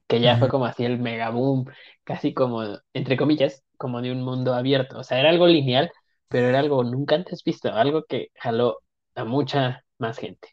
que 0.07 0.20
ya 0.20 0.36
fue 0.38 0.48
como 0.48 0.66
así 0.66 0.84
el 0.84 0.98
mega 0.98 1.30
boom, 1.30 1.66
casi 2.05 2.34
como, 2.34 2.62
entre 2.92 3.16
comillas, 3.16 3.62
como 3.76 4.02
de 4.02 4.12
un 4.12 4.22
mundo 4.22 4.55
abierto. 4.55 4.98
O 5.00 5.05
sea, 5.05 5.20
era 5.20 5.30
algo 5.30 5.46
lineal, 5.46 5.90
pero 6.28 6.48
era 6.48 6.61
algo 6.61 6.84
nunca 6.84 7.14
antes 7.16 7.42
visto, 7.44 7.72
algo 7.72 8.05
que 8.05 8.28
jaló 8.36 8.80
a 9.14 9.24
mucha 9.24 9.84
más 9.98 10.18
gente. 10.18 10.48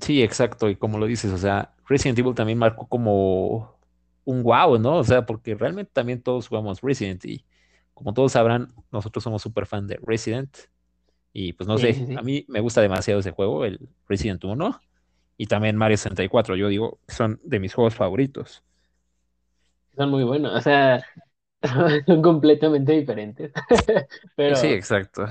Sí, 0.00 0.22
exacto. 0.22 0.68
Y 0.68 0.76
como 0.76 0.98
lo 0.98 1.06
dices, 1.06 1.32
o 1.32 1.38
sea, 1.38 1.74
Resident 1.86 2.18
Evil 2.18 2.34
también 2.34 2.58
marcó 2.58 2.86
como 2.88 3.78
un 4.24 4.42
wow, 4.42 4.78
¿no? 4.78 4.96
O 4.98 5.04
sea, 5.04 5.24
porque 5.26 5.54
realmente 5.54 5.90
también 5.92 6.22
todos 6.22 6.48
jugamos 6.48 6.80
Resident 6.82 7.24
y 7.24 7.44
como 7.94 8.12
todos 8.12 8.32
sabrán, 8.32 8.72
nosotros 8.90 9.22
somos 9.24 9.42
súper 9.42 9.66
fan 9.66 9.86
de 9.86 9.98
Resident. 10.04 10.56
Y 11.32 11.54
pues 11.54 11.68
no 11.68 11.78
Sí, 11.78 11.80
sé, 11.80 11.94
sí, 11.94 12.06
sí. 12.06 12.16
a 12.16 12.22
mí 12.22 12.44
me 12.48 12.60
gusta 12.60 12.82
demasiado 12.82 13.20
ese 13.20 13.32
juego, 13.32 13.64
el 13.66 13.88
Resident 14.08 14.44
1 14.44 14.80
y 15.38 15.46
también 15.48 15.76
Mario 15.76 15.96
64. 15.98 16.56
Yo 16.56 16.68
digo, 16.68 17.00
son 17.08 17.40
de 17.44 17.60
mis 17.60 17.74
juegos 17.74 17.94
favoritos. 17.96 18.64
Son 19.96 20.10
muy 20.10 20.24
buenos, 20.24 20.54
o 20.54 20.60
sea, 20.60 21.04
son 22.06 22.22
completamente 22.22 22.92
diferentes, 22.92 23.52
pero, 24.36 24.56
Sí, 24.56 24.68
exacto. 24.68 25.26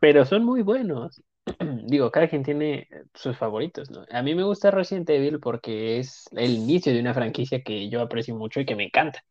pero 0.00 0.24
son 0.24 0.44
muy 0.44 0.62
buenos. 0.62 1.22
Digo, 1.86 2.10
cada 2.10 2.28
quien 2.28 2.42
tiene 2.42 2.88
sus 3.14 3.36
favoritos, 3.36 3.90
¿no? 3.90 4.04
A 4.10 4.22
mí 4.22 4.34
me 4.34 4.44
gusta 4.44 4.70
Resident 4.70 5.08
Evil 5.10 5.40
porque 5.40 5.98
es 5.98 6.24
el 6.32 6.52
inicio 6.52 6.92
de 6.92 7.00
una 7.00 7.14
franquicia 7.14 7.62
que 7.62 7.88
yo 7.88 8.00
aprecio 8.00 8.34
mucho 8.34 8.60
y 8.60 8.66
que 8.66 8.76
me 8.76 8.84
encanta. 8.84 9.22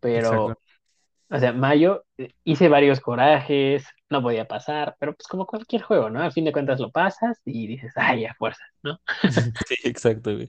Pero, 0.00 0.50
Exacto. 0.50 0.60
o 1.30 1.38
sea, 1.38 1.52
Mayo, 1.52 2.04
eh, 2.18 2.32
hice 2.44 2.68
varios 2.68 3.00
corajes, 3.00 3.86
no 4.10 4.22
podía 4.22 4.46
pasar, 4.46 4.96
pero 5.00 5.14
pues 5.14 5.26
como 5.26 5.46
cualquier 5.46 5.82
juego, 5.82 6.10
¿no? 6.10 6.22
A 6.22 6.30
fin 6.30 6.44
de 6.44 6.52
cuentas 6.52 6.78
lo 6.78 6.90
pasas 6.90 7.40
y 7.44 7.66
dices, 7.66 7.92
ay, 7.96 8.26
a 8.26 8.34
fuerzas, 8.34 8.68
¿no? 8.82 9.00
Sí, 9.66 9.76
exacto. 9.84 10.30
Sí, 10.38 10.48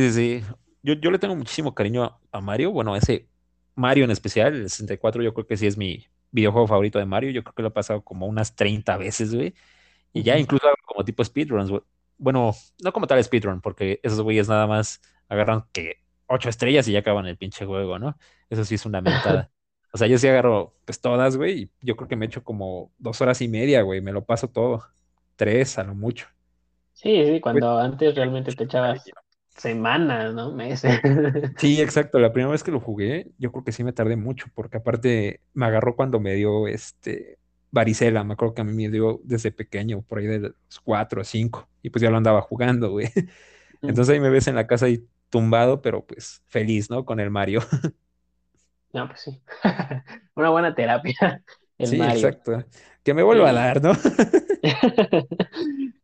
sí, 0.00 0.12
sí. 0.12 0.44
Yo, 0.88 0.94
yo 0.94 1.10
le 1.10 1.18
tengo 1.18 1.36
muchísimo 1.36 1.74
cariño 1.74 2.04
a, 2.04 2.20
a 2.32 2.40
Mario. 2.40 2.72
Bueno, 2.72 2.96
ese 2.96 3.28
Mario 3.74 4.04
en 4.04 4.10
especial, 4.10 4.54
el 4.54 4.70
64, 4.70 5.22
yo 5.22 5.34
creo 5.34 5.46
que 5.46 5.56
sí 5.56 5.66
es 5.66 5.76
mi 5.76 6.06
videojuego 6.30 6.66
favorito 6.66 6.98
de 6.98 7.06
Mario. 7.06 7.30
Yo 7.30 7.42
creo 7.44 7.54
que 7.54 7.62
lo 7.62 7.68
he 7.68 7.70
pasado 7.72 8.02
como 8.02 8.26
unas 8.26 8.56
30 8.56 8.96
veces, 8.96 9.34
güey. 9.34 9.54
Y 10.12 10.22
ya 10.22 10.38
incluso 10.38 10.66
hago 10.66 10.76
como 10.86 11.04
tipo 11.04 11.24
speedruns, 11.24 11.70
güey. 11.70 11.82
Bueno, 12.18 12.54
no 12.82 12.92
como 12.92 13.06
tal 13.06 13.22
speedrun, 13.22 13.60
porque 13.60 14.00
esos 14.02 14.20
güeyes 14.22 14.48
nada 14.48 14.66
más 14.66 15.00
agarran 15.28 15.66
que 15.72 15.96
ocho 16.26 16.48
estrellas 16.48 16.88
y 16.88 16.92
ya 16.92 17.00
acaban 17.00 17.26
el 17.26 17.36
pinche 17.36 17.66
juego, 17.66 17.98
¿no? 17.98 18.16
Eso 18.50 18.64
sí 18.64 18.76
es 18.76 18.86
una 18.86 19.00
mentada. 19.00 19.50
O 19.90 19.98
sea, 19.98 20.06
yo 20.06 20.18
sí 20.18 20.28
agarro 20.28 20.76
pues 20.84 21.00
todas, 21.00 21.38
güey, 21.38 21.62
y 21.62 21.70
yo 21.80 21.96
creo 21.96 22.08
que 22.08 22.16
me 22.16 22.26
echo 22.26 22.44
como 22.44 22.92
dos 22.98 23.20
horas 23.22 23.40
y 23.40 23.48
media, 23.48 23.80
güey. 23.82 24.02
Me 24.02 24.12
lo 24.12 24.24
paso 24.24 24.48
todo. 24.48 24.84
Tres 25.36 25.78
a 25.78 25.84
lo 25.84 25.94
mucho. 25.94 26.26
Sí, 26.92 27.24
sí, 27.24 27.40
cuando 27.40 27.78
antes 27.78 28.14
realmente 28.14 28.52
te 28.54 28.64
echabas 28.64 29.04
semanas, 29.58 30.34
¿no? 30.34 30.52
Meses. 30.52 31.00
Sí, 31.58 31.80
exacto. 31.80 32.18
La 32.18 32.32
primera 32.32 32.52
vez 32.52 32.62
que 32.64 32.70
lo 32.70 32.80
jugué, 32.80 33.32
yo 33.38 33.52
creo 33.52 33.64
que 33.64 33.72
sí 33.72 33.84
me 33.84 33.92
tardé 33.92 34.16
mucho, 34.16 34.46
porque 34.54 34.78
aparte 34.78 35.40
me 35.54 35.66
agarró 35.66 35.96
cuando 35.96 36.20
me 36.20 36.34
dio 36.34 36.68
este 36.68 37.38
varicela. 37.70 38.24
Me 38.24 38.34
acuerdo 38.34 38.54
que 38.54 38.62
a 38.62 38.64
mí 38.64 38.72
me 38.72 38.90
dio 38.90 39.20
desde 39.24 39.52
pequeño, 39.52 40.02
por 40.02 40.18
ahí 40.20 40.26
de 40.26 40.40
los 40.40 40.80
cuatro 40.84 41.22
o 41.22 41.24
cinco, 41.24 41.68
y 41.82 41.90
pues 41.90 42.02
ya 42.02 42.10
lo 42.10 42.16
andaba 42.18 42.40
jugando, 42.42 42.90
güey. 42.92 43.08
Entonces 43.82 44.14
ahí 44.14 44.20
me 44.20 44.30
ves 44.30 44.48
en 44.48 44.54
la 44.56 44.66
casa 44.66 44.86
ahí 44.86 45.06
tumbado, 45.30 45.82
pero 45.82 46.04
pues 46.06 46.42
feliz, 46.48 46.90
¿no? 46.90 47.04
Con 47.04 47.20
el 47.20 47.30
Mario. 47.30 47.60
No, 48.92 49.06
pues 49.08 49.20
sí. 49.20 49.42
Una 50.34 50.50
buena 50.50 50.74
terapia, 50.74 51.42
el 51.76 51.86
Sí, 51.86 51.98
Mario. 51.98 52.14
exacto. 52.14 52.64
Que 53.02 53.12
me 53.14 53.22
vuelva 53.22 53.50
a 53.50 53.52
Y- 53.52 53.54
dar, 53.54 53.82
¿no? 53.82 53.92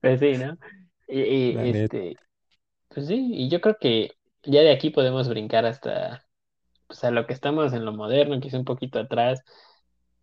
Pues 0.00 0.20
sí, 0.20 0.32
¿no? 0.38 0.58
Y, 1.08 1.20
y, 1.20 1.56
este, 1.70 2.16
pues 2.94 3.08
sí, 3.08 3.30
y 3.34 3.48
yo 3.48 3.60
creo 3.60 3.76
que 3.80 4.12
ya 4.44 4.60
de 4.60 4.72
aquí 4.72 4.90
podemos 4.90 5.28
brincar 5.28 5.66
hasta, 5.66 6.24
pues 6.86 7.04
a 7.04 7.10
lo 7.10 7.26
que 7.26 7.32
estamos 7.32 7.72
en 7.72 7.84
lo 7.84 7.92
moderno, 7.92 8.40
quizá 8.40 8.58
un 8.58 8.64
poquito 8.64 9.00
atrás, 9.00 9.42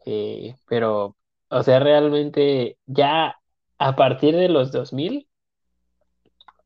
eh, 0.06 0.56
pero, 0.68 1.18
o 1.50 1.64
sea, 1.64 1.80
realmente 1.80 2.78
ya 2.86 3.36
a 3.78 3.96
partir 3.96 4.36
de 4.36 4.50
los 4.50 4.72
2000 4.72 5.28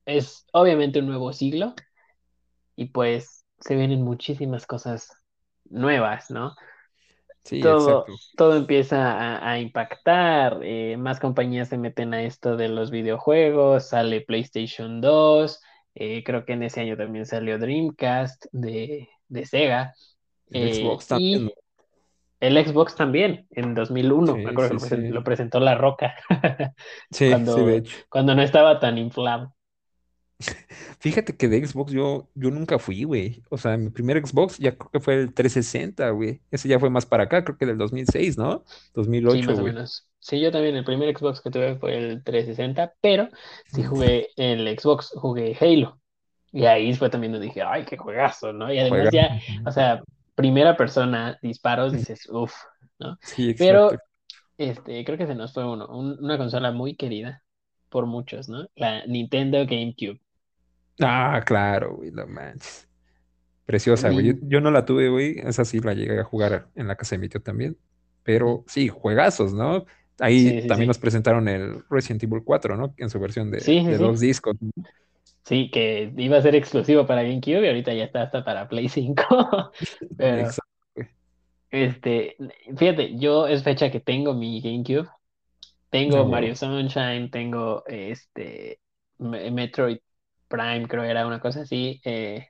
es 0.05 0.45
obviamente 0.53 0.99
un 0.99 1.07
nuevo 1.07 1.33
siglo 1.33 1.73
y 2.75 2.85
pues 2.85 3.45
se 3.59 3.75
vienen 3.75 4.03
muchísimas 4.03 4.67
cosas 4.67 5.09
nuevas, 5.65 6.29
¿no? 6.29 6.55
Sí, 7.43 7.61
todo, 7.61 8.05
exacto. 8.05 8.13
todo 8.35 8.55
empieza 8.55 9.11
a, 9.11 9.51
a 9.51 9.59
impactar, 9.59 10.59
eh, 10.63 10.97
más 10.97 11.19
compañías 11.19 11.69
se 11.69 11.77
meten 11.77 12.13
a 12.13 12.23
esto 12.23 12.57
de 12.57 12.69
los 12.69 12.91
videojuegos, 12.91 13.89
sale 13.89 14.21
PlayStation 14.21 15.01
2, 15.01 15.61
eh, 15.95 16.23
creo 16.23 16.45
que 16.45 16.53
en 16.53 16.63
ese 16.63 16.81
año 16.81 16.97
también 16.97 17.25
salió 17.25 17.59
Dreamcast 17.59 18.45
de, 18.51 19.09
de 19.27 19.45
Sega, 19.45 19.93
El 20.49 20.63
eh, 20.63 20.71
Xbox 20.73 21.05
también. 21.07 21.43
y 21.43 21.53
el 22.39 22.63
Xbox 22.65 22.95
también, 22.95 23.47
en 23.51 23.73
2001, 23.75 24.41
me 24.43 24.51
acuerdo 24.51 24.69
que 24.71 24.73
sí, 24.73 24.79
lo 24.79 24.81
presen- 24.81 25.05
sí. 25.09 25.09
lo 25.09 25.23
presentó 25.23 25.59
La 25.59 25.75
Roca, 25.75 26.15
Sí, 27.11 27.45
sí, 27.45 27.63
de 27.63 27.75
cuando, 27.75 27.77
hecho. 27.77 27.95
cuando 28.09 28.35
no 28.35 28.41
estaba 28.43 28.79
tan 28.79 28.97
inflado. 28.97 29.55
Fíjate 30.99 31.35
que 31.37 31.47
de 31.47 31.65
Xbox 31.65 31.91
yo, 31.91 32.29
yo 32.35 32.51
nunca 32.51 32.79
fui, 32.79 33.03
güey. 33.03 33.43
O 33.49 33.57
sea, 33.57 33.77
mi 33.77 33.89
primer 33.89 34.25
Xbox 34.25 34.57
ya 34.57 34.77
creo 34.77 34.91
que 34.91 34.99
fue 34.99 35.15
el 35.15 35.33
360, 35.33 36.09
güey. 36.11 36.41
Ese 36.51 36.67
ya 36.67 36.79
fue 36.79 36.89
más 36.89 37.05
para 37.05 37.23
acá, 37.23 37.43
creo 37.43 37.57
que 37.57 37.65
del 37.65 37.77
2006, 37.77 38.37
¿no? 38.37 38.63
Sí, 39.27 39.41
2008, 39.41 39.43
más 39.43 39.59
o 39.59 39.63
güey. 39.63 39.73
menos. 39.73 40.07
Sí, 40.19 40.39
yo 40.41 40.51
también, 40.51 40.75
el 40.75 40.85
primer 40.85 41.15
Xbox 41.15 41.41
que 41.41 41.51
tuve 41.51 41.77
fue 41.77 41.97
el 41.97 42.23
360, 42.23 42.93
pero 43.01 43.29
sí 43.67 43.83
jugué 43.83 44.29
el 44.37 44.67
Xbox, 44.79 45.11
jugué 45.15 45.55
Halo. 45.59 45.99
Y 46.51 46.65
ahí 46.65 46.93
fue 46.95 47.09
también 47.09 47.33
donde 47.33 47.47
dije, 47.47 47.61
ay, 47.63 47.85
qué 47.85 47.97
juegazo, 47.97 48.53
¿no? 48.53 48.71
Y 48.73 48.79
además 48.79 49.09
Juega. 49.09 49.11
ya, 49.11 49.39
o 49.65 49.71
sea, 49.71 50.01
primera 50.35 50.77
persona, 50.77 51.37
disparos, 51.41 51.93
dices, 51.93 52.27
uff, 52.29 52.53
¿no? 52.99 53.17
Sí, 53.21 53.49
Pero, 53.57 53.91
exacto. 53.91 54.05
este, 54.57 55.05
creo 55.05 55.17
que 55.17 55.27
se 55.27 55.35
nos 55.35 55.53
fue 55.53 55.65
uno, 55.65 55.87
un- 55.89 56.17
una 56.23 56.37
consola 56.37 56.71
muy 56.71 56.95
querida 56.95 57.43
por 57.89 58.05
muchos, 58.07 58.49
¿no? 58.49 58.67
La 58.75 59.05
Nintendo 59.07 59.59
GameCube. 59.65 60.21
Ah, 61.01 61.41
claro, 61.45 61.95
güey, 61.97 62.11
no 62.11 62.25
manches. 62.27 62.87
Preciosa, 63.65 64.11
güey. 64.11 64.37
Yo, 64.43 64.61
no 64.61 64.71
la 64.71 64.85
tuve, 64.85 65.09
güey. 65.09 65.39
Esa 65.39 65.65
sí 65.65 65.79
la 65.81 65.93
llegué 65.93 66.19
a 66.21 66.23
jugar 66.25 66.69
en 66.75 66.87
la 66.87 66.97
casa 66.97 67.15
de 67.15 67.19
mi 67.21 67.29
tío 67.29 67.41
también. 67.41 67.77
Pero 68.23 68.63
sí, 68.67 68.89
juegazos, 68.89 69.53
¿no? 69.53 69.85
Ahí 70.19 70.53
Sí, 70.53 70.61
sí, 70.61 70.69
también 70.69 70.87
sí. 70.87 70.89
nos 70.89 70.99
presentaron 70.99 71.47
el 71.49 71.83
Resident 71.89 72.23
Evil 72.23 72.43
4, 72.45 72.77
¿no? 72.77 72.93
En 72.97 73.09
su 73.09 73.19
versión 73.19 73.51
de, 73.51 73.75
de 73.87 73.99
dos 73.99 74.19
discos. 74.19 74.55
Sí, 75.43 75.69
que 75.71 76.11
iba 76.17 76.37
a 76.37 76.41
ser 76.41 76.55
exclusivo 76.55 77.05
para 77.05 77.21
GameCube 77.23 77.63
y 77.65 77.67
ahorita 77.67 77.93
ya 77.93 78.05
está 78.05 78.23
hasta 78.23 78.43
para 78.43 78.67
Play 78.67 78.89
5. 78.89 79.23
Pero, 80.17 80.55
Exacto, 80.55 80.65
este, 81.69 82.37
fíjate, 82.77 83.17
yo 83.17 83.47
es 83.47 83.63
fecha 83.63 83.91
que 83.91 83.99
tengo 83.99 84.33
mi 84.33 84.61
GameCube. 84.61 85.09
Tengo 85.89 86.25
Mario 86.27 86.55
Sunshine, 86.55 87.31
tengo 87.31 87.85
este 87.87 88.81
Me- 89.19 89.51
Metroid 89.51 89.99
Prime, 90.55 90.87
creo 90.87 91.03
era 91.03 91.27
una 91.27 91.39
cosa 91.39 91.61
así. 91.61 92.01
eh. 92.05 92.47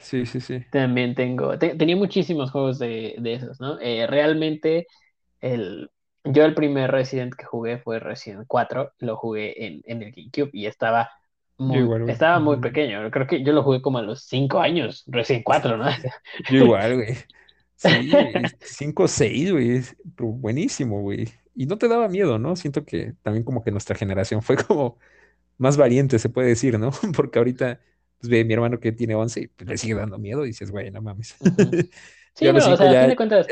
Sí, 0.00 0.26
sí, 0.26 0.40
sí. 0.40 0.64
también 0.70 1.14
tengo, 1.14 1.58
te- 1.58 1.74
tenía 1.76 1.96
muchísimos 1.96 2.50
juegos 2.50 2.78
de, 2.78 3.14
de 3.18 3.34
esos, 3.34 3.60
¿no? 3.60 3.78
Eh, 3.80 4.06
realmente, 4.06 4.86
el, 5.40 5.90
yo 6.24 6.44
el 6.44 6.54
primer 6.54 6.90
Resident 6.90 7.34
que 7.34 7.44
jugué 7.46 7.78
fue 7.78 8.00
Resident 8.00 8.46
4, 8.48 8.92
lo 8.98 9.16
jugué 9.16 9.66
en, 9.66 9.82
en 9.86 10.02
el 10.02 10.12
GameCube 10.12 10.50
y 10.52 10.66
estaba 10.66 11.10
muy, 11.58 11.80
igual, 11.80 12.02
estaba 12.06 12.40
muy 12.40 12.58
pequeño. 12.58 13.10
Creo 13.10 13.26
que 13.26 13.42
yo 13.44 13.52
lo 13.52 13.62
jugué 13.62 13.82
como 13.82 13.98
a 13.98 14.02
los 14.02 14.24
5 14.24 14.60
años, 14.60 15.04
Resident 15.08 15.44
4, 15.44 15.76
¿no? 15.78 15.86
Yo 16.48 16.58
igual, 16.58 16.96
güey. 16.96 17.16
Sí, 17.76 18.52
5-6, 18.60 19.52
güey. 19.52 19.82
Buenísimo, 20.18 21.00
güey. 21.02 21.28
Y 21.54 21.66
no 21.66 21.78
te 21.78 21.88
daba 21.88 22.08
miedo, 22.08 22.38
¿no? 22.38 22.56
Siento 22.56 22.84
que 22.84 23.14
también 23.22 23.44
como 23.44 23.62
que 23.62 23.70
nuestra 23.70 23.96
generación 23.96 24.42
fue 24.42 24.56
como 24.56 24.98
más 25.58 25.76
valiente, 25.76 26.18
se 26.18 26.28
puede 26.28 26.48
decir, 26.48 26.78
¿no? 26.78 26.90
Porque 27.16 27.38
ahorita 27.38 27.80
pues, 28.18 28.30
ve 28.30 28.44
mi 28.44 28.54
hermano 28.54 28.80
que 28.80 28.92
tiene 28.92 29.14
11 29.14 29.40
y 29.40 29.46
pues, 29.48 29.68
le 29.68 29.78
sigue 29.78 29.94
dando 29.94 30.18
miedo 30.18 30.44
y 30.44 30.48
dices, 30.48 30.70
güey, 30.70 30.90
no 30.90 31.02
mames. 31.02 31.36
Sí, 32.36 32.44
no, 32.44 32.58
o 32.58 32.60
sea, 32.60 32.74
a 32.74 33.00
fin 33.00 33.08
de 33.08 33.16
cuentas, 33.16 33.46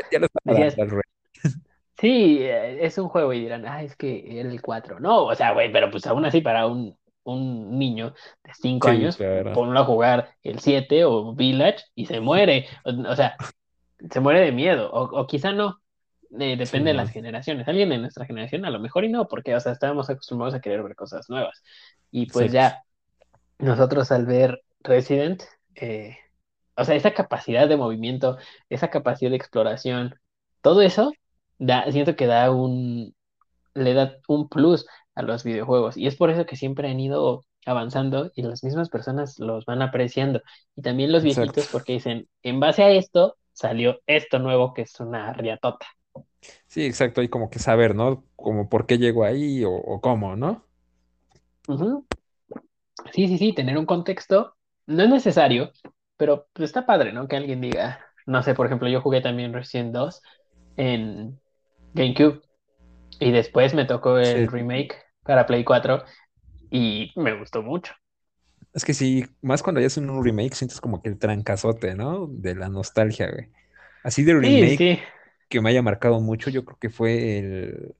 Sí, 1.97 2.37
eh, 2.41 2.85
es 2.85 2.97
un 2.99 3.09
juego 3.09 3.33
y 3.33 3.39
dirán, 3.39 3.65
ah, 3.65 3.81
es 3.81 3.95
que 3.95 4.39
era 4.39 4.47
el 4.47 4.61
4. 4.61 4.99
No, 4.99 5.23
o 5.23 5.33
sea, 5.33 5.53
güey, 5.53 5.71
pero 5.71 5.89
pues 5.89 6.05
aún 6.05 6.23
así 6.23 6.41
para 6.41 6.67
un, 6.67 6.95
un 7.23 7.79
niño 7.79 8.13
de 8.43 8.51
5 8.53 8.87
años, 8.87 9.17
ponlo 9.55 9.79
a 9.79 9.85
jugar 9.85 10.35
el 10.43 10.59
7 10.59 11.03
o 11.05 11.33
Village 11.33 11.85
y 11.95 12.05
se 12.05 12.19
muere. 12.19 12.67
O, 12.83 13.15
sea, 13.15 13.35
se 14.07 14.19
muere 14.19 14.41
de 14.41 14.51
miedo, 14.51 14.91
o, 14.91 15.21
o 15.21 15.25
quizá 15.25 15.51
no. 15.51 15.81
Eh, 16.39 16.57
depende 16.57 16.91
de 16.91 16.93
las 16.93 17.11
generaciones. 17.11 17.67
Alguien 17.67 17.89
de 17.89 17.97
nuestra 17.97 18.25
generación 18.25 18.65
a 18.65 18.69
lo 18.69 18.79
mejor 18.79 19.05
y 19.05 19.09
no, 19.09 19.27
porque, 19.27 19.55
o 19.55 19.59
sea, 19.59 19.71
estábamos 19.71 20.09
acostumbrados 20.09 20.55
a 20.55 20.61
querer 20.61 20.83
ver 20.83 20.95
cosas 20.95 21.29
nuevas. 21.29 21.63
Y 22.11 22.27
pues 22.27 22.51
ya, 22.51 22.83
nosotros 23.59 24.11
al 24.11 24.25
ver 24.25 24.61
Resident, 24.81 25.43
eh, 25.75 26.17
o 26.75 26.83
sea, 26.83 26.95
esa 26.95 27.13
capacidad 27.13 27.67
de 27.67 27.77
movimiento, 27.77 28.37
esa 28.69 28.89
capacidad 28.89 29.29
de 29.29 29.37
exploración, 29.37 30.15
todo 30.61 30.81
eso, 30.81 31.13
da, 31.57 31.89
siento 31.91 32.15
que 32.15 32.27
da 32.27 32.51
un, 32.51 33.15
le 33.73 33.93
da 33.93 34.17
un 34.27 34.49
plus 34.49 34.85
a 35.15 35.21
los 35.21 35.43
videojuegos. 35.43 35.97
Y 35.97 36.07
es 36.07 36.15
por 36.15 36.29
eso 36.29 36.45
que 36.45 36.55
siempre 36.55 36.89
han 36.89 36.99
ido 36.99 37.45
avanzando 37.65 38.31
y 38.35 38.43
las 38.43 38.63
mismas 38.63 38.89
personas 38.89 39.39
los 39.39 39.65
van 39.65 39.81
apreciando. 39.81 40.41
Y 40.75 40.81
también 40.81 41.11
los 41.11 41.23
viejitos 41.23 41.67
porque 41.71 41.93
dicen, 41.93 42.27
en 42.43 42.59
base 42.59 42.83
a 42.83 42.91
esto 42.91 43.37
salió 43.53 44.01
esto 44.05 44.39
nuevo 44.39 44.73
que 44.73 44.83
es 44.83 44.99
una 44.99 45.33
riatota. 45.33 45.87
Sí, 46.67 46.85
exacto, 46.85 47.21
hay 47.21 47.29
como 47.29 47.49
que 47.49 47.59
saber, 47.59 47.95
¿no? 47.95 48.23
Como 48.35 48.69
por 48.69 48.85
qué 48.85 48.97
llegó 48.97 49.23
ahí 49.23 49.63
o, 49.65 49.99
cómo, 50.01 50.35
¿no? 50.35 50.65
Sí, 53.13 53.27
sí, 53.27 53.37
sí, 53.37 53.53
tener 53.53 53.77
un 53.77 53.85
contexto 53.85 54.55
no 54.87 55.03
es 55.03 55.09
necesario, 55.09 55.71
pero 56.17 56.47
pues, 56.53 56.69
está 56.69 56.85
padre, 56.85 57.11
¿no? 57.13 57.27
Que 57.27 57.37
alguien 57.37 57.61
diga, 57.61 57.99
no 58.25 58.43
sé, 58.43 58.53
por 58.53 58.65
ejemplo, 58.65 58.87
yo 58.87 59.01
jugué 59.01 59.21
también 59.21 59.53
Resident 59.53 59.93
2 59.93 60.21
en 60.77 61.39
GameCube 61.93 62.41
y 63.19 63.31
después 63.31 63.73
me 63.73 63.85
tocó 63.85 64.17
el 64.17 64.47
remake 64.47 64.95
para 65.23 65.45
Play 65.45 65.63
4 65.63 66.03
y 66.69 67.11
me 67.15 67.37
gustó 67.37 67.63
mucho. 67.63 67.93
Es 68.73 68.83
que 68.83 68.93
sí, 68.93 69.25
más 69.41 69.63
cuando 69.63 69.79
ya 69.79 69.87
hacen 69.87 70.09
un 70.09 70.23
remake 70.23 70.53
sientes 70.53 70.81
como 70.81 71.01
que 71.01 71.09
el 71.09 71.17
trancazote, 71.17 71.95
¿no? 71.95 72.27
De 72.27 72.55
la 72.55 72.67
nostalgia, 72.67 73.31
güey. 73.31 73.49
Así 74.03 74.23
de 74.23 74.33
remake 74.33 75.01
que 75.55 75.61
me 75.61 75.69
haya 75.69 75.81
marcado 75.81 76.19
mucho, 76.19 76.49
yo 76.49 76.65
creo 76.65 76.77
que 76.77 76.89
fue 76.89 77.37
el 77.39 77.95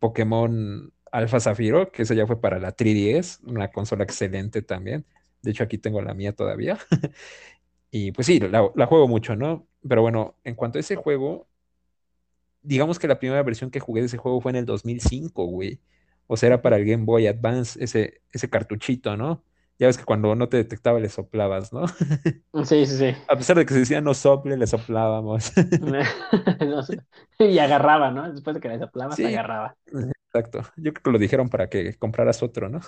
Pokémon 0.00 0.92
Alpha 1.12 1.38
Zafiro, 1.38 1.92
que 1.92 2.02
eso 2.02 2.12
ya 2.12 2.26
fue 2.26 2.40
para 2.40 2.58
la 2.58 2.74
3DS, 2.74 3.38
una 3.48 3.70
consola 3.70 4.02
excelente 4.02 4.62
también. 4.62 5.06
De 5.42 5.52
hecho, 5.52 5.62
aquí 5.62 5.78
tengo 5.78 6.02
la 6.02 6.12
mía 6.12 6.32
todavía. 6.32 6.76
y 7.92 8.10
pues 8.10 8.26
sí, 8.26 8.40
la, 8.40 8.86
juego 8.86 9.06
mucho, 9.06 9.36
¿no? 9.36 9.68
Pero 9.88 10.02
bueno, 10.02 10.34
en 10.42 10.56
cuanto 10.56 10.78
a 10.78 10.80
ese 10.80 10.96
juego, 10.96 11.46
digamos 12.62 12.98
que 12.98 13.06
la 13.06 13.20
primera 13.20 13.44
versión 13.44 13.70
que 13.70 13.78
jugué 13.78 14.00
de 14.00 14.08
ese 14.08 14.18
juego 14.18 14.40
fue 14.40 14.50
en 14.50 14.56
el 14.56 14.66
2005, 14.66 15.44
güey. 15.46 15.80
O 16.26 16.36
sea, 16.36 16.48
era 16.48 16.62
para 16.62 16.78
el 16.78 16.84
Game 16.84 17.04
Boy 17.04 17.28
Advance, 17.28 17.82
ese, 17.82 18.22
ese 18.32 18.50
cartuchito, 18.50 19.16
¿no? 19.16 19.44
Ya 19.78 19.86
ves 19.86 19.96
que 19.96 20.04
cuando 20.04 20.34
no 20.34 20.48
te 20.48 20.56
detectaba 20.56 20.98
le 20.98 21.08
soplabas, 21.08 21.72
¿no? 21.72 21.84
Sí, 22.64 22.84
sí, 22.86 22.98
sí. 22.98 23.14
A 23.28 23.36
pesar 23.36 23.56
de 23.56 23.64
que 23.64 23.74
se 23.74 23.80
decía 23.80 24.00
no 24.00 24.12
sople, 24.12 24.56
le 24.56 24.66
soplábamos. 24.66 25.52
y 27.38 27.58
agarraba, 27.58 28.10
¿no? 28.10 28.32
Después 28.32 28.54
de 28.54 28.60
que 28.60 28.68
le 28.68 28.78
soplabas, 28.78 29.18
agarraba. 29.20 29.76
Exacto. 29.86 30.62
Yo 30.76 30.92
creo 30.92 31.02
que 31.02 31.10
lo 31.12 31.18
dijeron 31.18 31.48
para 31.48 31.68
que 31.68 31.94
compraras 31.94 32.42
otro, 32.42 32.68
¿no? 32.68 32.80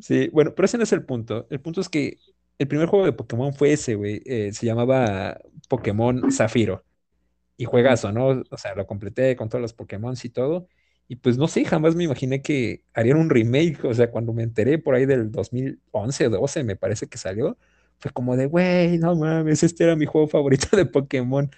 sí, 0.00 0.28
bueno, 0.32 0.54
pero 0.54 0.66
ese 0.66 0.76
no 0.76 0.84
es 0.84 0.92
el 0.92 1.04
punto. 1.04 1.46
El 1.48 1.60
punto 1.60 1.80
es 1.80 1.88
que 1.88 2.18
el 2.58 2.68
primer 2.68 2.88
juego 2.88 3.06
de 3.06 3.12
Pokémon 3.12 3.54
fue 3.54 3.72
ese, 3.72 3.94
güey. 3.94 4.22
Eh, 4.26 4.52
se 4.52 4.66
llamaba 4.66 5.38
Pokémon 5.68 6.30
Zafiro. 6.30 6.84
Y 7.56 7.64
juegazo, 7.64 8.12
¿no? 8.12 8.42
O 8.50 8.56
sea, 8.58 8.74
lo 8.74 8.86
completé 8.86 9.34
con 9.34 9.48
todos 9.48 9.62
los 9.62 9.72
Pokémon 9.72 10.14
y 10.22 10.28
todo. 10.28 10.68
Y 11.08 11.16
pues 11.16 11.38
no 11.38 11.46
sé, 11.48 11.64
jamás 11.64 11.94
me 11.94 12.04
imaginé 12.04 12.42
que 12.42 12.84
harían 12.92 13.18
un 13.18 13.30
remake. 13.30 13.84
O 13.84 13.94
sea, 13.94 14.10
cuando 14.10 14.32
me 14.32 14.42
enteré 14.42 14.78
por 14.78 14.94
ahí 14.94 15.06
del 15.06 15.30
2011 15.30 16.26
o 16.26 16.30
12, 16.30 16.64
me 16.64 16.76
parece 16.76 17.08
que 17.08 17.18
salió, 17.18 17.56
fue 17.98 18.10
como 18.10 18.36
de, 18.36 18.46
güey, 18.46 18.98
no 18.98 19.14
mames, 19.14 19.62
este 19.62 19.84
era 19.84 19.96
mi 19.96 20.06
juego 20.06 20.26
favorito 20.28 20.76
de 20.76 20.86
Pokémon. 20.86 21.50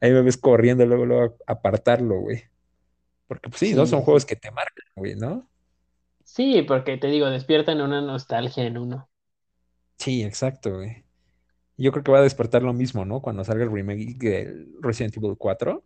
Ahí 0.00 0.12
me 0.12 0.22
ves 0.22 0.36
corriendo 0.36 0.84
luego, 0.86 1.06
luego 1.06 1.36
apartarlo, 1.46 2.20
güey. 2.20 2.44
Porque 3.28 3.48
pues 3.48 3.60
sí, 3.60 3.74
¿no? 3.74 3.86
Son 3.86 4.02
juegos 4.02 4.24
que 4.26 4.36
te 4.36 4.50
marcan, 4.50 4.86
güey, 4.94 5.16
¿no? 5.16 5.48
Sí, 6.24 6.62
porque 6.66 6.96
te 6.98 7.06
digo, 7.08 7.26
despiertan 7.30 7.80
una 7.80 8.00
nostalgia 8.00 8.64
en 8.64 8.78
uno. 8.78 9.08
Sí, 9.98 10.22
exacto, 10.22 10.74
güey. 10.76 11.04
Yo 11.78 11.92
creo 11.92 12.04
que 12.04 12.12
va 12.12 12.18
a 12.18 12.22
despertar 12.22 12.62
lo 12.62 12.72
mismo, 12.72 13.04
¿no? 13.04 13.20
Cuando 13.20 13.44
salga 13.44 13.64
el 13.64 13.72
remake 13.72 14.16
del 14.18 14.74
Resident 14.80 15.16
Evil 15.16 15.36
4. 15.38 15.84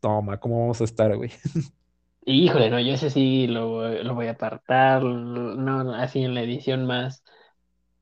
Toma, 0.00 0.38
¿cómo 0.40 0.60
vamos 0.60 0.80
a 0.80 0.84
estar, 0.84 1.14
güey? 1.16 1.30
Híjole, 2.32 2.70
no, 2.70 2.78
yo 2.80 2.92
ese 2.94 3.10
sí 3.10 3.46
lo, 3.48 3.88
lo 4.04 4.14
voy 4.14 4.28
a 4.28 4.32
apartar, 4.32 5.02
no, 5.02 5.94
así 5.94 6.22
en 6.22 6.34
la 6.34 6.42
edición 6.42 6.86
más, 6.86 7.24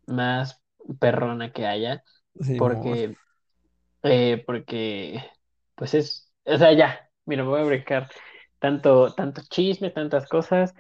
más 0.07 0.62
perrona 1.01 1.53
que 1.53 1.66
haya, 1.66 2.05
porque, 2.57 3.16
eh, 4.03 4.43
porque, 4.47 5.22
pues 5.76 5.95
es, 5.95 6.33
o 6.45 6.59
sea, 6.59 6.72
ya, 6.74 7.11
mira, 7.26 7.45
voy 7.45 7.61
a 7.61 7.64
brincar 7.64 8.11
tanto, 8.61 9.14
tanto 9.14 9.43
chisme, 9.51 9.91
tantas 9.91 10.29
cosas. 10.29 10.74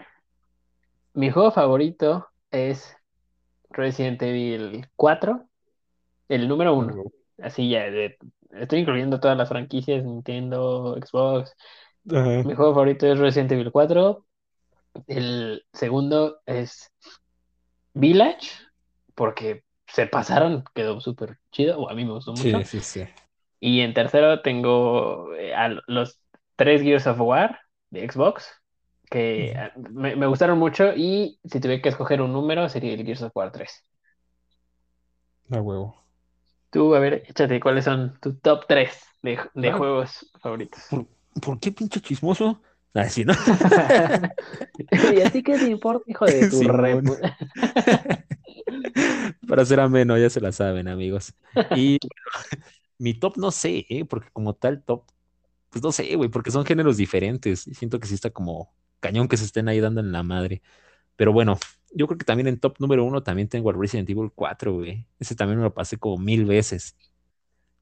Mi 1.14 1.30
juego 1.30 1.50
favorito 1.50 2.28
es 2.50 2.96
Resident 3.70 4.22
Evil 4.22 4.86
4, 4.96 5.48
el 6.28 6.48
número 6.48 6.74
uno, 6.74 7.04
así 7.38 7.70
ya, 7.70 7.86
estoy 8.52 8.80
incluyendo 8.80 9.20
todas 9.20 9.36
las 9.36 9.48
franquicias, 9.48 10.04
Nintendo, 10.04 10.96
Xbox, 10.96 11.56
mi 12.08 12.54
juego 12.54 12.72
favorito 12.72 13.06
es 13.06 13.18
Resident 13.18 13.52
Evil 13.52 13.70
4. 13.70 14.24
El 15.06 15.64
segundo 15.72 16.40
es 16.46 16.92
Village, 17.94 18.50
porque 19.14 19.64
se 19.86 20.06
pasaron, 20.06 20.64
quedó 20.74 21.00
súper 21.00 21.38
chido, 21.50 21.78
o 21.78 21.90
a 21.90 21.94
mí 21.94 22.04
me 22.04 22.12
gustó 22.12 22.32
mucho. 22.32 22.62
Sí, 22.64 22.64
sí, 22.64 22.80
sí. 22.80 23.08
Y 23.60 23.80
en 23.80 23.92
tercero 23.92 24.40
tengo 24.40 25.34
eh, 25.34 25.52
los 25.86 26.20
tres 26.56 26.82
Gears 26.82 27.06
of 27.06 27.20
War 27.20 27.60
de 27.90 28.08
Xbox, 28.08 28.48
que 29.10 29.56
me, 29.90 30.26
gustaron 30.26 30.58
mucho, 30.58 30.92
y 30.94 31.40
si 31.44 31.60
tuviera 31.60 31.82
que 31.82 31.88
escoger 31.88 32.20
un 32.20 32.32
número, 32.32 32.68
sería 32.68 32.92
el 32.92 33.04
Gears 33.04 33.22
of 33.22 33.32
War 33.34 33.50
3. 33.50 33.84
A 35.50 35.60
huevo. 35.60 36.04
Tú, 36.70 36.94
a 36.94 37.00
ver, 37.00 37.22
échate, 37.26 37.58
¿cuáles 37.60 37.84
son 37.84 38.18
tus 38.20 38.40
top 38.42 38.64
3 38.68 39.02
de, 39.22 39.38
de 39.54 39.72
juegos 39.72 40.30
favoritos? 40.40 40.82
¿por 41.40 41.60
qué 41.60 41.72
pinche 41.72 42.00
chismoso? 42.00 42.60
Así, 42.94 43.24
¿no? 43.24 43.34
y 45.14 45.20
así 45.20 45.42
que 45.42 45.58
te 45.58 45.68
importa, 45.70 46.04
hijo 46.06 46.24
de 46.26 46.48
tu 46.50 46.62
re... 46.62 47.00
Para 49.48 49.64
ser 49.64 49.80
ameno, 49.80 50.18
ya 50.18 50.30
se 50.30 50.40
la 50.40 50.52
saben, 50.52 50.88
amigos. 50.88 51.34
Y 51.76 51.98
mi 52.98 53.14
top 53.14 53.36
no 53.36 53.50
sé, 53.50 53.86
¿eh? 53.88 54.04
porque 54.04 54.30
como 54.32 54.54
tal 54.54 54.82
top, 54.82 55.04
pues 55.70 55.82
no 55.82 55.92
sé, 55.92 56.14
güey, 56.16 56.28
porque 56.30 56.50
son 56.50 56.64
géneros 56.66 56.96
diferentes. 56.96 57.60
Siento 57.72 58.00
que 58.00 58.08
sí 58.08 58.14
está 58.14 58.30
como 58.30 58.72
cañón 59.00 59.28
que 59.28 59.36
se 59.36 59.44
estén 59.44 59.68
ahí 59.68 59.80
dando 59.80 60.00
en 60.00 60.12
la 60.12 60.22
madre. 60.22 60.62
Pero 61.16 61.32
bueno, 61.32 61.58
yo 61.92 62.06
creo 62.06 62.18
que 62.18 62.24
también 62.24 62.48
en 62.48 62.60
top 62.60 62.76
número 62.80 63.04
uno 63.04 63.22
también 63.22 63.48
tengo 63.48 63.70
el 63.70 63.78
Resident 63.78 64.08
Evil 64.10 64.30
4, 64.34 64.74
güey. 64.74 65.06
Ese 65.18 65.34
también 65.34 65.58
me 65.58 65.64
lo 65.64 65.74
pasé 65.74 65.98
como 65.98 66.18
mil 66.18 66.44
veces. 66.44 66.96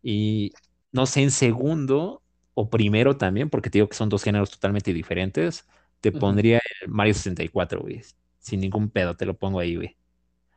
Y 0.03 0.53
no 0.93 1.07
sé, 1.07 1.23
en 1.23 1.31
segundo, 1.31 2.23
o 2.59 2.71
primero 2.71 3.19
también, 3.19 3.51
porque 3.51 3.69
te 3.69 3.77
digo 3.77 3.89
que 3.89 3.97
son 3.97 4.09
dos 4.09 4.23
géneros 4.23 4.51
totalmente 4.51 4.95
diferentes, 4.95 5.69
te 6.01 6.11
pondría 6.11 6.59
el 6.81 6.89
Mario 6.89 7.13
64, 7.13 7.81
güey. 7.81 8.01
Sin 8.39 8.61
ningún 8.61 8.89
pedo, 8.89 9.15
te 9.15 9.27
lo 9.27 9.35
pongo 9.37 9.61
ahí, 9.61 9.77
güey. 9.77 9.95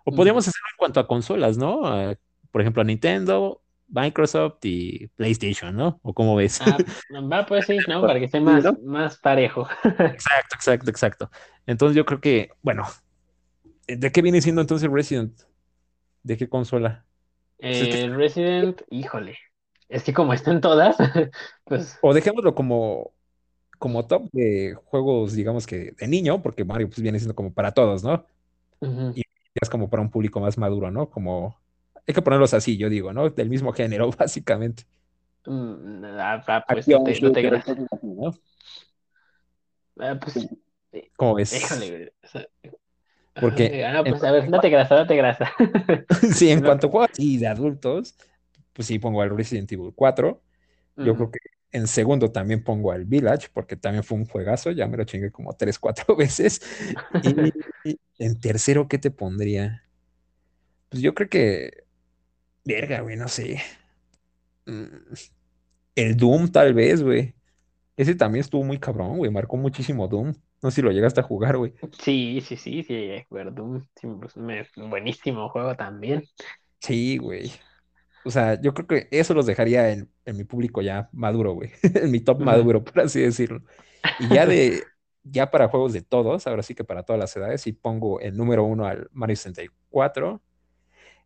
O 0.05 0.13
podríamos 0.13 0.47
hacerlo 0.47 0.67
en 0.71 0.77
cuanto 0.77 1.01
a 1.01 1.07
consolas, 1.07 1.57
¿no? 1.57 1.81
por 2.51 2.61
ejemplo, 2.61 2.83
Nintendo, 2.85 3.61
Microsoft 3.89 4.59
y 4.63 5.07
PlayStation, 5.09 5.75
¿no? 5.75 5.99
¿O 6.01 6.13
cómo 6.13 6.37
ves? 6.37 6.61
Ah, 6.61 6.77
va, 7.29 7.45
pues 7.45 7.65
sí, 7.65 7.77
¿no? 7.89 8.01
Para 8.01 8.17
que 8.17 8.25
esté 8.25 8.39
más, 8.39 8.63
más 8.81 9.17
parejo. 9.17 9.67
exacto, 9.83 10.55
exacto, 10.55 10.89
exacto. 10.89 11.31
Entonces 11.65 11.97
yo 11.97 12.05
creo 12.05 12.21
que, 12.21 12.51
bueno, 12.61 12.85
¿de 13.87 14.11
qué 14.11 14.21
viene 14.21 14.41
siendo 14.41 14.61
entonces 14.61 14.89
Resident? 14.89 15.37
¿De 16.23 16.37
qué 16.37 16.47
consola? 16.47 17.05
Eh, 17.57 18.09
Resident, 18.09 18.81
híjole. 18.89 19.37
Es 19.89 20.03
que 20.03 20.13
como 20.13 20.33
están 20.33 20.61
todas, 20.61 20.97
pues. 21.65 21.97
O 22.01 22.13
dejémoslo 22.13 22.55
como, 22.55 23.11
como 23.79 24.07
top 24.07 24.29
de 24.33 24.75
juegos, 24.85 25.33
digamos 25.33 25.67
que 25.67 25.93
de 25.93 26.07
niño, 26.07 26.41
porque 26.41 26.65
Mario 26.65 26.89
pues 26.89 27.01
viene 27.01 27.19
siendo 27.19 27.35
como 27.35 27.53
para 27.53 27.73
todos, 27.73 28.03
¿no? 28.03 28.25
Y 29.13 29.23
es 29.61 29.69
como 29.69 29.89
para 29.89 30.03
un 30.03 30.11
público 30.11 30.39
más 30.41 30.57
maduro, 30.57 30.91
¿no? 30.91 31.09
Como 31.09 31.59
Hay 32.07 32.13
que 32.15 32.21
ponerlos 32.23 32.53
así, 32.55 32.77
yo 32.77 32.89
digo, 32.89 33.13
¿no? 33.13 33.29
Del 33.31 33.49
mismo 33.49 33.73
género, 33.73 34.11
básicamente. 34.19 34.85
Mm, 35.45 36.03
ah, 36.19 36.43
ah, 36.47 36.65
pues 36.67 36.89
no 36.89 37.01
te, 37.03 37.19
no 37.21 37.31
te 37.31 37.45
creas. 37.47 37.65
Ah, 39.99 40.17
pues, 40.19 40.35
eh, 40.91 41.11
¿Cómo 41.17 41.35
ves? 41.35 42.09
o 42.23 42.27
sea, 42.27 42.47
Porque 43.37 43.85
ah, 43.85 44.05
en- 44.05 44.07
pues 44.07 44.23
a 44.23 44.31
ver, 44.31 44.49
date 44.49 44.69
grasa, 44.69 44.95
date 44.95 45.15
grasa. 45.15 45.51
sí, 46.35 46.49
en 46.49 46.61
No. 46.61 46.63
cuanto 46.63 46.87
a 46.87 46.89
juegos 46.89 47.09
así 47.11 47.37
de 47.37 47.47
adultos, 47.47 48.15
pues 48.79 48.87
sí 48.87 48.97
pongo 48.99 49.21
al 49.21 49.35
Resident 49.35 49.69
Evil 49.73 49.91
4. 49.93 50.41
Yo 51.01 51.15
creo 51.17 51.31
que 51.31 51.39
en 51.73 51.87
segundo 51.87 52.31
también 52.31 52.63
pongo 52.63 52.91
al 52.93 53.05
Village, 53.05 53.49
porque 53.53 53.75
también 53.75 54.05
fue 54.05 54.17
un 54.17 54.25
juegazo, 54.25 54.71
ya 54.71 54.87
me 54.87 54.97
lo 54.97 55.03
chingué 55.03 55.31
como 55.31 55.53
tres, 55.55 55.79
cuatro 55.79 56.15
veces. 56.17 56.61
Y 57.21 57.99
en 58.19 58.39
tercero, 58.39 58.87
¿qué 58.87 58.97
te 58.99 59.11
pondría? 59.11 59.83
Pues 60.89 61.01
yo 61.03 61.13
creo 61.13 61.29
que, 61.29 61.85
verga, 62.65 63.01
güey, 63.01 63.17
no 63.17 63.27
sé. 63.27 63.61
Mm, 64.65 65.13
El 65.95 66.17
Doom, 66.17 66.49
tal 66.51 66.73
vez, 66.73 67.03
güey. 67.03 67.35
Ese 67.97 68.15
también 68.15 68.41
estuvo 68.41 68.63
muy 68.63 68.79
cabrón, 68.79 69.17
güey, 69.17 69.31
marcó 69.31 69.57
muchísimo 69.57 70.07
Doom. 70.07 70.33
No 70.63 70.71
sé 70.71 70.77
si 70.77 70.81
lo 70.83 70.91
llegaste 70.91 71.21
a 71.21 71.23
jugar, 71.23 71.57
güey. 71.57 71.73
Sí, 71.99 72.41
sí, 72.41 72.57
sí, 72.57 72.83
sí, 72.83 73.11
acuerdo. 73.11 73.81
Sí, 73.95 74.07
pues, 74.19 74.33
buenísimo 74.75 75.49
juego 75.49 75.75
también. 75.75 76.23
Sí, 76.81 77.17
güey. 77.17 77.51
O 78.23 78.31
sea, 78.31 78.59
yo 78.61 78.73
creo 78.73 78.87
que 78.87 79.07
eso 79.11 79.33
los 79.33 79.45
dejaría 79.45 79.91
en, 79.91 80.11
en 80.25 80.37
mi 80.37 80.43
público 80.43 80.81
ya 80.81 81.09
maduro, 81.13 81.53
güey. 81.53 81.71
En 81.95 82.11
mi 82.11 82.19
top 82.21 82.41
maduro, 82.41 82.83
por 82.83 83.01
así 83.01 83.21
decirlo. 83.21 83.63
Y 84.17 84.29
ya 84.29 84.45
de, 84.45 84.91
ya 85.23 85.51
para 85.51 85.69
juegos 85.69 85.93
de 85.93 86.01
todos, 86.01 86.47
ahora 86.47 86.63
sí 86.63 86.75
que 86.75 86.83
para 86.83 87.03
todas 87.03 87.19
las 87.19 87.35
edades, 87.35 87.61
sí 87.61 87.73
pongo 87.73 88.19
el 88.19 88.37
número 88.37 88.63
uno 88.65 88.85
al 88.85 89.09
Mario 89.13 89.35
64. 89.37 90.41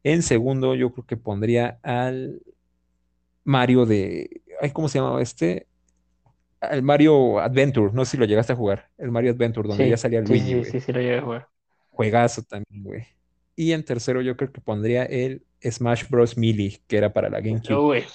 En 0.04 0.24
segundo, 0.24 0.76
yo 0.76 0.92
creo 0.94 1.06
que 1.08 1.18
pondría 1.18 1.80
al 1.84 2.42
Mario 3.44 3.86
de. 3.86 4.42
Ay, 4.62 4.72
¿cómo 4.72 4.88
se 4.88 5.00
llamaba 5.00 5.22
este? 5.22 5.68
Al 6.62 6.84
Mario 6.84 7.40
Adventure. 7.40 7.94
No 7.94 8.06
sé 8.06 8.14
si 8.14 8.18
lo 8.18 8.26
llegaste 8.26 8.54
a 8.54 8.56
jugar. 8.56 8.90
El 8.98 9.12
Mario 9.12 9.32
Adventure, 9.32 9.68
donde 9.68 9.88
ya 9.88 9.98
Sí, 9.98 9.98
salía 9.98 10.22
sí, 10.24 10.38
Luigi, 10.38 10.56
sí, 10.62 10.64
güey. 10.64 10.72
sí, 10.72 10.80
sí, 10.80 10.94
lo 10.94 11.00
llegué 11.02 11.18
a 11.18 11.22
jugar. 11.22 11.50
Juegazo 11.90 12.44
también, 12.44 12.84
güey. 12.84 13.06
Y 13.56 13.72
en 13.74 13.86
tercero, 13.86 14.22
yo 14.22 14.36
creo 14.38 14.52
que 14.52 14.62
pondría 14.62 15.04
el 15.06 15.46
Smash 15.64 16.08
Bros. 16.10 16.38
Melee, 16.38 16.82
que 16.88 16.98
era 16.98 17.14
para 17.14 17.30
la 17.30 17.40
GameCube. 17.42 17.80
Uy, 17.80 18.06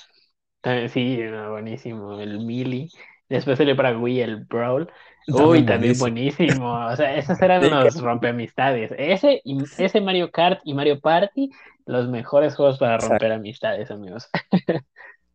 sí, 0.89 1.19
no, 1.19 1.53
buenísimo. 1.53 2.21
El 2.21 2.45
Melee. 2.45 2.89
Después 3.29 3.59
salió 3.59 3.77
para 3.77 3.99
Wii 3.99 4.21
el 4.21 4.45
Brawl. 4.47 4.91
Uy, 5.29 5.65
También 5.65 5.99
buenísimo. 5.99 5.99
buenísimo. 5.99 6.87
O 6.87 6.97
sea, 6.97 7.17
esos 7.17 7.41
eran 7.43 7.65
unos 7.65 8.01
rompeamistades. 8.01 8.93
Ese, 8.97 9.41
y, 9.45 9.63
ese 9.79 10.01
Mario 10.01 10.31
Kart 10.31 10.61
y 10.65 10.75
Mario 10.75 11.01
Party, 11.01 11.51
los 11.87 12.09
mejores 12.09 12.55
juegos 12.57 12.79
para 12.79 12.95
Exacto. 12.95 13.13
romper 13.15 13.33
amistades, 13.33 13.91
amigos. 13.91 14.29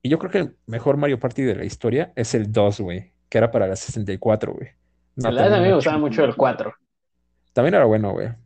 Y 0.01 0.09
yo 0.09 0.19
creo 0.19 0.31
que 0.31 0.37
el 0.39 0.57
mejor 0.65 0.97
Mario 0.97 1.17
Party 1.19 1.43
de 1.43 1.55
la 1.55 1.63
historia 1.63 2.11
es 2.17 2.35
el 2.35 2.51
2, 2.51 2.81
güey, 2.81 3.13
que 3.29 3.37
era 3.37 3.51
para 3.51 3.67
la 3.67 3.75
64, 3.77 4.53
güey. 4.53 4.69
No, 5.15 5.31
La 5.31 5.43
verdad, 5.43 5.59
a 5.59 5.61
mí 5.61 5.67
me 5.69 5.75
gustaba 5.75 5.97
mucho 5.97 6.25
el 6.25 6.35
4. 6.35 6.73
También 7.53 7.75
era 7.75 7.85
bueno, 7.85 8.11
güey. 8.11 8.27
A 8.27 8.31
mí 8.31 8.39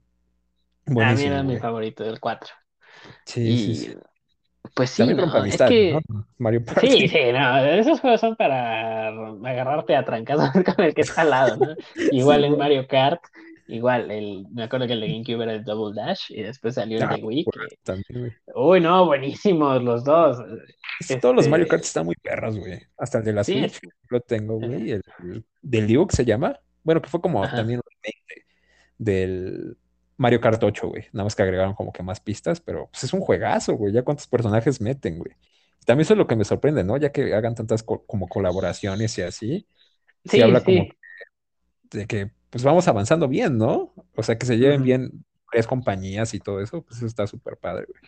Buenísimo, 0.86 1.34
era 1.34 1.44
mi 1.44 1.58
favorito 1.58 2.04
del 2.04 2.20
4. 2.20 2.54
Sí, 3.26 3.58
sí, 3.58 3.74
Y 3.74 3.76
sí. 3.76 3.94
pues 4.76 4.90
sí, 4.92 4.96
También 4.98 5.16
no, 5.16 5.26
rompe 5.26 5.38
es 5.50 5.64
amistades, 5.64 5.64
que 5.64 6.00
¿no? 6.10 6.28
Mario 6.38 6.64
Party. 6.66 6.88
Sí, 6.90 7.08
sí, 7.10 7.18
no, 7.34 7.58
esos 7.66 8.02
juegos 8.02 8.22
son 8.22 8.36
para 8.38 9.10
agarrarte 9.10 9.96
a 9.96 10.06
trancazos 10.06 10.52
con 10.76 10.86
el 10.86 10.94
que 10.96 11.02
está 11.04 11.22
al 11.24 11.32
lado, 11.32 11.58
¿no? 11.58 11.76
Igual 12.10 12.46
Sí, 12.46 12.46
en. 12.46 12.58
Mario 12.58 12.88
Kart, 12.88 13.22
igual, 13.68 14.12
el, 14.12 14.48
me 14.52 14.64
acuerdo 14.64 14.88
que 14.88 14.94
el 14.94 15.02
de 15.02 15.08
GameCube 15.10 15.44
era 15.44 15.54
el 15.56 15.64
Double 15.66 15.96
Dash 16.00 16.32
y 16.32 16.44
después 16.44 16.76
salió 16.76 17.00
el 17.00 17.08
Ah, 17.08 17.10
de 17.10 17.24
Wii, 17.24 17.50
que, 17.50 17.60
también, 17.84 18.36
uy, 18.56 18.82
no, 18.82 19.06
buenísimos 19.08 19.84
los 19.84 20.04
dos. 20.04 20.38
Es- 21.00 21.20
Todos 21.20 21.36
los 21.36 21.48
Mario 21.48 21.68
Este, 21.68 21.68
Kart 21.68 21.84
están 21.84 22.06
muy 22.06 22.16
perros, 22.16 22.58
güey. 22.58 22.80
Hasta 22.98 23.20
el 23.20 23.24
de 23.26 23.34
la 23.34 23.44
sí, 23.44 23.54
Switch, 23.54 23.80
es- 23.80 23.82
lo 24.10 24.22
tengo, 24.22 24.58
güey. 24.58 24.92
El, 24.92 25.02
el 25.20 25.46
Deluxe 25.62 26.16
se 26.18 26.26
llama. 26.26 26.60
Bueno, 26.84 27.02
que 27.02 27.10
fue 27.10 27.22
como 27.22 27.48
ajá, 27.48 27.54
también 27.54 27.82
del 28.98 29.78
Mario 30.18 30.42
Kart 30.42 30.64
8, 30.64 30.88
güey. 30.90 31.06
Nada 31.14 31.26
más 31.26 31.36
que 31.36 31.44
agregaron 31.44 31.74
como 31.76 31.92
que 31.94 32.04
más 32.04 32.20
pistas, 32.22 32.62
pero 32.62 32.90
pues 32.92 33.04
es 33.04 33.14
un 33.14 33.22
juegazo, 33.22 33.76
güey. 33.76 33.94
Ya 33.94 34.04
cuántos 34.04 34.28
personajes 34.28 34.82
meten, 34.82 35.20
güey. 35.20 35.34
También 35.86 36.04
eso 36.04 36.14
es 36.14 36.18
lo 36.18 36.28
que 36.28 36.36
me 36.36 36.46
sorprende, 36.46 36.84
¿no? 36.84 36.98
Ya 36.98 37.12
que 37.12 37.34
hagan 37.36 37.56
tantas 37.56 37.84
co- 37.84 38.06
como 38.06 38.28
colaboraciones 38.30 39.18
y 39.18 39.22
así, 39.22 39.68
sí 40.26 40.42
sí, 40.42 40.42
habla 40.42 40.64
como 40.64 40.86
sí, 40.86 40.98
de 41.92 42.08
que 42.08 42.32
pues 42.50 42.64
vamos 42.64 42.88
avanzando 42.88 43.28
bien, 43.28 43.58
¿no? 43.58 43.94
O 44.16 44.24
sea, 44.24 44.38
que 44.38 44.46
se 44.46 44.58
lleven 44.58 44.84
bien 44.84 45.26
tres 45.52 45.68
compañías 45.68 46.34
y 46.34 46.40
todo 46.40 46.62
eso, 46.62 46.84
pues 46.84 46.98
eso 46.98 47.06
está 47.08 47.28
súper 47.28 47.58
padre, 47.58 47.86
güey. 47.88 48.02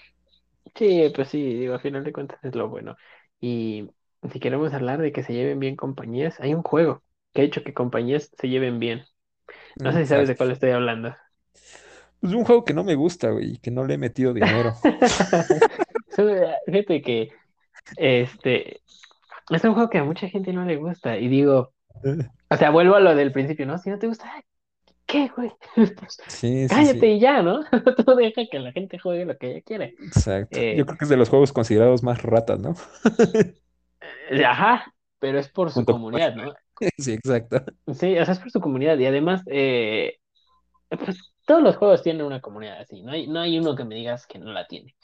Sí, 0.76 1.12
pues 1.16 1.30
sí, 1.30 1.42
digo, 1.56 1.74
a 1.76 1.80
final 1.80 2.04
de 2.04 2.14
cuentas 2.14 2.40
es 2.44 2.56
lo 2.56 2.70
bueno. 2.70 2.96
Y 3.42 3.90
si 4.32 4.40
queremos 4.40 4.74
hablar 4.74 5.02
de 5.02 5.12
que 5.12 5.24
se 5.24 5.34
lleven 5.34 5.60
bien 5.60 5.76
compañías, 5.76 6.40
hay 6.40 6.54
un 6.54 6.64
juego 6.64 7.04
que 7.34 7.42
ha 7.42 7.44
hecho 7.44 7.64
que 7.64 7.74
compañías 7.74 8.32
se 8.38 8.48
lleven 8.50 8.80
bien. 8.80 9.06
No 9.84 9.94
sé 9.94 10.02
si 10.04 10.08
sabes 10.08 10.28
de 10.30 10.38
cuál 10.38 10.52
estoy 10.52 10.72
hablando. 10.72 11.16
Pues 12.22 12.34
un 12.34 12.44
juego 12.46 12.66
que 12.66 12.74
no 12.74 12.84
me 12.84 12.96
gusta, 12.96 13.30
güey, 13.32 13.54
y 13.54 13.58
que 13.60 13.72
no 13.72 13.86
le 13.86 13.94
he 13.96 13.98
metido 13.98 14.34
dinero. 14.34 14.74
Fíjate 16.66 17.02
que 17.02 17.30
este 17.98 18.82
es 19.52 19.64
un 19.64 19.74
juego 19.74 19.90
que 19.90 20.00
a 20.00 20.04
mucha 20.04 20.30
gente 20.30 20.54
no 20.54 20.66
le 20.66 20.78
gusta. 20.78 21.18
Y 21.18 21.28
digo, 21.28 21.74
o 22.50 22.58
sea, 22.58 22.72
vuelvo 22.72 22.96
a 22.96 23.00
lo 23.00 23.16
del 23.16 23.32
principio, 23.32 23.66
¿no? 23.66 23.78
Si 23.78 23.90
no 23.90 24.00
te 24.00 24.08
gusta, 24.08 24.26
¿qué, 25.06 25.30
güey? 25.36 25.52
Pues 25.76 26.22
Sí, 26.28 26.68
sí, 26.70 26.76
cállate 26.76 27.00
sí. 27.00 27.06
y 27.14 27.20
ya, 27.20 27.42
¿no? 27.42 27.62
Tú 28.06 28.16
deja 28.16 28.44
que 28.52 28.60
la 28.60 28.72
gente 28.72 29.00
juegue 29.00 29.26
lo 29.26 29.38
que 29.38 29.52
ella 29.52 29.62
quiere. 29.62 29.96
Exacto. 30.00 30.64
Yo 30.74 30.84
Eh, 30.84 30.86
creo 30.86 30.98
que 30.98 31.06
es 31.06 31.10
de 31.10 31.18
los 31.18 31.30
juegos 31.30 31.54
considerados 31.54 32.04
más 32.04 32.22
ratas, 32.22 32.60
¿no? 32.60 32.76
eh, 34.30 34.46
ajá, 34.46 34.94
pero 35.20 35.40
es 35.40 35.50
por 35.50 35.72
su 35.72 35.76
Junto 35.76 35.94
con 35.94 36.02
comunidad, 36.02 36.36
¿no? 36.36 36.54
Sí, 36.98 37.14
exacto. 37.14 37.64
Sí, 37.94 38.18
o 38.18 38.26
sea, 38.26 38.34
es 38.34 38.40
por 38.40 38.52
su 38.52 38.62
comunidad. 38.62 38.98
Y 38.98 39.06
además, 39.06 39.42
eh, 39.48 40.18
pues 40.90 41.34
todos 41.50 41.64
los 41.64 41.78
juegos 41.78 42.04
tienen 42.04 42.28
una 42.28 42.42
comunidad 42.42 42.80
así. 42.80 43.02
No 43.02 43.12
hay, 43.12 43.26
no 43.26 43.40
hay 43.40 43.58
uno 43.58 43.76
que 43.76 43.84
me 43.84 43.96
digas 43.96 44.28
que 44.28 44.38
no 44.38 44.52
la 44.52 44.68
tiene. 44.68 44.96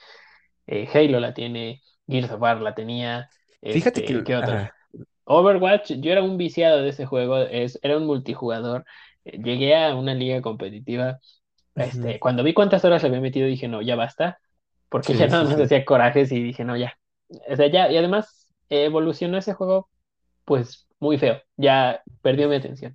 Eh, 0.67 0.87
Halo 0.93 1.19
la 1.19 1.33
tiene, 1.33 1.81
Gears 2.07 2.29
of 2.29 2.39
War 2.39 2.61
la 2.61 2.75
tenía, 2.75 3.31
Fíjate 3.63 4.03
que... 4.03 4.13
este, 4.13 4.23
¿qué 4.23 4.35
otro? 4.35 4.53
ajá, 4.53 4.75
Overwatch, 5.23 5.93
yo 5.93 6.11
era 6.11 6.21
un 6.21 6.37
viciado 6.37 6.83
de 6.83 6.89
ese 6.89 7.07
juego, 7.07 7.39
es, 7.39 7.79
era 7.81 7.97
un 7.97 8.05
multijugador. 8.05 8.85
Eh, 9.23 9.39
Llegué 9.41 9.75
a 9.75 9.95
una 9.95 10.13
liga 10.13 10.39
competitiva. 10.43 11.17
Este, 11.73 12.19
cuando 12.19 12.43
vi 12.43 12.53
cuántas 12.53 12.85
horas 12.85 13.01
le 13.01 13.07
había 13.07 13.21
metido, 13.21 13.47
dije, 13.47 13.67
no, 13.67 13.81
ya 13.81 13.95
basta, 13.95 14.39
porque 14.87 15.15
ya 15.15 15.25
nada 15.25 15.45
más 15.45 15.55
sí. 15.55 15.63
hacía 15.63 15.83
corajes 15.83 16.31
y 16.31 16.43
dije, 16.43 16.63
no, 16.63 16.77
ya. 16.77 16.95
O 17.49 17.55
sea, 17.55 17.65
ya, 17.65 17.91
y 17.91 17.97
además 17.97 18.51
eh, 18.69 18.85
evolucionó 18.85 19.39
ese 19.39 19.53
juego, 19.53 19.89
pues 20.45 20.87
muy 20.99 21.17
feo, 21.17 21.41
ya 21.57 22.03
perdió 22.21 22.47
mi 22.47 22.57
atención. 22.57 22.93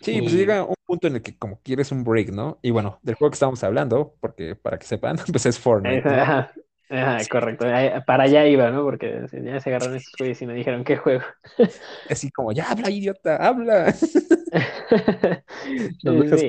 Sí, 0.00 0.22
pues 0.22 0.32
llega 0.32 0.62
un 0.62 0.77
punto 0.88 1.08
en 1.08 1.16
el 1.16 1.22
que 1.22 1.38
como 1.38 1.60
quieres 1.62 1.92
un 1.92 2.04
break, 2.04 2.30
¿no? 2.32 2.60
Y 2.62 2.72
bueno, 2.72 3.00
del 3.04 3.16
juego 3.16 3.30
que 3.32 3.36
estamos 3.36 3.64
hablando, 3.64 4.16
porque 4.20 4.56
para 4.56 4.78
que 4.80 4.86
sepan, 4.86 5.18
pues 5.32 5.46
es 5.46 5.60
Fortnite, 5.60 6.06
¿no? 6.10 6.22
Ajá, 6.22 6.52
ajá, 6.90 7.28
Sí, 7.28 7.28
correcto, 7.28 7.64
para 8.06 8.24
allá 8.24 8.46
iba, 8.46 8.70
¿no? 8.70 8.82
Porque 8.82 9.26
ya 9.44 9.60
se 9.60 9.70
agarraron 9.70 9.96
estos 9.96 10.16
güeyes 10.18 10.40
y 10.42 10.46
me 10.46 10.54
dijeron, 10.54 10.84
¿qué 10.84 10.96
juego? 10.96 11.22
así 12.08 12.30
como, 12.30 12.52
ya 12.52 12.70
habla, 12.70 12.90
idiota, 12.90 13.36
habla. 13.36 13.94
Sí, 16.36 16.44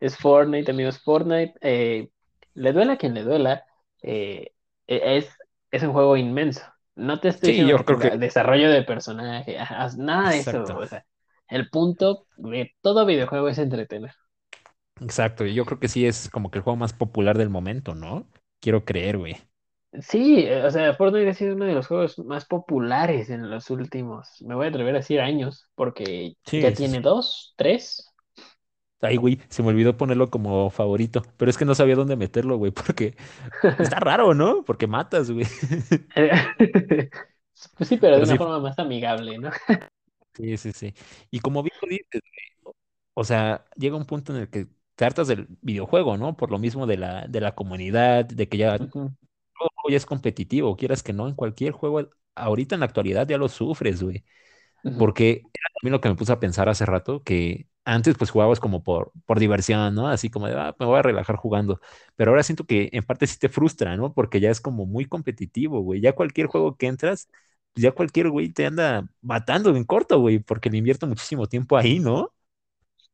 es, 0.00 0.16
Fortnite, 0.18 0.70
amigos, 0.70 1.00
Fortnite. 1.00 1.54
eh, 1.62 2.10
le 2.54 2.72
duela 2.72 2.94
a 2.94 2.96
quien 2.98 3.14
le 3.14 3.22
duela, 3.24 3.64
eh, 4.02 4.52
e- 4.86 5.18
es, 5.18 5.30
es 5.70 5.82
un 5.82 5.92
juego 5.92 6.16
inmenso. 6.16 6.62
No 6.96 7.20
te 7.20 7.28
estoy 7.28 7.50
Sí, 7.50 7.50
diciendo 7.50 7.74
yo 7.74 7.76
que 7.76 7.84
creo 7.84 7.98
tenga 7.98 8.16
que... 8.18 8.18
desarrollo 8.18 8.70
de 8.70 8.82
personaje, 8.84 9.56
nada 9.98 10.32
de 10.32 10.40
eso. 10.40 10.60
Exacto. 10.62 10.78
O 10.78 10.86
sea, 10.86 11.06
el 11.48 11.70
punto 11.70 12.26
de 12.36 12.74
todo 12.82 13.06
videojuego 13.06 13.48
es 13.48 13.58
entretener. 13.58 14.12
Exacto, 15.00 15.44
y 15.46 15.54
yo 15.54 15.64
creo 15.64 15.78
que 15.80 15.88
sí 15.88 16.06
es 16.06 16.28
como 16.30 16.50
que 16.50 16.58
el 16.58 16.62
juego 16.64 16.76
más 16.76 16.92
popular 16.92 17.36
del 17.38 17.50
momento, 17.50 17.94
¿no? 17.94 18.28
Quiero 18.60 18.84
creer, 18.84 19.16
güey. 19.18 19.36
Sí, 20.02 20.40
eh, 20.46 20.64
o 20.64 20.70
sea, 20.70 20.94
Fortnite 20.94 21.30
ha 21.30 21.34
sido 21.34 21.54
uno 21.54 21.64
de 21.64 21.72
los 21.74 21.86
juegos 21.86 22.18
más 22.18 22.44
populares 22.44 23.30
en 23.30 23.48
los 23.50 23.70
últimos, 23.70 24.28
me 24.42 24.54
voy 24.54 24.66
a 24.66 24.68
atrever 24.68 24.94
a 24.94 24.98
decir 24.98 25.20
años, 25.20 25.66
porque 25.74 26.34
ya 26.58 26.74
tiene 26.74 27.00
dos, 27.00 27.54
tres. 27.56 28.04
Ay, 29.00 29.16
güey, 29.16 29.38
se 29.48 29.62
me 29.62 29.68
olvidó 29.68 29.96
ponerlo 29.96 30.28
como 30.28 30.70
favorito, 30.70 31.22
pero 31.36 31.50
es 31.50 31.56
que 31.56 31.64
no 31.64 31.74
sabía 31.76 31.94
dónde 31.94 32.16
meterlo, 32.16 32.56
güey, 32.56 32.72
porque 32.72 33.16
está 33.78 34.00
raro, 34.00 34.34
¿no? 34.34 34.64
Porque 34.64 34.86
matas, 34.88 35.30
güey. 35.30 35.46
Pues 37.76 37.88
sí, 37.88 37.96
pero 37.96 38.18
de 38.18 38.24
una 38.24 38.36
sí, 38.36 38.38
forma 38.38 38.60
más 38.60 38.78
amigable, 38.78 39.38
¿no? 39.38 39.50
sí, 40.38 40.56
sí, 40.56 40.72
sí. 40.72 40.94
Y 41.30 41.40
como 41.40 41.62
bien 41.62 41.74
lo 41.82 41.88
dices, 41.88 42.06
güey, 42.62 42.74
o 43.14 43.24
sea, 43.24 43.66
llega 43.76 43.96
un 43.96 44.06
punto 44.06 44.34
en 44.34 44.42
el 44.42 44.50
que 44.50 44.68
te 44.94 45.04
hartas 45.04 45.28
del 45.28 45.48
videojuego, 45.62 46.16
¿no? 46.16 46.36
Por 46.36 46.50
lo 46.50 46.58
mismo 46.58 46.86
de 46.86 46.96
la, 46.98 47.26
de 47.28 47.40
la 47.40 47.54
comunidad, 47.54 48.24
de 48.26 48.48
que 48.48 48.58
ya 48.58 48.78
Ujú, 48.78 49.10
todo 49.58 49.70
juego 49.76 49.90
ya 49.90 49.96
es 49.98 50.06
competitivo, 50.06 50.76
quieras 50.76 51.02
que 51.02 51.12
no, 51.12 51.28
en 51.28 51.34
cualquier 51.34 51.72
juego, 51.72 52.10
ahorita 52.34 52.76
en 52.76 52.80
la 52.82 52.86
actualidad 52.86 53.28
ya 53.28 53.38
lo 53.38 53.48
sufres, 53.48 54.02
güey. 54.02 54.24
Porque 54.96 55.48
era 55.54 55.70
también 55.80 55.92
lo 55.92 56.00
que 56.00 56.08
me 56.08 56.16
puse 56.16 56.32
a 56.32 56.40
pensar 56.40 56.68
hace 56.68 56.86
rato, 56.86 57.22
que 57.22 57.68
antes 57.84 58.16
pues 58.18 58.30
jugabas 58.30 58.60
como 58.60 58.82
por, 58.82 59.12
por 59.26 59.38
diversión, 59.40 59.94
¿no? 59.94 60.08
Así 60.08 60.30
como 60.30 60.48
de, 60.48 60.54
ah, 60.54 60.74
me 60.78 60.86
voy 60.86 60.98
a 60.98 61.02
relajar 61.02 61.36
jugando. 61.36 61.80
Pero 62.16 62.30
ahora 62.32 62.42
siento 62.42 62.64
que 62.66 62.90
en 62.92 63.04
parte 63.04 63.26
sí 63.26 63.38
te 63.38 63.48
frustra, 63.48 63.96
¿no? 63.96 64.12
Porque 64.14 64.40
ya 64.40 64.50
es 64.50 64.60
como 64.60 64.86
muy 64.86 65.06
competitivo, 65.06 65.80
güey. 65.82 66.00
Ya 66.00 66.14
cualquier 66.14 66.48
juego 66.48 66.76
que 66.76 66.86
entras, 66.88 67.28
ya 67.80 67.92
cualquier 67.92 68.30
güey 68.30 68.50
te 68.50 68.66
anda 68.66 69.06
matando 69.22 69.74
en 69.74 69.84
corto, 69.84 70.20
güey, 70.20 70.38
porque 70.38 70.70
le 70.70 70.78
invierto 70.78 71.06
muchísimo 71.06 71.46
tiempo 71.46 71.76
ahí, 71.76 71.98
¿no? 71.98 72.32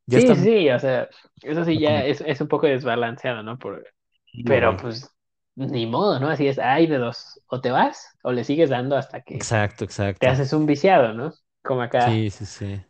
Ya 0.06 0.20
sí, 0.20 0.34
sí, 0.36 0.70
o 0.70 0.78
sea, 0.78 1.08
eso 1.42 1.64
sí 1.64 1.78
ya 1.78 2.04
es, 2.04 2.20
es 2.26 2.40
un 2.40 2.48
poco 2.48 2.66
desbalanceado, 2.66 3.42
¿no? 3.42 3.58
Por... 3.58 3.86
Pero 4.44 4.76
pues 4.76 5.10
ni 5.56 5.86
modo, 5.86 6.18
¿no? 6.18 6.28
Así 6.28 6.46
es, 6.46 6.58
hay 6.58 6.86
de 6.86 6.98
dos, 6.98 7.40
o 7.46 7.60
te 7.60 7.70
vas 7.70 8.16
o 8.22 8.32
le 8.32 8.44
sigues 8.44 8.70
dando 8.70 8.96
hasta 8.96 9.20
que 9.22 9.34
exacto, 9.34 9.84
exacto. 9.84 10.18
te 10.20 10.26
haces 10.26 10.52
un 10.52 10.66
viciado, 10.66 11.14
¿no? 11.14 11.32
Como 11.62 11.82
acá. 11.82 12.10
Sí, 12.10 12.30
sí, 12.30 12.44
sí. 12.44 12.82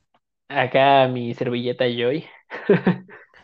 Acá 0.48 1.08
mi 1.08 1.34
servilleta 1.34 1.84
Joy. 1.84 2.24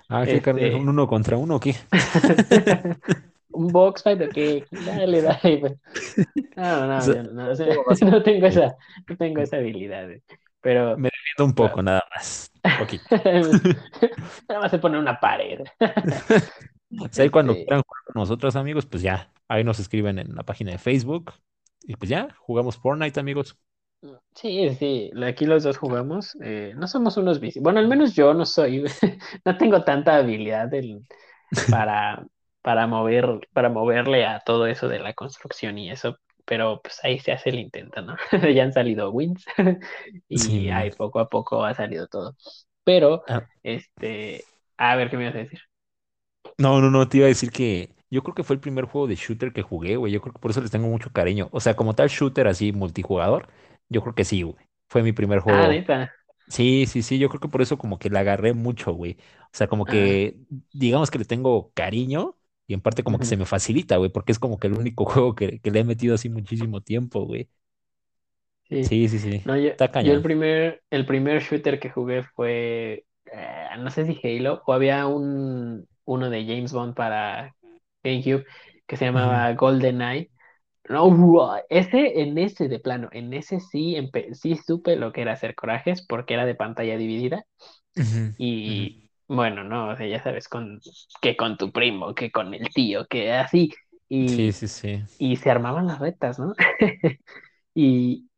Ah, 0.09 0.24
¿qué 0.24 0.37
este... 0.37 0.74
¿Un 0.74 0.89
uno 0.89 1.07
contra 1.07 1.37
uno 1.37 1.57
o 1.57 1.61
qué? 1.61 1.76
un 3.53 3.68
box 3.68 4.03
fight 4.03 4.20
o 4.22 4.28
qué, 4.28 4.64
dale, 4.70 5.22
dale. 5.22 5.59
Pues. 5.59 5.74
No, 6.57 6.86
no, 6.86 6.98
no, 7.32 7.32
no, 7.32 7.55
no, 8.11 8.22
tengo 8.22 8.46
esa, 8.46 8.76
no 9.09 9.16
tengo 9.16 9.40
esa 9.40 9.57
habilidad. 9.57 10.09
Pero. 10.61 10.96
Me 10.96 11.09
defiendo 11.09 11.44
un 11.44 11.55
poco, 11.55 11.82
nada 11.82 12.03
más. 12.14 12.53
Un 12.64 12.78
poquito. 12.78 13.05
nada 14.48 14.61
más 14.61 14.70
se 14.70 14.78
pone 14.78 14.98
una 14.98 15.18
pared. 15.18 15.61
O 17.01 17.09
sea, 17.11 17.24
ahí 17.24 17.30
cuando 17.30 17.53
este 17.53 17.64
quieran 17.64 17.82
jugar 17.82 18.05
con 18.07 18.20
nosotros, 18.20 18.57
amigos, 18.57 18.86
pues 18.86 19.03
ya, 19.03 19.32
ahí 19.48 19.64
nos 19.64 19.78
escriben 19.78 20.18
en 20.18 20.34
la 20.34 20.42
página 20.42 20.72
de 20.72 20.78
Facebook. 20.78 21.32
Y 21.82 21.96
pues 21.96 22.11
ya, 22.11 22.28
jugamos 22.40 22.76
Fortnite, 22.76 23.18
amigos. 23.18 23.57
Sí, 24.34 24.74
sí, 24.76 25.11
aquí 25.24 25.44
los 25.44 25.62
dos 25.62 25.76
jugamos. 25.76 26.36
Eh, 26.42 26.72
no 26.76 26.86
somos 26.86 27.16
unos 27.16 27.40
bici. 27.40 27.61
Bueno, 27.61 27.80
al 27.80 27.88
menos 27.88 28.14
yo 28.14 28.32
no 28.32 28.46
soy, 28.46 28.84
no 29.44 29.57
tengo 29.57 29.84
tanta 29.84 30.16
habilidad 30.16 30.70
para, 31.70 32.24
para 32.62 32.86
mover, 32.86 33.48
para 33.52 33.68
moverle 33.68 34.26
a 34.26 34.40
todo 34.40 34.66
eso 34.66 34.88
de 34.88 34.98
la 34.98 35.14
construcción 35.14 35.78
y 35.78 35.90
eso, 35.90 36.18
pero 36.44 36.80
pues 36.82 36.98
ahí 37.04 37.18
se 37.18 37.32
hace 37.32 37.50
el 37.50 37.58
intento, 37.58 38.02
¿no? 38.02 38.16
ya 38.54 38.64
han 38.64 38.72
salido 38.72 39.11
wins 39.11 39.44
y 40.28 40.68
ahí 40.70 40.90
poco 40.90 41.20
a 41.20 41.28
poco 41.28 41.64
ha 41.64 41.74
salido 41.74 42.06
todo. 42.08 42.36
Pero, 42.84 43.22
ah. 43.28 43.46
este, 43.62 44.44
a 44.76 44.96
ver 44.96 45.11
qué 45.11 45.16
me 45.16 45.24
ibas 45.24 45.36
a 45.36 45.38
decir. 45.38 45.61
No, 46.58 46.80
no, 46.80 46.90
no, 46.90 47.08
te 47.08 47.18
iba 47.18 47.26
a 47.26 47.28
decir 47.28 47.50
que 47.50 47.94
yo 48.11 48.22
creo 48.22 48.34
que 48.34 48.42
fue 48.42 48.54
el 48.54 48.61
primer 48.61 48.86
juego 48.86 49.06
de 49.06 49.14
shooter 49.14 49.52
que 49.52 49.62
jugué, 49.62 49.96
güey. 49.96 50.12
Yo 50.12 50.20
creo 50.20 50.32
que 50.32 50.40
por 50.40 50.50
eso 50.50 50.61
les 50.61 50.70
tengo 50.70 50.88
mucho 50.88 51.11
cariño. 51.12 51.48
O 51.52 51.61
sea, 51.61 51.76
como 51.76 51.94
tal 51.94 52.08
shooter 52.08 52.48
así 52.48 52.72
multijugador, 52.72 53.48
yo 53.88 54.02
creo 54.02 54.14
que 54.14 54.24
sí, 54.24 54.42
güey. 54.42 54.56
Fue 54.88 55.02
mi 55.02 55.12
primer 55.12 55.40
juego. 55.40 55.62
Ah, 55.62 55.68
neta. 55.68 56.11
Sí, 56.48 56.86
sí, 56.86 57.02
sí, 57.02 57.18
yo 57.18 57.28
creo 57.28 57.40
que 57.40 57.48
por 57.48 57.62
eso 57.62 57.78
como 57.78 58.00
que 58.00 58.11
la 58.11 58.20
agarré 58.20 58.54
mucho, 58.54 58.92
güey. 58.92 59.16
O 59.44 59.50
sea, 59.52 59.68
como 59.68 59.84
que 59.84 60.36
digamos 60.72 61.11
que 61.11 61.18
le 61.18 61.24
tengo 61.24 61.70
cariño 61.74 62.36
y 62.70 62.74
en 62.74 62.80
parte 62.80 63.02
como 63.02 63.18
que 63.18 63.24
se 63.24 63.36
me 63.36 63.46
facilita, 63.46 63.96
güey, 63.96 64.10
porque 64.10 64.30
es 64.30 64.38
como 64.38 64.60
que 64.60 64.68
el 64.68 64.74
único 64.74 65.04
juego 65.04 65.34
que, 65.34 65.60
le 65.60 65.80
he 65.80 65.82
metido 65.82 66.14
así 66.14 66.28
muchísimo 66.28 66.80
tiempo, 66.80 67.26
güey. 67.26 67.48
Sí, 68.68 68.84
sí, 68.84 69.08
sí. 69.08 69.18
sí. 69.18 69.42
No, 69.44 69.56
yo, 69.56 69.72
yo 69.76 70.12
el 70.12 70.22
primer, 70.22 70.80
el 70.88 71.04
primer 71.04 71.42
shooter 71.42 71.80
que 71.80 71.90
jugué 71.90 72.22
fue, 72.22 73.06
eh, 73.32 73.66
no 73.80 73.90
sé 73.90 74.06
si 74.06 74.20
Halo, 74.22 74.62
o 74.64 74.72
había 74.72 75.08
un, 75.08 75.84
uno 76.04 76.30
de 76.30 76.44
James 76.44 76.72
Bond 76.72 76.94
para 76.94 77.56
GameCube 78.04 78.44
que 78.86 78.96
se 78.96 79.06
llamaba 79.06 79.52
GoldenEye. 79.54 80.30
No, 80.88 81.56
ese, 81.68 82.20
en 82.20 82.38
ese 82.38 82.68
de 82.68 82.78
plano, 82.78 83.08
en 83.10 83.34
ese 83.34 83.58
sí, 83.58 83.96
sí 84.32 84.54
supe 84.54 84.94
lo 84.94 85.12
que 85.12 85.22
era 85.22 85.32
hacer 85.32 85.56
corajes 85.56 86.06
porque 86.06 86.34
era 86.34 86.46
de 86.46 86.54
pantalla 86.54 86.96
dividida. 86.96 87.44
y 88.38 88.99
bueno, 89.31 89.64
no, 89.64 89.91
o 89.91 89.97
sea, 89.97 90.07
ya 90.07 90.22
sabes, 90.22 90.49
con, 90.49 90.81
que 91.22 91.37
con 91.37 91.57
tu 91.57 91.70
primo, 91.70 92.14
que 92.14 92.31
con 92.31 92.53
el 92.53 92.68
tío, 92.70 93.07
que 93.07 93.33
así. 93.33 93.72
Y, 94.09 94.28
sí, 94.28 94.53
sí, 94.53 94.68
sí. 94.68 95.03
Y 95.18 95.37
se 95.37 95.51
armaban 95.51 95.87
las 95.87 96.01
retas, 96.01 96.39
¿no? 96.39 96.55
y 97.74 98.28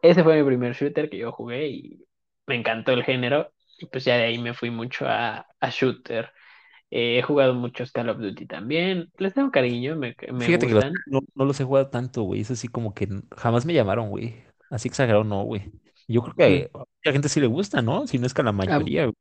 ese 0.00 0.24
fue 0.24 0.38
mi 0.38 0.46
primer 0.46 0.74
shooter 0.74 1.10
que 1.10 1.18
yo 1.18 1.32
jugué 1.32 1.68
y 1.68 2.04
me 2.46 2.56
encantó 2.56 2.92
el 2.92 3.04
género. 3.04 3.52
Y 3.78 3.86
pues 3.86 4.04
ya 4.04 4.16
de 4.16 4.24
ahí 4.24 4.38
me 4.38 4.54
fui 4.54 4.70
mucho 4.70 5.06
a, 5.06 5.46
a 5.60 5.70
shooter 5.70 6.32
he 6.94 7.22
jugado 7.22 7.54
muchos 7.54 7.90
Call 7.90 8.10
of 8.10 8.18
Duty 8.18 8.46
también. 8.46 9.10
Les 9.16 9.32
tengo 9.32 9.50
cariño, 9.50 9.96
me, 9.96 10.14
me 10.30 10.44
Fíjate 10.44 10.66
que 10.66 10.74
no, 10.74 11.20
no, 11.34 11.44
los 11.44 11.58
he 11.58 11.64
jugado 11.64 11.88
tanto, 11.88 12.22
güey. 12.22 12.42
Es 12.42 12.50
así 12.50 12.68
como 12.68 12.92
que 12.92 13.08
jamás 13.34 13.64
me 13.64 13.72
llamaron, 13.72 14.10
güey. 14.10 14.44
Así 14.70 14.88
exagerado, 14.88 15.24
no, 15.24 15.42
güey. 15.42 15.72
Yo 16.06 16.20
creo 16.22 16.34
que 16.34 16.70
a 16.74 16.84
la 17.04 17.12
gente 17.12 17.30
sí 17.30 17.40
le 17.40 17.46
gusta, 17.46 17.80
¿no? 17.80 18.06
Si 18.06 18.18
no 18.18 18.26
es 18.26 18.34
que 18.34 18.42
a 18.42 18.44
la 18.44 18.52
mayoría, 18.52 19.04
güey. 19.04 19.16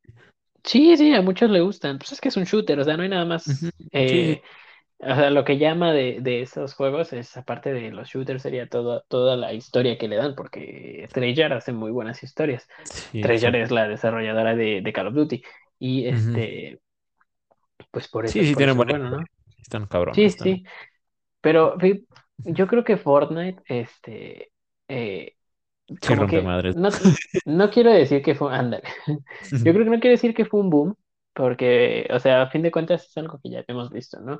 Sí, 0.63 0.95
sí, 0.97 1.13
a 1.13 1.21
muchos 1.21 1.49
le 1.49 1.61
gustan. 1.61 1.97
Pues 1.97 2.11
es 2.11 2.21
que 2.21 2.29
es 2.29 2.37
un 2.37 2.43
shooter, 2.43 2.79
o 2.79 2.83
sea, 2.83 2.97
no 2.97 3.03
hay 3.03 3.09
nada 3.09 3.25
más. 3.25 3.71
Eh, 3.91 4.41
o 4.99 5.15
sea, 5.15 5.31
lo 5.31 5.43
que 5.43 5.57
llama 5.57 5.93
de, 5.93 6.19
de 6.21 6.41
esos 6.41 6.75
juegos 6.75 7.11
es, 7.13 7.35
aparte 7.35 7.73
de 7.73 7.91
los 7.91 8.09
shooters, 8.09 8.43
sería 8.43 8.69
todo, 8.69 9.03
toda 9.07 9.35
la 9.35 9.53
historia 9.53 9.97
que 9.97 10.07
le 10.07 10.17
dan, 10.17 10.35
porque 10.35 11.07
Treyarch 11.11 11.53
hace 11.53 11.73
muy 11.73 11.91
buenas 11.91 12.21
historias. 12.23 12.67
Treyarch 13.11 13.55
es 13.55 13.71
la 13.71 13.87
desarrolladora 13.87 14.55
de, 14.55 14.81
de 14.81 14.93
Call 14.93 15.07
of 15.07 15.15
Duty. 15.15 15.43
Y 15.79 16.05
este, 16.05 16.79
pues 17.89 18.07
por 18.07 18.25
eso. 18.25 18.33
Sí, 18.33 18.45
sí, 18.45 18.55
tienen 18.55 18.77
bueno, 18.77 18.97
¿no? 18.97 19.23
Están 19.59 19.87
cabrones. 19.87 20.15
Sí, 20.15 20.29
sí. 20.29 20.63
Pero 21.41 21.75
yo 22.37 22.67
creo 22.67 22.83
que 22.83 22.97
Fortnite, 22.97 23.61
este. 23.65 24.51
Eh, 24.87 25.35
como 26.07 26.27
que 26.27 26.41
no, 26.41 26.89
no, 27.45 27.69
quiero 27.69 27.91
decir 27.91 28.21
que 28.21 28.35
fue. 28.35 28.55
Ándale. 28.55 28.83
Yo 29.51 29.73
creo 29.73 29.83
que 29.83 29.89
no 29.89 29.99
quiero 29.99 30.15
decir 30.15 30.33
que 30.33 30.45
fue 30.45 30.59
un 30.59 30.69
boom, 30.69 30.95
porque, 31.33 32.07
o 32.11 32.19
sea, 32.19 32.43
a 32.43 32.49
fin 32.49 32.61
de 32.61 32.71
cuentas 32.71 33.05
es 33.05 33.17
algo 33.17 33.39
que 33.41 33.49
ya 33.49 33.63
hemos 33.67 33.89
visto, 33.89 34.19
¿no? 34.19 34.39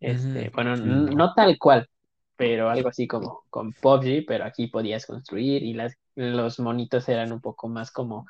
Este, 0.00 0.50
bueno, 0.50 0.76
no 0.76 1.34
tal 1.34 1.58
cual, 1.58 1.88
pero 2.36 2.70
algo 2.70 2.88
así 2.88 3.06
como 3.06 3.44
con 3.50 3.72
PUBG, 3.72 4.24
pero 4.26 4.44
aquí 4.44 4.66
podías 4.66 5.06
construir 5.06 5.62
y 5.62 5.74
las, 5.74 5.96
los 6.14 6.60
monitos 6.60 7.08
eran 7.08 7.32
un 7.32 7.40
poco 7.40 7.68
más 7.68 7.90
como 7.90 8.26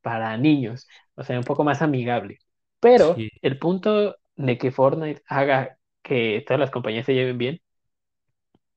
para 0.00 0.36
niños, 0.36 0.86
o 1.14 1.24
sea, 1.24 1.38
un 1.38 1.44
poco 1.44 1.64
más 1.64 1.82
amigable. 1.82 2.38
Pero 2.80 3.16
el 3.42 3.58
punto 3.58 4.16
de 4.36 4.58
que 4.58 4.70
Fortnite 4.70 5.22
haga 5.26 5.78
que 6.02 6.44
todas 6.46 6.60
las 6.60 6.70
compañías 6.70 7.06
se 7.06 7.14
lleven 7.14 7.38
bien 7.38 7.60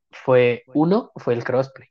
fue, 0.09 0.63
uno, 0.73 1.11
fue 1.15 1.33
el 1.33 1.43
crossplay. 1.43 1.90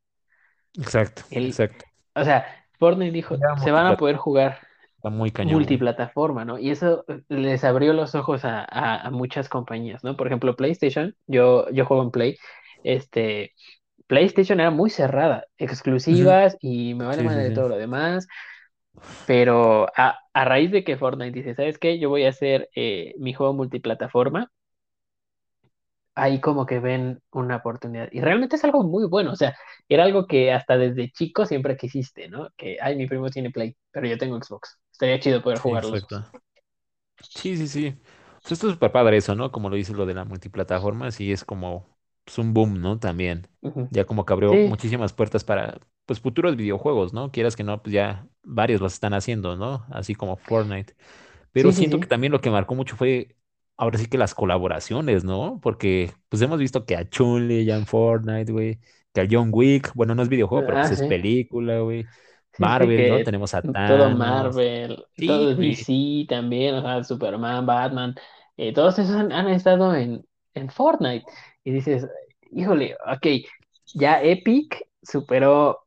Exacto, 0.79 1.23
exacto. 1.31 1.85
O 2.15 2.25
sea, 2.25 2.47
Fortnite 2.79 3.13
dijo, 3.13 3.37
se 3.63 3.71
van 3.71 3.87
a 3.87 3.97
poder 3.97 4.17
jugar 4.17 4.59
muy 5.03 5.33
multiplataforma, 5.47 6.45
¿no? 6.45 6.59
Y 6.59 6.71
eso 6.71 7.05
les 7.29 7.65
abrió 7.65 7.93
los 7.93 8.15
ojos 8.15 8.43
a, 8.45 9.09
muchas 9.11 9.49
compañías, 9.49 10.05
¿no? 10.05 10.17
Por 10.17 10.27
ejemplo, 10.27 10.57
PlayStation, 10.57 11.15
yo, 11.27 11.71
yo 11.71 11.87
juego 11.87 12.03
en 12.03 12.11
Play, 12.11 12.37
este, 12.85 13.55
PlayStation 14.07 14.61
era 14.61 14.71
muy 14.71 14.91
cerrada, 14.91 15.47
exclusivas 15.57 16.57
y 16.61 16.95
me 16.95 17.07
vale 17.07 17.23
más 17.23 17.37
de 17.37 17.51
todo 17.51 17.69
lo 17.69 17.77
demás. 17.77 18.27
Pero 19.27 19.87
a, 19.97 20.19
a, 20.35 20.45
raíz 20.45 20.71
de 20.73 20.85
que 20.85 20.97
Fortnite 20.97 21.31
dice, 21.31 21.55
¿sabes 21.55 21.79
qué? 21.79 21.99
Yo 21.99 22.11
voy 22.11 22.25
a 22.25 22.31
hacer 22.31 22.69
eh, 22.75 23.15
mi 23.19 23.33
juego 23.33 23.55
multiplataforma, 23.55 24.51
ahí 26.15 26.41
como 26.41 26.67
que 26.67 26.81
ven 26.81 27.21
una 27.33 27.57
oportunidad. 27.57 28.09
Y 28.13 28.21
realmente 28.21 28.57
es 28.57 28.65
algo 28.65 28.83
muy 28.83 29.07
bueno, 29.07 29.33
o 29.33 29.37
sea, 29.37 29.57
era 29.89 30.05
algo 30.05 30.27
que 30.27 30.53
hasta 30.53 30.77
desde 30.77 31.11
chico 31.11 31.47
siempre 31.47 31.77
quisiste, 31.77 32.29
¿no? 32.29 32.49
Que, 32.57 32.77
ay, 32.81 32.97
mi 32.97 33.07
primo 33.07 33.31
tiene 33.31 33.51
Play, 33.51 33.77
pero 33.91 34.07
yo 34.07 34.19
tengo 34.19 34.41
Xbox. 34.43 34.79
Estaría 34.93 35.21
chido 35.21 35.43
poder 35.43 35.59
jugarlo. 35.59 35.97
Sí, 37.23 37.57
sí, 37.57 37.69
sí. 37.69 37.95
Pues 38.43 38.53
esto 38.53 38.69
es 38.69 38.75
súper 38.75 38.93
padre 38.93 39.17
eso, 39.19 39.35
¿no? 39.35 39.53
Como 39.53 39.69
lo 39.69 39.77
dice 39.77 39.93
lo 39.93 40.07
de 40.07 40.15
la 40.15 40.25
multiplataforma, 40.25 41.11
sí 41.11 41.31
es 41.33 41.45
como 41.45 41.99
pues, 42.25 42.39
un 42.39 42.55
boom, 42.55 42.81
¿no? 42.81 42.99
También. 42.99 43.49
Ya 43.91 44.05
como 44.05 44.25
que 44.25 44.33
abrió 44.33 44.53
muchísimas 44.53 45.13
puertas 45.13 45.45
para 45.45 45.79
pues 46.07 46.21
futuros 46.21 46.57
videojuegos, 46.57 47.13
¿no? 47.13 47.31
Quieras 47.31 47.55
que 47.55 47.63
no, 47.63 47.83
pues 47.83 47.93
ya 47.93 48.27
varios 48.43 48.81
los 48.81 48.95
están 48.95 49.15
haciendo, 49.15 49.57
¿no? 49.57 49.85
Así 49.91 50.15
como 50.15 50.37
Fortnite. 50.37 50.97
Pero 51.53 51.73
siento 51.73 52.01
que 52.01 52.07
también 52.07 52.33
lo 52.33 52.41
que 52.41 52.51
marcó 52.51 52.75
mucho 52.75 52.97
fue 52.97 53.37
ahora 53.81 53.99
sí 53.99 54.07
que 54.07 54.19
las 54.19 54.35
colaboraciones, 54.35 55.25
¿no? 55.25 55.59
Porque 55.63 56.13
pues 56.29 56.43
hemos 56.43 56.59
visto 56.59 56.85
que 56.85 56.97
a 56.97 57.09
Chun-Li 57.09 57.65
ya 57.65 57.77
en 57.77 57.87
Fortnite, 57.87 58.53
güey, 58.53 58.79
que 59.15 59.23
a 59.23 59.27
John 59.29 59.49
Wick, 59.53 59.93
bueno, 59.95 60.15
no 60.15 60.23
es 60.23 60.29
videojuego, 60.29 60.67
pero 60.67 60.79
pues 60.81 60.91
ah, 60.91 60.95
es 60.95 61.09
película, 61.09 61.81
güey. 61.81 62.05
Marvel, 62.59 63.09
¿no? 63.09 63.25
Tenemos 63.25 63.55
a 63.55 63.63
Thanos. 63.63 63.89
Todo 63.89 64.11
Marvel, 64.11 65.05
todo 65.27 65.55
DC 65.55 66.27
también, 66.29 66.75
o 66.75 66.83
sea, 66.83 67.03
Superman, 67.03 67.65
Batman, 67.65 68.15
eh, 68.59 68.75
todos 68.75 68.99
esos 68.99 69.15
han, 69.15 69.33
han 69.33 69.49
estado 69.49 69.95
en, 69.95 70.27
en 70.53 70.69
Fortnite 70.69 71.25
y 71.65 71.71
dices, 71.73 72.07
híjole, 72.51 72.97
ok, 73.11 73.27
ya 73.95 74.23
Epic 74.23 74.87
superó 75.03 75.87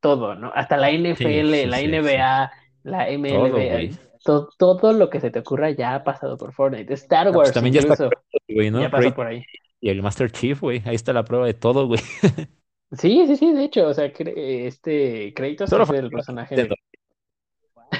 todo, 0.00 0.34
¿no? 0.36 0.50
Hasta 0.54 0.78
la 0.78 0.90
NFL, 0.90 1.68
la 1.68 1.82
NBA, 1.82 2.52
la 2.84 3.10
MLB, 3.10 3.92
todo, 4.22 4.50
todo, 4.58 4.92
lo 4.92 5.10
que 5.10 5.20
se 5.20 5.30
te 5.30 5.38
ocurra 5.38 5.70
ya 5.70 5.94
ha 5.94 6.04
pasado 6.04 6.36
por 6.36 6.52
Fortnite. 6.52 6.92
Star 6.94 7.28
pues 7.28 7.36
Wars 7.36 7.52
también 7.52 7.74
ya 7.74 7.80
está 7.80 8.08
ya 8.48 8.90
pasó 8.90 9.14
por 9.14 9.26
ahí. 9.26 9.44
Y 9.80 9.88
el 9.88 10.02
Master 10.02 10.30
Chief, 10.30 10.60
güey, 10.60 10.82
ahí 10.84 10.94
está 10.94 11.12
la 11.12 11.24
prueba 11.24 11.46
de 11.46 11.54
todo, 11.54 11.86
güey. 11.86 12.00
Sí, 12.92 13.24
sí, 13.28 13.36
sí, 13.36 13.52
de 13.52 13.64
hecho, 13.64 13.86
o 13.86 13.94
sea, 13.94 14.06
este 14.06 15.32
Kratos 15.32 15.72
es 15.72 15.90
el 15.90 16.10
personaje. 16.10 16.68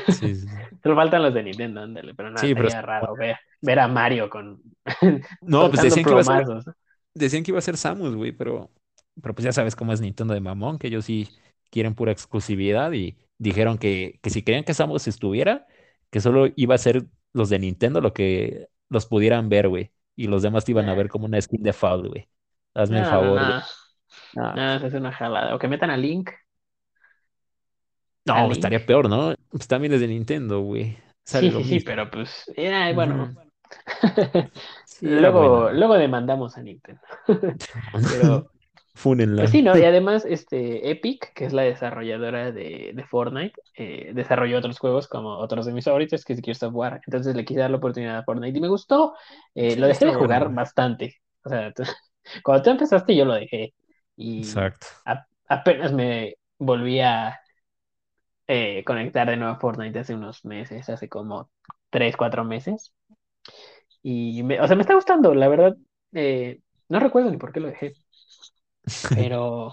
Sí, 0.09 0.35
Solo 0.83 0.97
faltan 0.97 1.23
los 1.23 1.35
de 1.35 1.43
Nintendo, 1.45 1.81
ándale, 1.81 2.15
pero 2.15 2.31
nada, 2.31 2.41
Sí, 2.41 2.55
pero 2.55 2.69
sería 2.69 2.83
raro 2.83 3.15
ver, 3.15 3.37
ver 3.61 3.79
a 3.79 3.87
Mario 3.87 4.29
con 4.29 4.61
No, 5.43 5.69
pues 5.71 5.83
decían 5.83 6.05
que 6.05 6.11
iba 6.11 6.21
a 6.21 6.25
ser, 6.25 6.75
decían 7.15 7.43
que 7.45 7.51
iba 7.53 7.59
a 7.59 7.63
ser 7.63 7.77
Samus, 7.77 8.17
güey, 8.17 8.33
pero, 8.33 8.71
pero 9.23 9.35
pues 9.35 9.45
ya 9.45 9.53
sabes 9.53 9.77
cómo 9.77 9.93
es 9.93 10.01
Nintendo 10.01 10.35
de 10.35 10.41
mamón, 10.41 10.79
que 10.79 10.89
ellos 10.89 11.05
sí 11.05 11.29
quieren 11.71 11.95
pura 11.95 12.11
exclusividad 12.11 12.91
y 12.93 13.17
dijeron 13.39 13.79
que, 13.79 14.19
que 14.23 14.31
si 14.31 14.43
querían 14.43 14.65
que 14.65 14.75
Samus 14.75 15.07
estuviera, 15.07 15.67
que 16.11 16.21
solo 16.21 16.47
iba 16.57 16.75
a 16.75 16.79
ser 16.79 17.07
los 17.33 17.49
de 17.51 17.59
Nintendo 17.59 18.01
lo 18.01 18.13
que 18.13 18.69
los 18.89 19.07
pudieran 19.07 19.49
ver, 19.49 19.69
güey, 19.69 19.93
y 20.17 20.27
los 20.29 20.43
demás 20.43 20.65
te 20.65 20.73
iban 20.73 20.89
a 20.89 20.95
ver 20.95 21.09
como 21.09 21.27
una 21.27 21.41
skin 21.41 21.63
de 21.63 21.73
foul, 21.73 22.09
güey. 22.09 22.29
Hazme 22.75 22.99
el 22.99 23.03
No, 23.03 23.11
no, 23.11 23.31
favor, 23.31 23.41
no, 23.41 23.63
No, 24.35 24.55
no, 24.55 24.75
eso 24.77 24.87
es 24.89 24.95
una 24.95 25.13
jalada. 25.13 25.55
O 25.55 25.59
que 25.59 25.69
metan 25.69 25.91
a 25.91 25.97
Link, 25.97 26.31
a 28.31 28.43
no, 28.43 28.49
Link. 28.49 28.53
estaría 28.53 28.85
peor, 28.85 29.09
¿no? 29.09 29.35
Pues 29.51 29.67
también 29.69 29.93
es 29.95 30.01
de 30.01 30.09
Nintendo, 30.09 30.61
güey. 30.61 30.97
Sale 31.25 31.51
Sí, 31.51 31.65
sí, 31.65 31.81
pero 31.81 32.11
pues, 32.11 32.51
eh, 32.57 32.93
bueno. 32.95 33.35
Sí, 34.85 35.07
Luego, 35.07 35.71
luego 35.71 35.95
demandamos 35.95 36.57
a 36.59 36.63
Nintendo. 36.63 37.01
Pero, 38.11 38.51
Fúnenla. 39.01 39.33
pues 39.35 39.51
sí, 39.51 39.63
¿no? 39.63 39.77
Y 39.79 39.85
además, 39.85 40.25
este, 40.27 40.91
Epic, 40.91 41.33
que 41.35 41.47
es 41.47 41.53
la 41.55 41.63
desarrolladora 41.63 42.53
de, 42.53 42.93
de 42.95 43.05
Fortnite, 43.07 43.55
eh, 43.77 44.13
desarrolló 44.15 44.59
otros 44.59 44.79
juegos 44.79 45.09
como 45.09 45.39
otros 45.39 45.67
de 45.67 45.73
mis 45.73 45.85
favoritos, 45.87 46.25
que 46.25 46.35
es 46.35 46.41
Gears 46.43 46.63
of 46.65 46.75
War. 46.75 47.01
Entonces 47.07 47.35
le 47.35 47.45
quise 47.45 47.61
dar 47.61 47.71
la 47.71 47.79
oportunidad 47.79 48.19
a 48.19 48.25
Fortnite 48.25 48.59
y 48.59 48.61
me 48.61 48.69
gustó. 48.69 49.15
Eh, 49.55 49.77
lo 49.77 49.87
dejé 49.87 50.05
de 50.07 50.13
bueno, 50.13 50.15
jugar 50.15 50.53
bastante. 50.53 51.17
O 51.45 51.49
sea, 51.49 51.73
tú- 51.73 51.85
cuando 52.45 52.63
tú 52.65 52.71
empezaste, 52.71 53.17
yo 53.17 53.25
lo 53.25 53.35
dejé. 53.35 53.75
Y 54.17 54.67
Exacto. 54.67 54.87
a- 55.07 55.27
apenas 55.49 55.93
me 55.93 56.35
volví 56.59 57.01
a 57.01 57.41
eh, 58.47 58.85
conectar 58.85 59.29
de 59.29 59.37
nuevo 59.37 59.55
a 59.55 59.59
Fortnite 59.61 59.99
hace 60.01 60.15
unos 60.15 60.45
meses, 60.45 60.89
hace 60.89 61.09
como 61.09 61.51
tres, 61.91 62.17
cuatro 62.17 62.45
meses. 62.45 62.93
Y, 64.03 64.43
me, 64.43 64.61
o 64.61 64.67
sea, 64.67 64.77
me 64.77 64.83
está 64.83 64.95
gustando, 64.95 65.35
la 65.35 65.49
verdad. 65.49 65.77
no 66.89 67.01
recuerdo 67.01 67.31
ni 67.31 67.37
por 67.37 67.53
qué 67.53 67.61
lo 67.61 67.69
dejé, 67.69 67.95
pero 69.13 69.73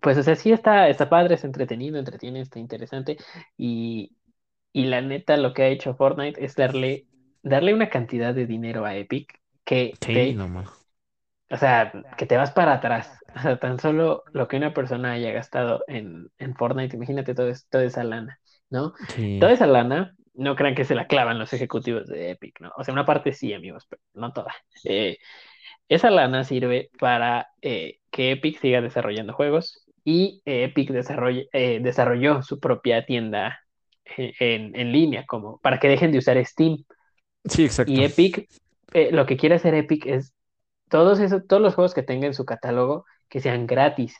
pues, 0.00 0.18
o 0.18 0.22
sea, 0.22 0.34
sí 0.36 0.52
está, 0.52 0.88
está 0.88 1.08
padre, 1.08 1.34
es 1.36 1.44
entretenido, 1.44 1.98
entretiene, 1.98 2.40
está 2.40 2.58
interesante. 2.58 3.16
Y, 3.56 4.16
y 4.72 4.84
la 4.86 5.00
neta, 5.02 5.36
lo 5.36 5.54
que 5.54 5.62
ha 5.64 5.68
hecho 5.68 5.94
Fortnite 5.96 6.44
es 6.44 6.56
darle, 6.56 7.06
darle 7.42 7.74
una 7.74 7.90
cantidad 7.90 8.34
de 8.34 8.46
dinero 8.46 8.84
a 8.86 8.96
Epic 8.96 9.40
que 9.64 10.00
Sí, 10.00 10.12
te, 10.12 10.34
no 10.34 10.48
más. 10.48 10.68
o 11.50 11.56
sea, 11.56 11.92
que 12.16 12.26
te 12.26 12.36
vas 12.36 12.52
para 12.52 12.74
atrás. 12.74 13.10
O 13.36 13.40
sea, 13.40 13.58
tan 13.58 13.78
solo 13.78 14.24
lo 14.32 14.48
que 14.48 14.56
una 14.56 14.74
persona 14.74 15.12
haya 15.12 15.32
gastado 15.32 15.84
en, 15.86 16.28
en 16.38 16.54
Fortnite, 16.54 16.96
imagínate 16.96 17.34
todo 17.34 17.50
toda 17.70 17.84
esa 17.84 18.04
lana, 18.04 18.38
¿no? 18.70 18.92
Sí. 19.08 19.38
Toda 19.38 19.52
esa 19.52 19.66
lana, 19.66 20.14
no 20.34 20.54
crean 20.56 20.74
que 20.74 20.84
se 20.84 20.94
la 20.94 21.06
clavan 21.06 21.38
los 21.38 21.52
ejecutivos 21.52 22.06
de 22.08 22.30
Epic, 22.32 22.60
¿no? 22.60 22.72
O 22.76 22.84
sea, 22.84 22.92
una 22.94 23.06
parte 23.06 23.32
sí, 23.32 23.52
amigos, 23.54 23.86
pero 23.88 24.02
no 24.14 24.32
toda. 24.32 24.54
Eh, 24.84 25.18
esa 25.94 26.10
lana 26.10 26.44
sirve 26.44 26.90
para 26.98 27.48
eh, 27.62 27.98
que 28.10 28.32
Epic 28.32 28.60
siga 28.60 28.80
desarrollando 28.80 29.32
juegos 29.32 29.84
y 30.04 30.42
eh, 30.44 30.64
Epic 30.64 30.90
desarrolle- 30.90 31.48
eh, 31.52 31.80
desarrolló 31.82 32.42
su 32.42 32.60
propia 32.60 33.04
tienda 33.06 33.60
en, 34.16 34.74
en 34.76 34.92
línea, 34.92 35.24
como 35.26 35.58
para 35.60 35.78
que 35.80 35.88
dejen 35.88 36.12
de 36.12 36.18
usar 36.18 36.44
Steam. 36.44 36.84
Sí, 37.48 37.64
exacto. 37.64 37.92
Y 37.92 38.04
Epic, 38.04 38.48
lo 39.12 39.26
que 39.26 39.36
quiere 39.36 39.56
hacer 39.56 39.74
Epic 39.74 40.06
es 40.06 40.34
todos 40.88 41.20
esos, 41.20 41.46
todos 41.46 41.62
los 41.62 41.74
juegos 41.74 41.94
que 41.94 42.02
tenga 42.02 42.26
en 42.26 42.34
su 42.34 42.44
catálogo 42.44 43.04
que 43.28 43.40
sean 43.40 43.66
gratis. 43.66 44.16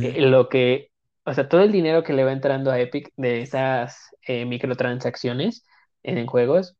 Lo 0.00 0.48
que, 0.48 0.90
o 1.24 1.34
sea, 1.34 1.48
todo 1.48 1.62
el 1.62 1.72
dinero 1.72 2.02
que 2.02 2.12
le 2.12 2.24
va 2.24 2.32
entrando 2.32 2.70
a 2.70 2.80
Epic 2.80 3.12
de 3.16 3.42
esas 3.42 4.10
microtransacciones 4.28 5.64
en 6.02 6.26
juegos, 6.26 6.76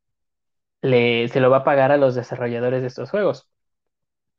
le, 0.82 1.28
se 1.28 1.40
lo 1.40 1.50
va 1.50 1.58
a 1.58 1.64
pagar 1.64 1.92
a 1.92 1.96
los 1.98 2.14
desarrolladores 2.14 2.82
de 2.82 2.88
estos 2.88 3.10
juegos. 3.10 3.50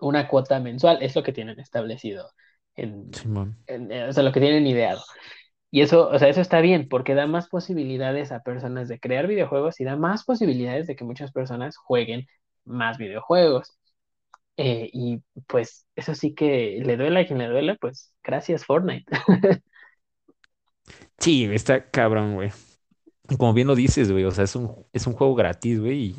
Una 0.02 0.28
cuota 0.30 0.60
mensual 0.62 1.00
es 1.02 1.16
lo 1.16 1.24
que 1.24 1.34
tienen 1.34 1.60
establecido 1.60 2.30
en, 2.76 3.14
Simón. 3.14 3.56
en- 3.68 3.92
eh, 3.92 4.10
o 4.10 4.14
sea, 4.14 4.24
lo 4.24 4.34
que 4.34 4.42
tienen 4.42 4.68
ideado. 4.68 5.02
Y 5.72 5.82
eso, 5.82 6.10
o 6.10 6.20
sea, 6.20 6.30
eso 6.30 6.42
está 6.42 6.62
bien 6.62 6.90
porque 6.90 7.16
da 7.16 7.28
más 7.28 7.50
posibilidades 7.50 8.32
a 8.32 8.42
personas 8.44 8.88
de 8.90 9.00
crear 9.00 9.28
videojuegos 9.28 9.80
y 9.80 9.86
da 9.86 9.96
más 9.98 10.26
posibilidades 10.26 10.88
de 10.88 10.96
que 10.98 11.06
muchas 11.06 11.32
personas 11.32 11.78
jueguen 11.78 12.28
más 12.66 12.98
videojuegos. 12.98 13.78
Eh, 14.58 14.90
y 14.94 15.24
pues 15.48 15.88
eso 15.96 16.16
sí 16.16 16.36
que 16.36 16.80
le 16.86 16.98
duela 16.98 17.22
a 17.22 17.26
quien 17.28 17.40
le 17.40 17.48
duela, 17.48 17.78
pues 17.82 18.14
gracias 18.24 18.66
Fortnite. 18.66 19.06
Sí, 21.20 21.46
está 21.46 21.90
cabrón, 21.90 22.36
güey. 22.36 22.52
Como 23.38 23.54
bien 23.54 23.68
lo 23.68 23.76
dices, 23.76 24.12
güey, 24.12 24.26
o 24.26 24.32
sea, 24.32 24.46
es 24.46 24.56
un, 24.56 24.88
es 24.94 25.08
un 25.08 25.14
juego 25.16 25.36
gratis, 25.36 25.80
güey, 25.80 26.00
y 26.06 26.14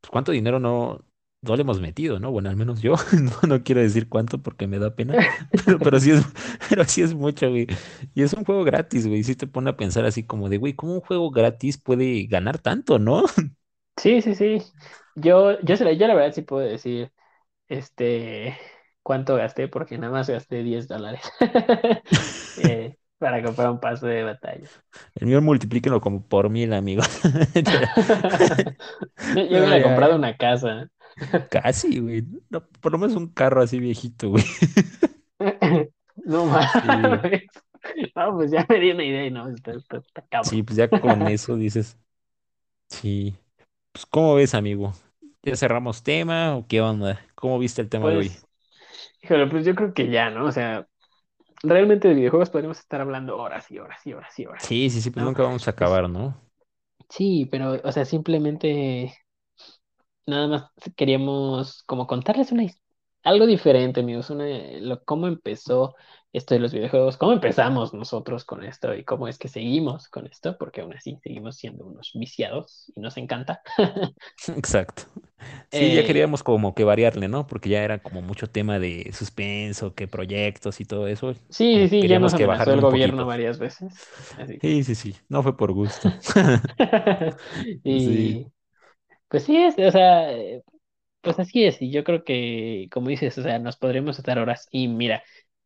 pues, 0.00 0.10
cuánto 0.10 0.32
dinero 0.32 0.60
no, 0.60 1.04
no 1.42 1.56
le 1.56 1.62
hemos 1.62 1.80
metido, 1.80 2.18
¿no? 2.20 2.30
Bueno, 2.32 2.50
al 2.50 2.56
menos 2.56 2.80
yo, 2.82 2.94
no, 3.22 3.48
no 3.48 3.62
quiero 3.64 3.80
decir 3.80 4.08
cuánto 4.08 4.42
porque 4.42 4.66
me 4.66 4.78
da 4.78 4.94
pena, 4.96 5.18
pero, 5.64 5.80
pero 5.80 6.00
sí 6.00 6.10
es, 6.12 6.24
pero 6.68 6.84
sí 6.84 7.02
es 7.02 7.14
mucho, 7.14 7.48
güey. 7.50 7.66
Y 8.14 8.22
es 8.22 8.32
un 8.34 8.44
juego 8.44 8.64
gratis, 8.64 9.06
güey, 9.06 9.22
sí 9.24 9.36
te 9.36 9.46
pone 9.46 9.70
a 9.70 9.76
pensar 9.76 10.04
así 10.04 10.24
como 10.24 10.48
de, 10.48 10.58
güey, 10.58 10.74
¿cómo 10.74 10.94
un 10.94 11.00
juego 11.00 11.30
gratis 11.30 11.78
puede 11.78 12.24
ganar 12.26 12.58
tanto, 12.58 12.98
no? 12.98 13.24
Sí, 13.96 14.22
sí, 14.22 14.34
sí. 14.34 14.62
Yo, 15.14 15.60
yo, 15.62 15.74
yo 15.74 16.06
la 16.06 16.14
verdad 16.14 16.32
sí 16.32 16.42
puedo 16.42 16.64
decir 16.66 17.12
este 17.68 18.56
cuánto 19.02 19.36
gasté 19.36 19.68
porque 19.68 19.98
nada 19.98 20.12
más 20.12 20.30
gasté 20.30 20.62
10 20.64 20.88
dólares 20.88 21.22
eh, 22.56 22.98
para 23.18 23.42
comprar 23.42 23.70
un 23.70 23.80
paso 23.80 24.06
de 24.06 24.24
batalla. 24.24 24.70
El 25.14 25.26
mío 25.26 25.40
multiplíquenlo 25.42 26.00
como 26.00 26.22
por 26.26 26.48
mil, 26.50 26.72
amigos. 26.72 27.06
Yo, 29.32 29.42
yo 29.42 29.58
No, 29.58 29.60
hubiera 29.60 29.82
comprado 29.82 30.16
una 30.16 30.36
casa. 30.36 30.90
Casi, 31.50 32.00
güey. 32.00 32.24
No, 32.50 32.66
por 32.80 32.92
lo 32.92 32.98
menos 32.98 33.16
un 33.16 33.28
carro 33.28 33.62
así 33.62 33.78
viejito, 33.78 34.30
güey. 34.30 34.44
No 36.24 36.44
mames. 36.44 37.46
No, 38.14 38.34
pues 38.34 38.50
ya 38.50 38.66
me 38.68 38.80
di 38.80 38.90
una 38.90 39.04
idea 39.04 39.26
y 39.26 39.30
no, 39.30 39.48
está, 39.48 39.72
está, 39.72 39.98
está 39.98 40.22
cabrón. 40.22 40.50
Sí, 40.50 40.62
pues 40.62 40.76
ya 40.76 40.88
con 40.88 41.26
eso 41.28 41.56
dices, 41.56 41.96
sí. 42.88 43.36
Pues, 43.92 44.04
¿cómo 44.06 44.34
ves, 44.34 44.54
amigo? 44.54 44.92
¿Ya 45.42 45.56
cerramos 45.56 46.02
tema 46.02 46.56
o 46.56 46.66
qué 46.66 46.80
onda? 46.80 47.20
¿Cómo 47.34 47.58
viste 47.58 47.80
el 47.80 47.88
tema 47.88 48.10
de 48.10 48.16
hoy? 48.16 48.28
Pues, 48.28 48.46
híjole, 49.22 49.46
pues 49.46 49.64
yo 49.64 49.74
creo 49.74 49.94
que 49.94 50.10
ya, 50.10 50.30
¿no? 50.30 50.44
O 50.44 50.52
sea, 50.52 50.86
realmente 51.62 52.08
de 52.08 52.14
videojuegos 52.14 52.50
podríamos 52.50 52.78
estar 52.78 53.00
hablando 53.00 53.38
horas 53.38 53.70
y 53.70 53.78
horas 53.78 54.06
y 54.06 54.12
horas 54.12 54.38
y 54.38 54.46
horas. 54.46 54.64
Sí, 54.64 54.90
sí, 54.90 55.00
sí, 55.00 55.10
pues 55.10 55.22
No, 55.22 55.30
nunca 55.30 55.44
vamos 55.44 55.66
a 55.66 55.70
acabar, 55.70 56.10
¿no? 56.10 56.36
Sí, 57.08 57.48
pero, 57.50 57.80
o 57.82 57.92
sea, 57.92 58.04
simplemente 58.04 59.14
nada 60.28 60.48
más 60.48 60.70
queríamos 60.96 61.82
como 61.84 62.06
contarles 62.06 62.52
una 62.52 62.64
algo 63.24 63.46
diferente, 63.46 64.00
amigos, 64.00 64.30
una, 64.30 64.46
lo, 64.80 65.04
cómo 65.04 65.26
empezó 65.26 65.96
esto 66.32 66.54
de 66.54 66.60
los 66.60 66.72
videojuegos, 66.72 67.16
cómo 67.16 67.32
empezamos 67.32 67.92
nosotros 67.94 68.44
con 68.44 68.64
esto 68.64 68.94
y 68.94 69.04
cómo 69.04 69.28
es 69.28 69.38
que 69.38 69.48
seguimos 69.48 70.08
con 70.08 70.26
esto, 70.26 70.56
porque 70.58 70.82
aún 70.82 70.94
así 70.94 71.18
seguimos 71.22 71.56
siendo 71.56 71.86
unos 71.86 72.12
viciados 72.14 72.92
y 72.96 73.00
nos 73.00 73.16
encanta. 73.16 73.62
Exacto. 74.56 75.02
Sí, 75.70 75.92
ya 75.92 76.02
Eh, 76.02 76.04
queríamos 76.04 76.42
como 76.42 76.74
que 76.74 76.84
variarle, 76.84 77.28
¿no? 77.28 77.46
Porque 77.46 77.68
ya 77.70 77.82
era 77.84 78.02
como 78.02 78.22
mucho 78.22 78.48
tema 78.48 78.78
de 78.78 79.10
suspenso, 79.12 79.94
que 79.94 80.08
proyectos 80.08 80.80
y 80.80 80.84
todo 80.84 81.08
eso. 81.08 81.34
Sí, 81.50 81.78
sí, 81.80 81.88
sí, 81.88 82.08
ya 82.08 82.18
queríamos 82.18 82.20
nos 82.20 82.34
que 82.34 82.46
amenazó 82.46 82.72
el 82.72 82.80
gobierno 82.80 83.26
varias 83.26 83.58
veces. 83.58 84.06
Así. 84.36 84.62
Sí, 84.62 84.82
sí, 84.84 84.94
sí. 84.94 85.16
No 85.28 85.42
fue 85.42 85.56
por 85.56 85.72
gusto. 85.72 86.12
Sí. 87.96 88.42
Pues 89.28 89.44
sí, 89.44 89.56
es, 89.56 89.74
o 89.78 89.90
sea, 89.90 90.32
eh, 90.32 90.62
pues 91.22 91.38
así 91.38 91.64
es, 91.64 91.82
y 91.82 91.90
yo 91.92 92.04
creo 92.04 92.24
que, 92.24 92.88
como 92.92 93.08
dices, 93.10 93.36
o 93.38 93.42
sea, 93.42 93.58
nos 93.58 93.76
podremos 93.76 94.18
estar 94.18 94.38
horas. 94.38 94.68
Y 94.70 94.88
mira, 94.88 95.22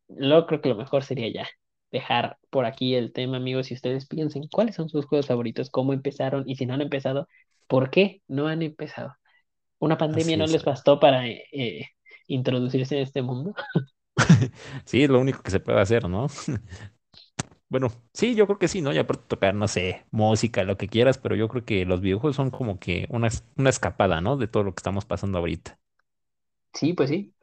lo 0.09 0.45
creo 0.47 0.61
que 0.61 0.69
lo 0.69 0.75
mejor 0.75 1.03
sería 1.03 1.29
ya 1.31 1.47
dejar 1.91 2.37
por 2.49 2.65
aquí 2.65 2.95
el 2.95 3.13
tema, 3.13 3.37
amigos, 3.37 3.71
y 3.71 3.75
ustedes 3.75 4.07
piensen 4.07 4.47
cuáles 4.51 4.75
son 4.75 4.89
sus 4.89 5.05
juegos 5.05 5.27
favoritos, 5.27 5.69
cómo 5.69 5.93
empezaron, 5.93 6.43
y 6.47 6.55
si 6.57 6.65
no 6.65 6.73
han 6.73 6.81
empezado, 6.81 7.27
¿por 7.67 7.89
qué 7.91 8.21
no 8.27 8.47
han 8.47 8.61
empezado? 8.63 9.15
¿Una 9.79 9.97
pandemia 9.97 10.37
Así 10.37 10.37
no 10.37 10.45
es. 10.45 10.51
les 10.51 10.63
bastó 10.65 10.99
para 10.99 11.27
eh, 11.27 11.45
eh, 11.53 11.87
introducirse 12.27 12.97
en 12.97 13.03
este 13.03 13.21
mundo? 13.23 13.53
Sí, 14.85 15.03
es 15.03 15.09
lo 15.09 15.19
único 15.19 15.41
que 15.43 15.51
se 15.51 15.59
puede 15.59 15.79
hacer, 15.81 16.07
¿no? 16.09 16.27
Bueno, 17.73 17.89
sí, 18.13 18.35
yo 18.35 18.45
creo 18.47 18.59
que 18.59 18.67
sí, 18.69 18.81
¿no? 18.81 18.93
Ya 18.93 19.05
por 19.07 19.17
tocar, 19.17 19.53
no 19.55 19.67
sé, 19.67 20.05
música, 20.11 20.63
lo 20.63 20.77
que 20.77 20.87
quieras, 20.87 21.17
pero 21.17 21.35
yo 21.35 21.49
creo 21.49 21.65
que 21.65 21.85
los 21.85 22.01
videojuegos 22.01 22.35
son 22.37 22.51
como 22.51 22.79
que 22.79 23.07
una, 23.09 23.29
una 23.57 23.69
escapada, 23.71 24.21
¿no? 24.21 24.37
De 24.37 24.47
todo 24.47 24.63
lo 24.63 24.73
que 24.75 24.79
estamos 24.79 25.05
pasando 25.05 25.39
ahorita. 25.39 25.79
Sí, 26.73 26.93
pues 26.93 27.09
sí, 27.09 27.33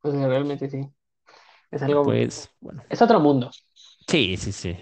pues 0.00 0.14
realmente 0.16 0.70
sí. 0.70 0.88
Es 1.70 1.82
algo, 1.82 2.24
Pues, 2.26 2.50
bueno, 2.60 2.84
es 2.88 3.02
otro 3.02 3.20
mundo. 3.20 3.50
sí, 4.08 4.36
sí, 4.36 4.52
sí. 4.52 4.76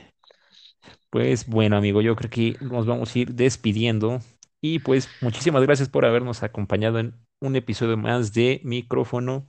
Pues 1.10 1.46
bueno, 1.46 1.76
amigo, 1.76 2.00
yo 2.02 2.16
creo 2.16 2.30
que 2.30 2.56
nos 2.60 2.86
vamos 2.86 3.14
a 3.14 3.18
ir 3.18 3.34
despidiendo. 3.34 4.20
Y 4.60 4.78
pues 4.80 5.12
muchísimas 5.20 5.62
gracias 5.62 5.88
por 5.88 6.04
habernos 6.04 6.42
acompañado 6.42 6.98
en 6.98 7.14
un 7.40 7.56
episodio 7.56 7.96
más 7.96 8.32
de 8.32 8.60
Micrófono. 8.64 9.48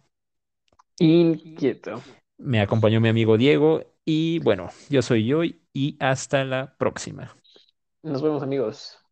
Inquieto. 1.07 1.93
Me 2.37 2.59
acompañó 2.61 2.99
mi 3.01 3.09
amigo 3.09 3.37
Diego 3.37 3.83
y 4.05 4.39
bueno, 4.39 4.69
yo 4.89 5.01
soy 5.01 5.25
yo 5.25 5.43
y 5.43 5.97
hasta 5.99 6.43
la 6.43 6.75
próxima. 6.77 7.35
Nos 8.03 8.21
vemos, 8.21 8.43
amigos. 8.43 9.02